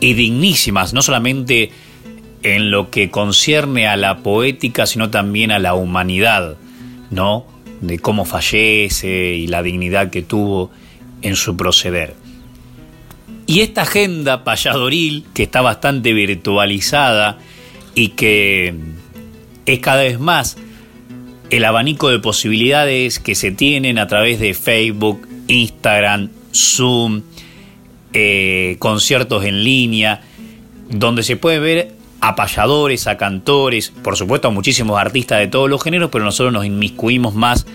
y 0.00 0.14
dignísimas, 0.14 0.94
no 0.94 1.02
solamente 1.02 1.70
en 2.42 2.70
lo 2.70 2.90
que 2.90 3.10
concierne 3.10 3.86
a 3.86 3.96
la 3.96 4.18
poética, 4.18 4.86
sino 4.86 5.10
también 5.10 5.50
a 5.50 5.58
la 5.58 5.74
humanidad, 5.74 6.56
¿no? 7.10 7.46
De 7.80 7.98
cómo 7.98 8.24
fallece 8.24 9.34
y 9.34 9.46
la 9.46 9.62
dignidad 9.62 10.10
que 10.10 10.22
tuvo 10.22 10.70
en 11.22 11.36
su 11.36 11.56
proceder. 11.56 12.14
Y 13.46 13.60
esta 13.60 13.82
agenda 13.82 14.44
payadoril, 14.44 15.24
que 15.34 15.42
está 15.42 15.60
bastante 15.60 16.12
virtualizada 16.12 17.38
y 17.94 18.08
que 18.08 18.74
es 19.66 19.78
cada 19.80 20.02
vez 20.02 20.20
más 20.20 20.56
el 21.50 21.64
abanico 21.64 22.10
de 22.10 22.20
posibilidades 22.20 23.18
que 23.18 23.34
se 23.34 23.50
tienen 23.50 23.98
a 23.98 24.06
través 24.06 24.38
de 24.38 24.54
Facebook, 24.54 25.26
Instagram, 25.48 26.30
Zoom, 26.54 27.22
eh, 28.12 28.76
conciertos 28.78 29.44
en 29.44 29.64
línea, 29.64 30.22
donde 30.88 31.22
se 31.22 31.36
puede 31.36 31.58
ver 31.58 31.99
a 32.20 32.36
payadores, 32.36 33.06
a 33.06 33.16
cantores, 33.16 33.90
por 33.90 34.16
supuesto 34.16 34.48
a 34.48 34.50
muchísimos 34.50 34.98
artistas 34.98 35.38
de 35.38 35.48
todos 35.48 35.70
los 35.70 35.82
géneros, 35.82 36.10
pero 36.10 36.24
nosotros 36.24 36.52
nos 36.52 36.64
inmiscuimos 36.64 37.34
más 37.34 37.66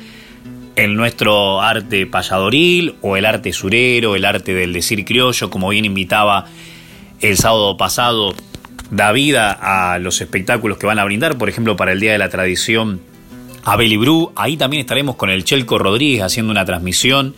en 0.76 0.96
nuestro 0.96 1.62
arte 1.62 2.06
payadoril 2.06 2.96
o 3.02 3.18
el 3.18 3.26
arte 3.26 3.54
surero, 3.54 4.16
el 4.16 4.26
arte 4.26 4.54
del 4.54 4.74
decir 4.74 5.06
criollo, 5.06 5.50
como 5.50 5.70
bien 5.70 5.86
invitaba 5.86 6.46
el 7.22 7.38
sábado 7.38 7.78
pasado 7.78 8.36
David 8.92 9.36
a 9.38 9.98
los 10.00 10.22
espectáculos 10.22 10.78
que 10.78 10.86
van 10.86 11.00
a 11.00 11.06
brindar, 11.06 11.38
por 11.38 11.50
ejemplo, 11.50 11.76
para 11.76 11.94
el 11.94 12.00
Día 12.00 12.12
de 12.12 12.18
la 12.18 12.30
Tradición 12.30 13.02
a 13.66 13.76
Bru, 13.78 14.32
Ahí 14.36 14.58
también 14.58 14.82
estaremos 14.82 15.16
con 15.16 15.32
el 15.32 15.44
Chelco 15.44 15.80
Rodríguez 15.80 16.22
haciendo 16.22 16.52
una 16.52 16.66
transmisión 16.66 17.34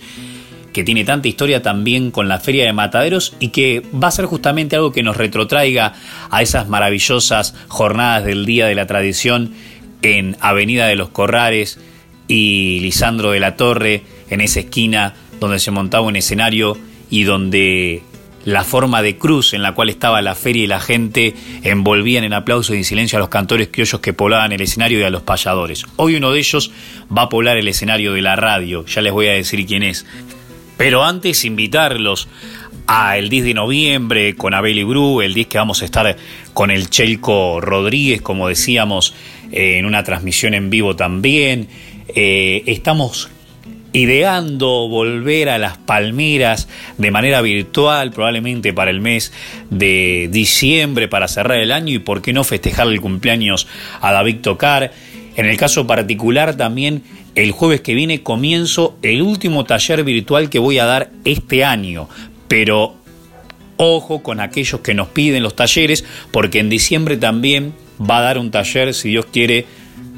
que 0.73 0.83
tiene 0.83 1.03
tanta 1.03 1.27
historia 1.27 1.61
también 1.61 2.11
con 2.11 2.27
la 2.27 2.39
Feria 2.39 2.65
de 2.65 2.73
Mataderos 2.73 3.35
y 3.39 3.49
que 3.49 3.83
va 3.93 4.09
a 4.09 4.11
ser 4.11 4.25
justamente 4.25 4.75
algo 4.75 4.91
que 4.91 5.03
nos 5.03 5.17
retrotraiga 5.17 5.93
a 6.29 6.41
esas 6.41 6.67
maravillosas 6.67 7.55
jornadas 7.67 8.25
del 8.25 8.45
Día 8.45 8.67
de 8.67 8.75
la 8.75 8.87
Tradición 8.87 9.53
en 10.01 10.37
Avenida 10.39 10.87
de 10.87 10.95
los 10.95 11.09
Corrares 11.09 11.79
y 12.27 12.79
Lisandro 12.81 13.31
de 13.31 13.39
la 13.39 13.55
Torre, 13.55 14.03
en 14.29 14.41
esa 14.41 14.59
esquina 14.59 15.13
donde 15.39 15.59
se 15.59 15.71
montaba 15.71 16.05
un 16.05 16.15
escenario 16.15 16.77
y 17.09 17.23
donde 17.23 18.03
la 18.47 18.63
forma 18.63 19.01
de 19.01 19.17
cruz 19.17 19.53
en 19.53 19.61
la 19.61 19.73
cual 19.73 19.89
estaba 19.89 20.21
la 20.21 20.33
feria 20.33 20.63
y 20.63 20.67
la 20.67 20.79
gente 20.79 21.35
envolvían 21.63 22.23
en 22.23 22.31
aplausos 22.31 22.75
y 22.75 22.77
en 22.77 22.85
silencio 22.85 23.17
a 23.17 23.19
los 23.19 23.27
cantores 23.27 23.67
criollos 23.67 23.99
que 23.99 24.13
poblaban 24.13 24.53
el 24.53 24.61
escenario 24.61 24.99
y 24.99 25.03
a 25.03 25.09
los 25.09 25.21
payadores. 25.23 25.85
Hoy 25.97 26.15
uno 26.15 26.31
de 26.31 26.39
ellos 26.39 26.71
va 27.15 27.23
a 27.23 27.29
poblar 27.29 27.57
el 27.57 27.67
escenario 27.67 28.13
de 28.13 28.21
la 28.21 28.37
radio, 28.37 28.85
ya 28.85 29.01
les 29.01 29.11
voy 29.11 29.27
a 29.27 29.33
decir 29.33 29.65
quién 29.65 29.83
es. 29.83 30.05
Pero 30.77 31.03
antes 31.03 31.43
invitarlos 31.43 32.27
a 32.87 33.17
el 33.17 33.29
10 33.29 33.45
de 33.45 33.53
noviembre 33.53 34.35
con 34.35 34.53
Abel 34.53 34.77
y 34.77 34.83
Bru, 34.83 35.21
el 35.21 35.33
10 35.33 35.47
que 35.47 35.57
vamos 35.57 35.81
a 35.81 35.85
estar 35.85 36.15
con 36.53 36.71
el 36.71 36.89
Chelco 36.89 37.59
Rodríguez, 37.59 38.21
como 38.21 38.47
decíamos, 38.47 39.13
eh, 39.51 39.77
en 39.77 39.85
una 39.85 40.03
transmisión 40.03 40.53
en 40.53 40.69
vivo 40.69 40.95
también. 40.95 41.67
Eh, 42.15 42.63
estamos 42.67 43.29
ideando 43.93 44.87
volver 44.87 45.49
a 45.49 45.57
las 45.57 45.77
palmeras 45.77 46.67
de 46.97 47.11
manera 47.11 47.41
virtual, 47.41 48.11
probablemente 48.11 48.73
para 48.73 48.91
el 48.91 49.01
mes 49.01 49.33
de 49.69 50.29
diciembre, 50.31 51.07
para 51.07 51.27
cerrar 51.27 51.57
el 51.57 51.71
año 51.71 51.93
y 51.93 51.99
por 51.99 52.21
qué 52.21 52.33
no 52.33 52.43
festejar 52.43 52.87
el 52.87 53.01
cumpleaños 53.01 53.67
a 54.01 54.11
David 54.11 54.37
Tocar. 54.41 54.91
En 55.37 55.45
el 55.45 55.55
caso 55.55 55.85
particular 55.85 56.57
también 56.57 57.03
el 57.35 57.51
jueves 57.51 57.81
que 57.81 57.93
viene 57.93 58.23
comienzo 58.23 58.97
el 59.03 59.21
último 59.21 59.65
taller 59.65 60.03
virtual 60.03 60.49
que 60.49 60.57
voy 60.57 60.79
a 60.79 60.85
dar 60.85 61.11
este 61.25 61.63
año, 61.63 62.09
pero 62.47 62.95
ojo 63.77 64.23
con 64.23 64.39
aquellos 64.39 64.81
que 64.81 64.95
nos 64.95 65.09
piden 65.09 65.43
los 65.43 65.55
talleres, 65.55 66.03
porque 66.31 66.57
en 66.57 66.69
diciembre 66.69 67.17
también 67.17 67.73
va 68.01 68.17
a 68.17 68.21
dar 68.21 68.39
un 68.39 68.49
taller, 68.49 68.95
si 68.95 69.09
Dios 69.09 69.27
quiere, 69.27 69.67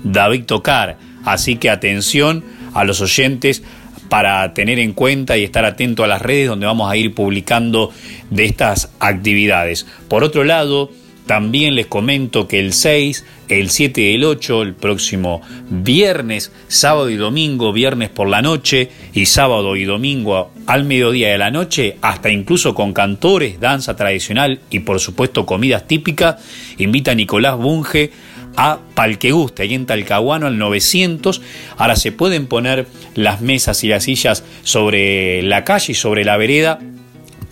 David 0.05 0.45
Tocar. 0.45 0.97
Así 1.25 1.57
que 1.57 1.69
atención 1.69 2.45
a 2.73 2.85
los 2.85 3.01
oyentes 3.01 3.61
para 4.07 4.53
tener 4.53 4.79
en 4.79 4.93
cuenta 4.93 5.37
y 5.37 5.43
estar 5.43 5.65
atento 5.65 6.05
a 6.05 6.07
las 6.07 6.21
redes 6.21 6.47
donde 6.47 6.65
vamos 6.65 6.89
a 6.89 6.95
ir 6.95 7.13
publicando 7.13 7.91
de 8.29 8.45
estas 8.45 8.89
actividades. 9.01 9.85
Por 10.07 10.23
otro 10.23 10.45
lado, 10.45 10.91
también 11.29 11.75
les 11.75 11.85
comento 11.85 12.47
que 12.47 12.59
el 12.59 12.73
6, 12.73 13.23
el 13.49 13.69
7 13.69 14.01
y 14.01 14.15
el 14.15 14.23
8, 14.23 14.63
el 14.63 14.73
próximo 14.73 15.43
viernes, 15.69 16.51
sábado 16.69 17.07
y 17.11 17.17
domingo, 17.17 17.71
viernes 17.71 18.09
por 18.09 18.27
la 18.27 18.41
noche 18.41 18.89
y 19.13 19.27
sábado 19.27 19.75
y 19.75 19.83
domingo 19.83 20.51
al 20.65 20.85
mediodía 20.85 21.29
de 21.29 21.37
la 21.37 21.51
noche, 21.51 21.97
hasta 22.01 22.31
incluso 22.31 22.73
con 22.73 22.93
cantores, 22.93 23.59
danza 23.59 23.95
tradicional 23.95 24.59
y 24.71 24.79
por 24.79 24.99
supuesto 24.99 25.45
comidas 25.45 25.87
típicas, 25.87 26.37
invita 26.79 27.11
a 27.11 27.15
Nicolás 27.15 27.57
Bunge 27.57 28.09
a 28.57 28.79
Palqueguste, 28.95 29.61
ahí 29.61 29.75
en 29.75 29.85
Talcahuano 29.85 30.47
al 30.47 30.57
900. 30.57 31.43
Ahora 31.77 31.95
se 31.95 32.11
pueden 32.11 32.47
poner 32.47 32.87
las 33.13 33.39
mesas 33.41 33.83
y 33.83 33.87
las 33.87 34.05
sillas 34.05 34.43
sobre 34.63 35.43
la 35.43 35.63
calle 35.63 35.91
y 35.91 35.95
sobre 35.95 36.25
la 36.25 36.37
vereda 36.37 36.79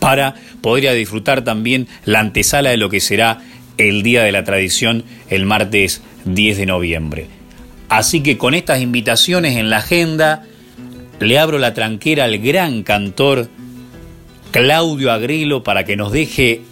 para 0.00 0.34
poder 0.60 0.94
disfrutar 0.94 1.42
también 1.42 1.86
la 2.04 2.20
antesala 2.20 2.70
de 2.70 2.76
lo 2.76 2.88
que 2.88 3.00
será 3.00 3.40
el 3.78 4.02
Día 4.02 4.22
de 4.22 4.32
la 4.32 4.44
Tradición 4.44 5.04
el 5.30 5.46
martes 5.46 6.02
10 6.26 6.58
de 6.58 6.66
noviembre. 6.66 7.26
Así 7.88 8.22
que 8.22 8.36
con 8.36 8.54
estas 8.54 8.82
invitaciones 8.82 9.56
en 9.56 9.70
la 9.70 9.78
agenda, 9.78 10.44
le 11.20 11.38
abro 11.38 11.58
la 11.58 11.74
tranquera 11.74 12.24
al 12.24 12.38
gran 12.38 12.82
cantor 12.82 13.48
Claudio 14.50 15.12
Agrelo 15.12 15.62
para 15.62 15.84
que 15.84 15.96
nos 15.96 16.12
deje 16.12 16.62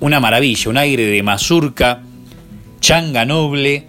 una 0.00 0.20
maravilla, 0.20 0.70
un 0.70 0.78
aire 0.78 1.04
de 1.06 1.22
mazurca 1.22 2.02
changa 2.80 3.24
noble 3.24 3.86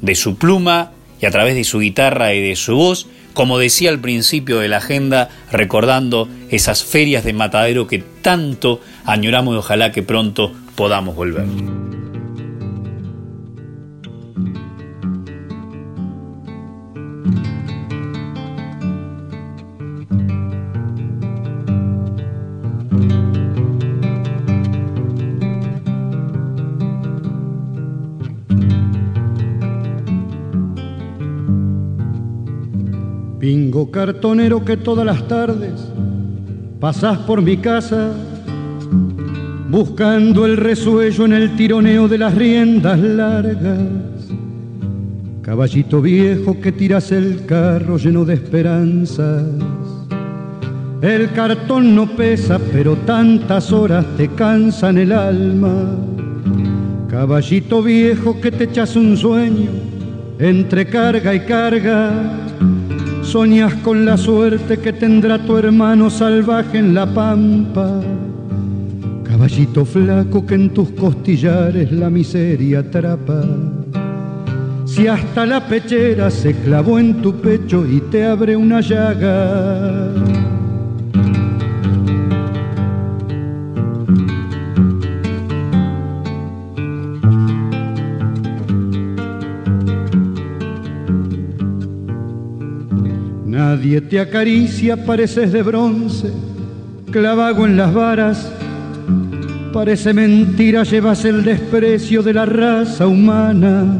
de 0.00 0.14
su 0.14 0.36
pluma 0.36 0.92
y 1.20 1.26
a 1.26 1.30
través 1.30 1.54
de 1.54 1.64
su 1.64 1.80
guitarra 1.80 2.34
y 2.34 2.42
de 2.42 2.56
su 2.56 2.76
voz, 2.76 3.06
como 3.32 3.58
decía 3.58 3.90
al 3.90 4.00
principio 4.00 4.58
de 4.58 4.68
la 4.68 4.78
agenda, 4.78 5.30
recordando 5.50 6.28
esas 6.50 6.84
ferias 6.84 7.24
de 7.24 7.32
matadero 7.32 7.86
que 7.86 7.98
tanto 7.98 8.80
añoramos 9.06 9.54
y 9.54 9.58
ojalá 9.58 9.92
que 9.92 10.02
pronto 10.02 10.52
podamos 10.76 11.16
volver. 11.16 11.46
Cartonero 33.82 34.64
que 34.64 34.76
todas 34.76 35.04
las 35.04 35.26
tardes 35.26 35.72
pasás 36.78 37.18
por 37.18 37.42
mi 37.42 37.56
casa 37.56 38.12
buscando 39.68 40.46
el 40.46 40.56
resuello 40.56 41.24
en 41.24 41.32
el 41.32 41.56
tironeo 41.56 42.06
de 42.06 42.18
las 42.18 42.34
riendas 42.36 43.00
largas. 43.00 43.80
Caballito 45.42 46.00
viejo 46.00 46.60
que 46.60 46.70
tiras 46.70 47.10
el 47.10 47.44
carro 47.46 47.98
lleno 47.98 48.24
de 48.24 48.34
esperanzas. 48.34 49.42
El 51.02 51.32
cartón 51.32 51.96
no 51.96 52.06
pesa, 52.14 52.60
pero 52.72 52.94
tantas 52.98 53.72
horas 53.72 54.06
te 54.16 54.28
cansan 54.28 54.98
el 54.98 55.10
alma. 55.10 55.98
Caballito 57.10 57.82
viejo 57.82 58.40
que 58.40 58.52
te 58.52 58.64
echas 58.64 58.94
un 58.94 59.16
sueño 59.16 59.70
entre 60.38 60.86
carga 60.86 61.34
y 61.34 61.40
carga 61.40 62.44
Soñas 63.34 63.74
con 63.82 64.04
la 64.04 64.16
suerte 64.16 64.78
que 64.78 64.92
tendrá 64.92 65.44
tu 65.44 65.58
hermano 65.58 66.08
salvaje 66.08 66.78
en 66.78 66.94
la 66.94 67.04
pampa. 67.04 68.00
Caballito 69.24 69.84
flaco 69.84 70.46
que 70.46 70.54
en 70.54 70.70
tus 70.70 70.90
costillares 70.90 71.90
la 71.90 72.10
miseria 72.10 72.78
atrapa. 72.78 73.42
Si 74.84 75.08
hasta 75.08 75.46
la 75.46 75.66
pechera 75.66 76.30
se 76.30 76.54
clavó 76.54 77.00
en 77.00 77.20
tu 77.22 77.34
pecho 77.40 77.84
y 77.84 78.02
te 78.02 78.24
abre 78.24 78.54
una 78.54 78.80
llaga. 78.80 80.12
Nadie 93.74 94.00
te 94.00 94.20
acaricia, 94.20 95.04
pareces 95.04 95.50
de 95.50 95.60
bronce, 95.64 96.30
clavago 97.10 97.66
en 97.66 97.76
las 97.76 97.92
varas. 97.92 98.48
Parece 99.72 100.14
mentira, 100.14 100.84
llevas 100.84 101.24
el 101.24 101.42
desprecio 101.42 102.22
de 102.22 102.34
la 102.34 102.46
raza 102.46 103.08
humana. 103.08 103.98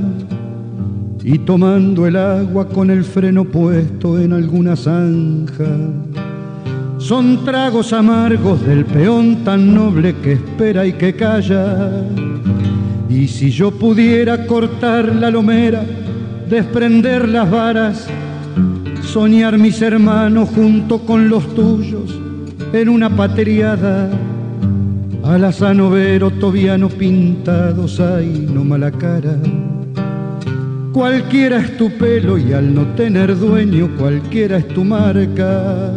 Y 1.24 1.40
tomando 1.40 2.06
el 2.06 2.14
agua 2.14 2.68
con 2.68 2.88
el 2.88 3.02
freno 3.02 3.44
puesto 3.46 4.16
en 4.16 4.32
alguna 4.32 4.76
zanja. 4.76 5.66
Son 6.98 7.44
tragos 7.44 7.92
amargos 7.92 8.64
del 8.64 8.84
peón 8.84 9.42
tan 9.42 9.74
noble 9.74 10.14
que 10.22 10.34
espera 10.34 10.86
y 10.86 10.92
que 10.92 11.16
calla. 11.16 11.90
Y 13.08 13.26
si 13.26 13.50
yo 13.50 13.72
pudiera 13.72 14.46
cortar 14.46 15.16
la 15.16 15.32
lomera, 15.32 15.82
desprender 16.48 17.28
las 17.28 17.50
varas, 17.50 18.08
soñar 19.14 19.56
mis 19.58 19.80
hermanos 19.80 20.48
junto 20.56 20.98
con 21.06 21.28
los 21.28 21.54
tuyos 21.54 22.18
en 22.72 22.88
una 22.88 23.08
patriada. 23.08 24.10
Alazano 25.22 25.88
vero, 25.88 26.32
tobiano 26.32 26.88
pintados, 26.88 28.00
ay, 28.00 28.48
no 28.52 28.64
mala 28.64 28.90
cara. 28.90 29.36
Cualquiera 30.92 31.58
es 31.58 31.76
tu 31.76 31.90
pelo 31.90 32.36
y 32.38 32.52
al 32.52 32.74
no 32.74 32.86
tener 32.96 33.38
dueño, 33.38 33.88
cualquiera 33.96 34.56
es 34.56 34.66
tu 34.66 34.82
marca. 34.82 35.94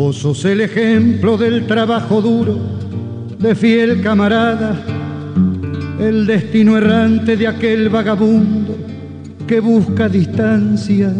Vos 0.00 0.16
sos 0.16 0.46
el 0.46 0.62
ejemplo 0.62 1.36
del 1.36 1.66
trabajo 1.66 2.22
duro, 2.22 2.56
de 3.38 3.54
fiel 3.54 4.00
camarada, 4.00 4.82
el 6.00 6.26
destino 6.26 6.78
errante 6.78 7.36
de 7.36 7.46
aquel 7.46 7.90
vagabundo 7.90 8.78
que 9.46 9.60
busca 9.60 10.08
distancias, 10.08 11.12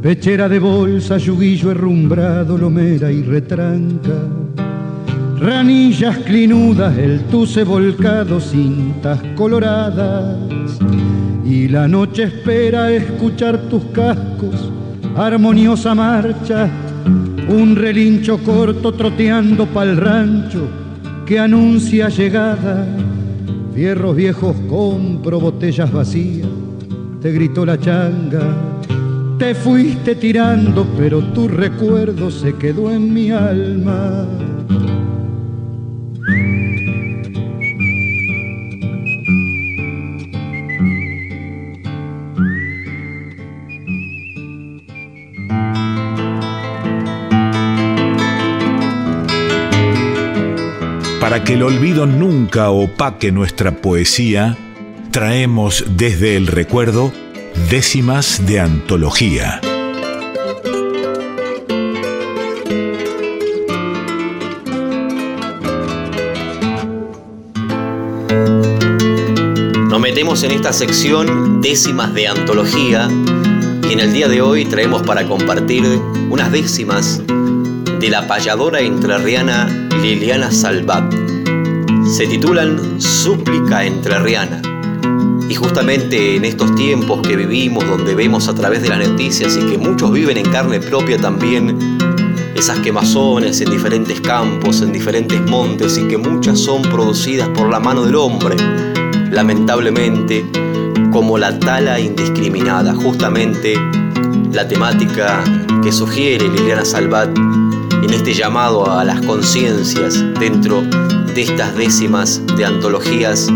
pechera 0.00 0.48
de 0.48 0.60
bolsa, 0.60 1.18
yuguillo 1.18 1.72
herrumbrado, 1.72 2.56
lomera 2.56 3.12
y 3.12 3.22
retranca, 3.22 4.16
ranillas 5.38 6.16
clinudas, 6.20 6.96
el 6.96 7.20
tuce 7.24 7.64
volcado, 7.64 8.40
cintas 8.40 9.20
coloradas, 9.36 10.38
y 11.44 11.68
la 11.68 11.86
noche 11.86 12.22
espera 12.22 12.90
escuchar 12.90 13.58
tus 13.68 13.84
cascos, 13.92 14.72
armoniosa 15.14 15.94
marcha 15.94 16.70
un 17.48 17.76
relincho 17.76 18.38
corto 18.38 18.92
troteando 18.92 19.66
pa'l 19.66 19.96
rancho 19.96 20.68
que 21.26 21.38
anuncia 21.38 22.08
llegada. 22.08 22.86
Fierros 23.74 24.14
viejos 24.16 24.56
compro, 24.68 25.40
botellas 25.40 25.90
vacías, 25.92 26.48
te 27.20 27.32
gritó 27.32 27.66
la 27.66 27.78
changa. 27.78 28.54
Te 29.38 29.54
fuiste 29.54 30.14
tirando, 30.14 30.86
pero 30.96 31.20
tu 31.32 31.48
recuerdo 31.48 32.30
se 32.30 32.54
quedó 32.54 32.90
en 32.90 33.12
mi 33.12 33.30
alma. 33.30 34.26
Para 51.34 51.42
que 51.42 51.54
el 51.54 51.64
olvido 51.64 52.06
nunca 52.06 52.70
opaque 52.70 53.32
nuestra 53.32 53.72
poesía, 53.82 54.56
traemos 55.10 55.84
desde 55.96 56.36
el 56.36 56.46
recuerdo 56.46 57.12
décimas 57.68 58.46
de 58.46 58.60
antología. 58.60 59.60
Nos 69.88 70.00
metemos 70.00 70.44
en 70.44 70.52
esta 70.52 70.72
sección 70.72 71.60
décimas 71.60 72.14
de 72.14 72.28
antología 72.28 73.08
y 73.90 73.92
en 73.92 73.98
el 73.98 74.12
día 74.12 74.28
de 74.28 74.40
hoy 74.40 74.66
traemos 74.66 75.02
para 75.02 75.26
compartir 75.26 75.82
unas 76.30 76.52
décimas 76.52 77.20
de 78.04 78.10
la 78.10 78.26
payadora 78.26 78.80
entrerriana 78.80 79.66
Liliana 80.02 80.50
Salvat. 80.50 81.10
Se 82.04 82.26
titulan 82.26 83.00
Súplica 83.00 83.82
entrerriana. 83.82 84.60
Y 85.48 85.54
justamente 85.54 86.36
en 86.36 86.44
estos 86.44 86.74
tiempos 86.74 87.26
que 87.26 87.34
vivimos, 87.34 87.88
donde 87.88 88.14
vemos 88.14 88.46
a 88.48 88.54
través 88.54 88.82
de 88.82 88.90
las 88.90 89.08
noticias 89.08 89.56
y 89.56 89.70
que 89.70 89.78
muchos 89.78 90.12
viven 90.12 90.36
en 90.36 90.44
carne 90.50 90.80
propia 90.80 91.16
también, 91.16 91.78
esas 92.54 92.78
quemazones 92.80 93.62
en 93.62 93.70
diferentes 93.70 94.20
campos, 94.20 94.82
en 94.82 94.92
diferentes 94.92 95.40
montes 95.40 95.96
y 95.96 96.06
que 96.06 96.18
muchas 96.18 96.58
son 96.58 96.82
producidas 96.82 97.48
por 97.48 97.70
la 97.70 97.80
mano 97.80 98.04
del 98.04 98.16
hombre, 98.16 98.54
lamentablemente, 99.30 100.44
como 101.10 101.38
la 101.38 101.58
tala 101.58 101.98
indiscriminada, 101.98 102.94
justamente 102.94 103.76
la 104.52 104.68
temática 104.68 105.42
que 105.82 105.90
sugiere 105.90 106.46
Liliana 106.50 106.84
Salvat 106.84 107.30
en 108.04 108.12
este 108.12 108.34
llamado 108.34 108.90
a 108.90 109.02
las 109.02 109.24
conciencias 109.24 110.22
dentro 110.38 110.82
de 110.82 111.42
estas 111.42 111.74
décimas 111.74 112.42
de 112.56 112.64
antologías, 112.66 113.48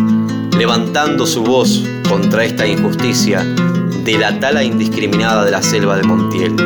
levantando 0.56 1.26
su 1.26 1.42
voz 1.44 1.84
contra 2.08 2.44
esta 2.44 2.66
injusticia 2.66 3.44
de 4.04 4.18
la 4.18 4.40
tala 4.40 4.64
indiscriminada 4.64 5.44
de 5.44 5.50
la 5.50 5.62
selva 5.62 5.96
de 5.96 6.04
Montiel. 6.04 6.56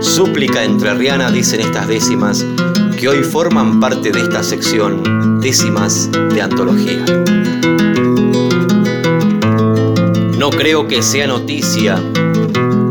Súplica 0.00 0.64
entrerriana, 0.64 1.30
dicen 1.30 1.60
estas 1.60 1.88
décimas, 1.88 2.44
que 2.98 3.08
hoy 3.08 3.22
forman 3.22 3.80
parte 3.80 4.12
de 4.12 4.20
esta 4.20 4.42
sección, 4.42 5.40
décimas 5.40 6.10
de 6.34 6.42
antología. 6.42 7.04
No 10.38 10.50
creo 10.50 10.86
que 10.86 11.02
sea 11.02 11.26
noticia 11.26 11.94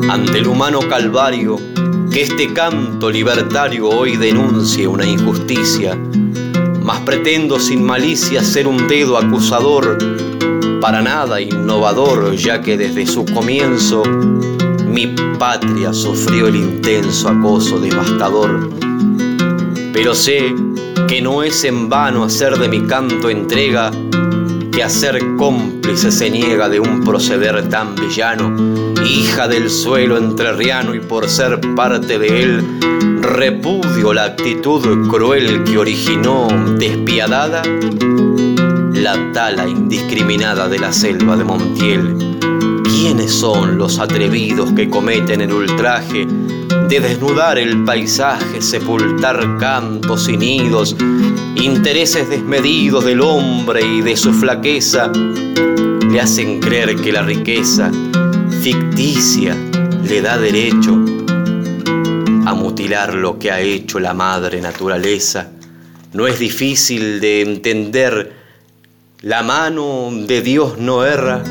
ante 0.09 0.39
el 0.39 0.47
humano 0.47 0.79
calvario 0.89 1.59
que 2.11 2.21
este 2.21 2.53
canto 2.53 3.09
libertario 3.09 3.87
hoy 3.87 4.17
denuncie 4.17 4.87
una 4.87 5.05
injusticia, 5.05 5.97
mas 6.81 6.99
pretendo 7.01 7.59
sin 7.59 7.83
malicia 7.83 8.43
ser 8.43 8.67
un 8.67 8.87
dedo 8.87 9.17
acusador, 9.17 9.97
para 10.81 11.01
nada 11.01 11.39
innovador, 11.39 12.35
ya 12.35 12.61
que 12.61 12.77
desde 12.77 13.05
su 13.05 13.25
comienzo 13.25 14.03
mi 14.87 15.07
patria 15.37 15.93
sufrió 15.93 16.47
el 16.47 16.55
intenso 16.55 17.29
acoso 17.29 17.79
devastador. 17.79 18.69
Pero 19.93 20.15
sé 20.15 20.53
que 21.07 21.21
no 21.21 21.43
es 21.43 21.63
en 21.63 21.89
vano 21.89 22.23
hacer 22.23 22.57
de 22.57 22.69
mi 22.69 22.81
canto 22.87 23.29
entrega, 23.29 23.91
que 24.71 24.83
a 24.83 24.89
ser 24.89 25.19
cómplice 25.37 26.11
se 26.11 26.29
niega 26.29 26.69
de 26.69 26.79
un 26.79 27.03
proceder 27.03 27.69
tan 27.69 27.95
villano, 27.95 28.88
hija 29.09 29.47
del 29.47 29.69
suelo 29.69 30.17
entrerriano 30.17 30.93
y 30.93 30.99
por 30.99 31.27
ser 31.27 31.59
parte 31.75 32.19
de 32.19 32.43
él, 32.43 32.79
repudio 33.21 34.13
la 34.13 34.25
actitud 34.25 35.07
cruel 35.09 35.63
que 35.63 35.77
originó 35.77 36.47
despiadada 36.77 37.63
la 38.93 39.31
tala 39.33 39.67
indiscriminada 39.67 40.69
de 40.69 40.79
la 40.79 40.93
selva 40.93 41.35
de 41.35 41.43
Montiel. 41.43 42.15
¿Quiénes 42.83 43.31
son 43.31 43.77
los 43.77 43.97
atrevidos 43.97 44.73
que 44.73 44.89
cometen 44.89 45.41
el 45.41 45.53
ultraje 45.53 46.27
de 46.87 46.99
desnudar 46.99 47.57
el 47.57 47.83
paisaje, 47.83 48.61
sepultar 48.61 49.57
cantos 49.59 50.29
y 50.29 50.37
nidos, 50.37 50.95
intereses 51.55 52.29
desmedidos 52.29 53.05
del 53.05 53.21
hombre 53.21 53.83
y 53.83 54.01
de 54.01 54.15
su 54.15 54.33
flaqueza? 54.33 55.11
Le 56.11 56.19
hacen 56.19 56.59
creer 56.59 56.95
que 56.97 57.11
la 57.11 57.21
riqueza 57.21 57.91
ficticia 58.61 59.55
le 60.03 60.21
da 60.21 60.37
derecho 60.37 60.91
a 62.45 62.53
mutilar 62.53 63.13
lo 63.13 63.39
que 63.39 63.51
ha 63.51 63.61
hecho 63.61 63.99
la 63.99 64.13
madre 64.13 64.59
naturaleza. 64.59 65.49
No 66.11 66.27
es 66.27 66.39
difícil 66.39 67.21
de 67.21 67.41
entender, 67.41 68.33
la 69.21 69.43
mano 69.43 70.09
de 70.11 70.41
Dios 70.41 70.77
no 70.77 71.05
erra. 71.05 71.41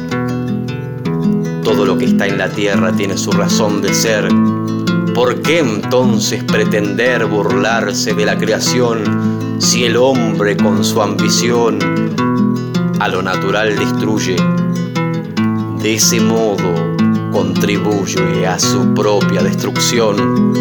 Todo 1.63 1.87
lo 1.87 1.97
que 1.97 2.05
está 2.05 2.27
en 2.27 2.37
la 2.37 2.51
tierra 2.51 2.93
tiene 2.93 3.17
su 3.17 3.33
razón 3.33 3.81
de 3.81 3.95
ser. 3.95 4.29
¿Por 5.15 5.41
qué 5.41 5.61
entonces 5.61 6.45
pretender 6.45 7.25
burlarse 7.25 8.13
de 8.13 8.27
la 8.27 8.37
creación 8.37 9.57
si 9.59 9.85
el 9.85 9.97
hombre 9.97 10.59
con 10.59 10.85
su 10.85 11.01
ambición 11.01 11.79
a 13.01 13.09
lo 13.09 13.23
natural 13.23 13.79
destruye? 13.79 14.37
De 15.81 15.95
ese 15.95 16.21
modo 16.21 16.78
contribuye 17.31 18.47
a 18.47 18.59
su 18.59 18.95
propia 18.95 19.43
destrucción. 19.43 20.53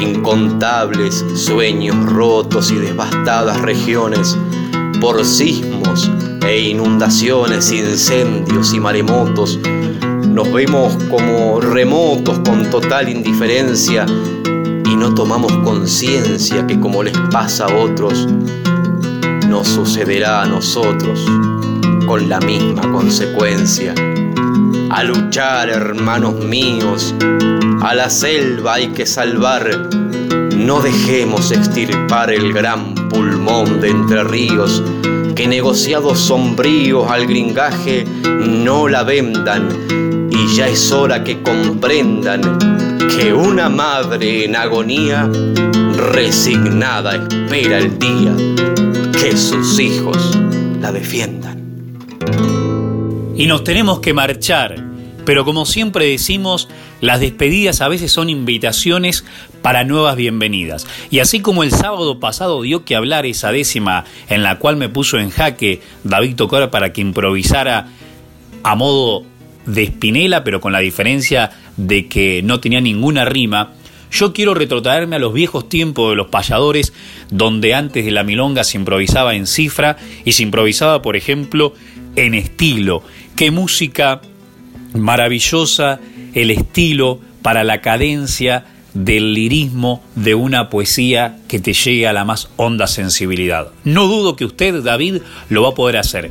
Incontables 0.00 1.24
sueños 1.34 1.96
rotos 2.12 2.70
y 2.70 2.76
devastadas 2.76 3.60
regiones 3.60 4.36
por 5.00 5.24
sismos 5.24 6.10
e 6.46 6.60
inundaciones, 6.68 7.72
incendios 7.72 8.74
y 8.74 8.80
maremotos 8.80 9.58
nos 10.36 10.52
vemos 10.52 10.94
como 11.08 11.62
remotos 11.62 12.40
con 12.40 12.68
total 12.68 13.08
indiferencia 13.08 14.04
y 14.84 14.94
no 14.94 15.14
tomamos 15.14 15.50
conciencia 15.64 16.66
que 16.66 16.78
como 16.78 17.02
les 17.02 17.16
pasa 17.32 17.64
a 17.64 17.74
otros, 17.74 18.28
nos 19.48 19.66
sucederá 19.66 20.42
a 20.42 20.46
nosotros 20.46 21.24
con 22.06 22.28
la 22.28 22.38
misma 22.40 22.82
consecuencia. 22.92 23.94
A 24.90 25.02
luchar, 25.02 25.68
hermanos 25.68 26.44
míos, 26.44 27.14
a 27.82 27.94
la 27.94 28.08
selva 28.08 28.74
hay 28.74 28.88
que 28.88 29.04
salvar, 29.04 29.88
no 30.56 30.80
dejemos 30.80 31.50
extirpar 31.50 32.30
el 32.30 32.52
gran 32.52 32.94
pulmón 33.08 33.80
de 33.80 33.90
entre 33.90 34.24
ríos, 34.24 34.82
que 35.34 35.46
negociados 35.48 36.18
sombríos 36.20 37.10
al 37.10 37.26
gringaje 37.26 38.04
no 38.46 38.88
la 38.88 39.02
vendan. 39.02 39.68
Y 40.30 40.54
ya 40.54 40.68
es 40.68 40.92
hora 40.92 41.24
que 41.24 41.42
comprendan 41.42 42.40
que 43.16 43.32
una 43.32 43.68
madre 43.68 44.44
en 44.44 44.56
agonía 44.56 45.28
resignada 46.12 47.16
espera 47.16 47.78
el 47.78 47.98
día 47.98 48.34
que 49.12 49.36
sus 49.36 49.78
hijos 49.78 50.38
la 50.80 50.92
defiendan. 50.92 51.55
Y 53.36 53.46
nos 53.46 53.64
tenemos 53.64 54.00
que 54.00 54.14
marchar, 54.14 54.82
pero 55.26 55.44
como 55.44 55.66
siempre 55.66 56.06
decimos, 56.06 56.70
las 57.02 57.20
despedidas 57.20 57.82
a 57.82 57.88
veces 57.88 58.10
son 58.10 58.30
invitaciones 58.30 59.26
para 59.60 59.84
nuevas 59.84 60.16
bienvenidas. 60.16 60.86
Y 61.10 61.18
así 61.18 61.40
como 61.40 61.62
el 61.62 61.70
sábado 61.70 62.18
pasado 62.18 62.62
dio 62.62 62.86
que 62.86 62.96
hablar 62.96 63.26
esa 63.26 63.52
décima 63.52 64.06
en 64.30 64.42
la 64.42 64.58
cual 64.58 64.76
me 64.76 64.88
puso 64.88 65.18
en 65.18 65.28
jaque 65.28 65.82
David 66.02 66.36
Tocora 66.36 66.70
para 66.70 66.94
que 66.94 67.02
improvisara 67.02 67.88
a 68.62 68.74
modo 68.74 69.24
de 69.66 69.86
Spinella, 69.86 70.42
pero 70.42 70.62
con 70.62 70.72
la 70.72 70.78
diferencia 70.78 71.50
de 71.76 72.08
que 72.08 72.40
no 72.42 72.60
tenía 72.60 72.80
ninguna 72.80 73.26
rima, 73.26 73.74
yo 74.10 74.32
quiero 74.32 74.54
retrotraerme 74.54 75.16
a 75.16 75.18
los 75.18 75.34
viejos 75.34 75.68
tiempos 75.68 76.10
de 76.10 76.16
los 76.16 76.28
payadores, 76.28 76.94
donde 77.30 77.74
antes 77.74 78.04
de 78.04 78.12
la 78.12 78.22
milonga 78.22 78.64
se 78.64 78.78
improvisaba 78.78 79.34
en 79.34 79.46
cifra 79.46 79.98
y 80.24 80.32
se 80.32 80.42
improvisaba, 80.42 81.02
por 81.02 81.16
ejemplo, 81.16 81.74
en 82.16 82.34
estilo. 82.34 83.02
Qué 83.36 83.50
música 83.50 84.20
maravillosa 84.94 86.00
el 86.34 86.50
estilo 86.50 87.20
para 87.42 87.64
la 87.64 87.80
cadencia 87.80 88.64
del 88.94 89.34
lirismo 89.34 90.02
de 90.14 90.34
una 90.34 90.70
poesía 90.70 91.38
que 91.48 91.60
te 91.60 91.74
llegue 91.74 92.08
a 92.08 92.12
la 92.12 92.24
más 92.24 92.48
honda 92.56 92.86
sensibilidad. 92.86 93.68
No 93.84 94.06
dudo 94.06 94.36
que 94.36 94.46
usted, 94.46 94.82
David, 94.82 95.18
lo 95.50 95.62
va 95.62 95.70
a 95.70 95.74
poder 95.74 95.98
hacer. 95.98 96.30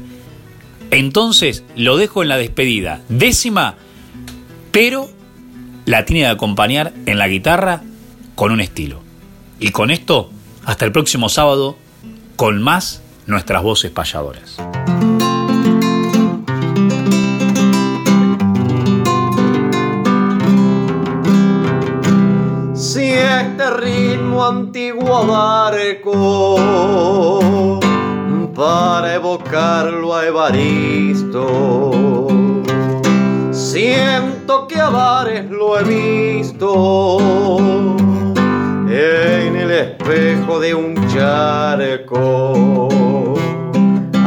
Entonces 0.91 1.63
lo 1.75 1.97
dejo 1.97 2.23
en 2.23 2.29
la 2.29 2.37
despedida. 2.37 3.01
Décima, 3.07 3.75
pero 4.71 5.09
la 5.85 6.05
tiene 6.05 6.21
que 6.21 6.27
acompañar 6.27 6.93
en 7.05 7.17
la 7.17 7.27
guitarra 7.27 7.83
con 8.33 8.51
un 8.51 8.61
estilo. 8.61 9.01
Y 9.59 9.69
con 9.69 9.91
esto, 9.91 10.31
hasta 10.65 10.85
el 10.85 10.91
próximo 10.91 11.29
sábado, 11.29 11.77
con 12.35 12.61
más 12.61 13.01
nuestras 13.27 13.63
voces 13.63 13.91
payadoras. 13.91 14.57
Este 23.17 23.69
ritmo 23.71 24.45
antiguo 24.45 25.25
barco 25.25 26.55
para 28.55 29.15
evocarlo 29.15 30.13
a 30.15 30.25
Evaristo. 30.25 31.89
Siento 33.51 34.67
que 34.67 34.79
a 34.79 34.89
bares 34.89 35.49
lo 35.49 35.79
he 35.79 35.83
visto 35.83 37.17
en 38.87 39.55
el 39.55 39.71
espejo 39.71 40.59
de 40.59 40.75
un 40.75 40.95
charco. 41.07 42.87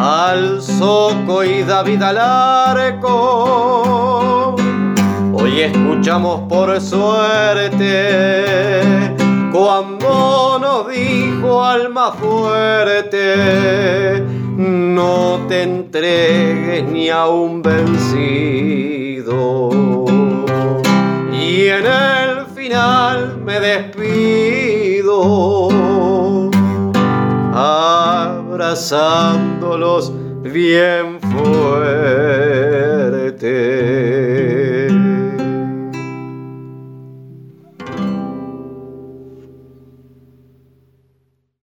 Al 0.01 0.63
soco 0.63 1.43
y 1.45 1.63
David 1.63 2.03
al 2.03 2.19
Hoy 5.59 5.65
escuchamos 5.65 6.43
por 6.49 6.81
suerte 6.81 8.45
cuando 9.51 10.61
nos 10.61 10.89
dijo 10.89 11.65
alma 11.65 12.13
fuerte, 12.13 14.23
no 14.57 15.41
te 15.49 15.65
entregues 15.65 16.85
ni 16.85 17.09
a 17.09 17.27
un 17.27 17.61
vencido. 17.61 19.35
Y 21.33 21.67
en 21.67 21.87
el 21.87 22.47
final 22.55 23.39
me 23.45 23.59
despido, 23.59 25.11
abrazándolos 27.53 30.13
bien 30.45 31.19
fuerte. 31.21 31.99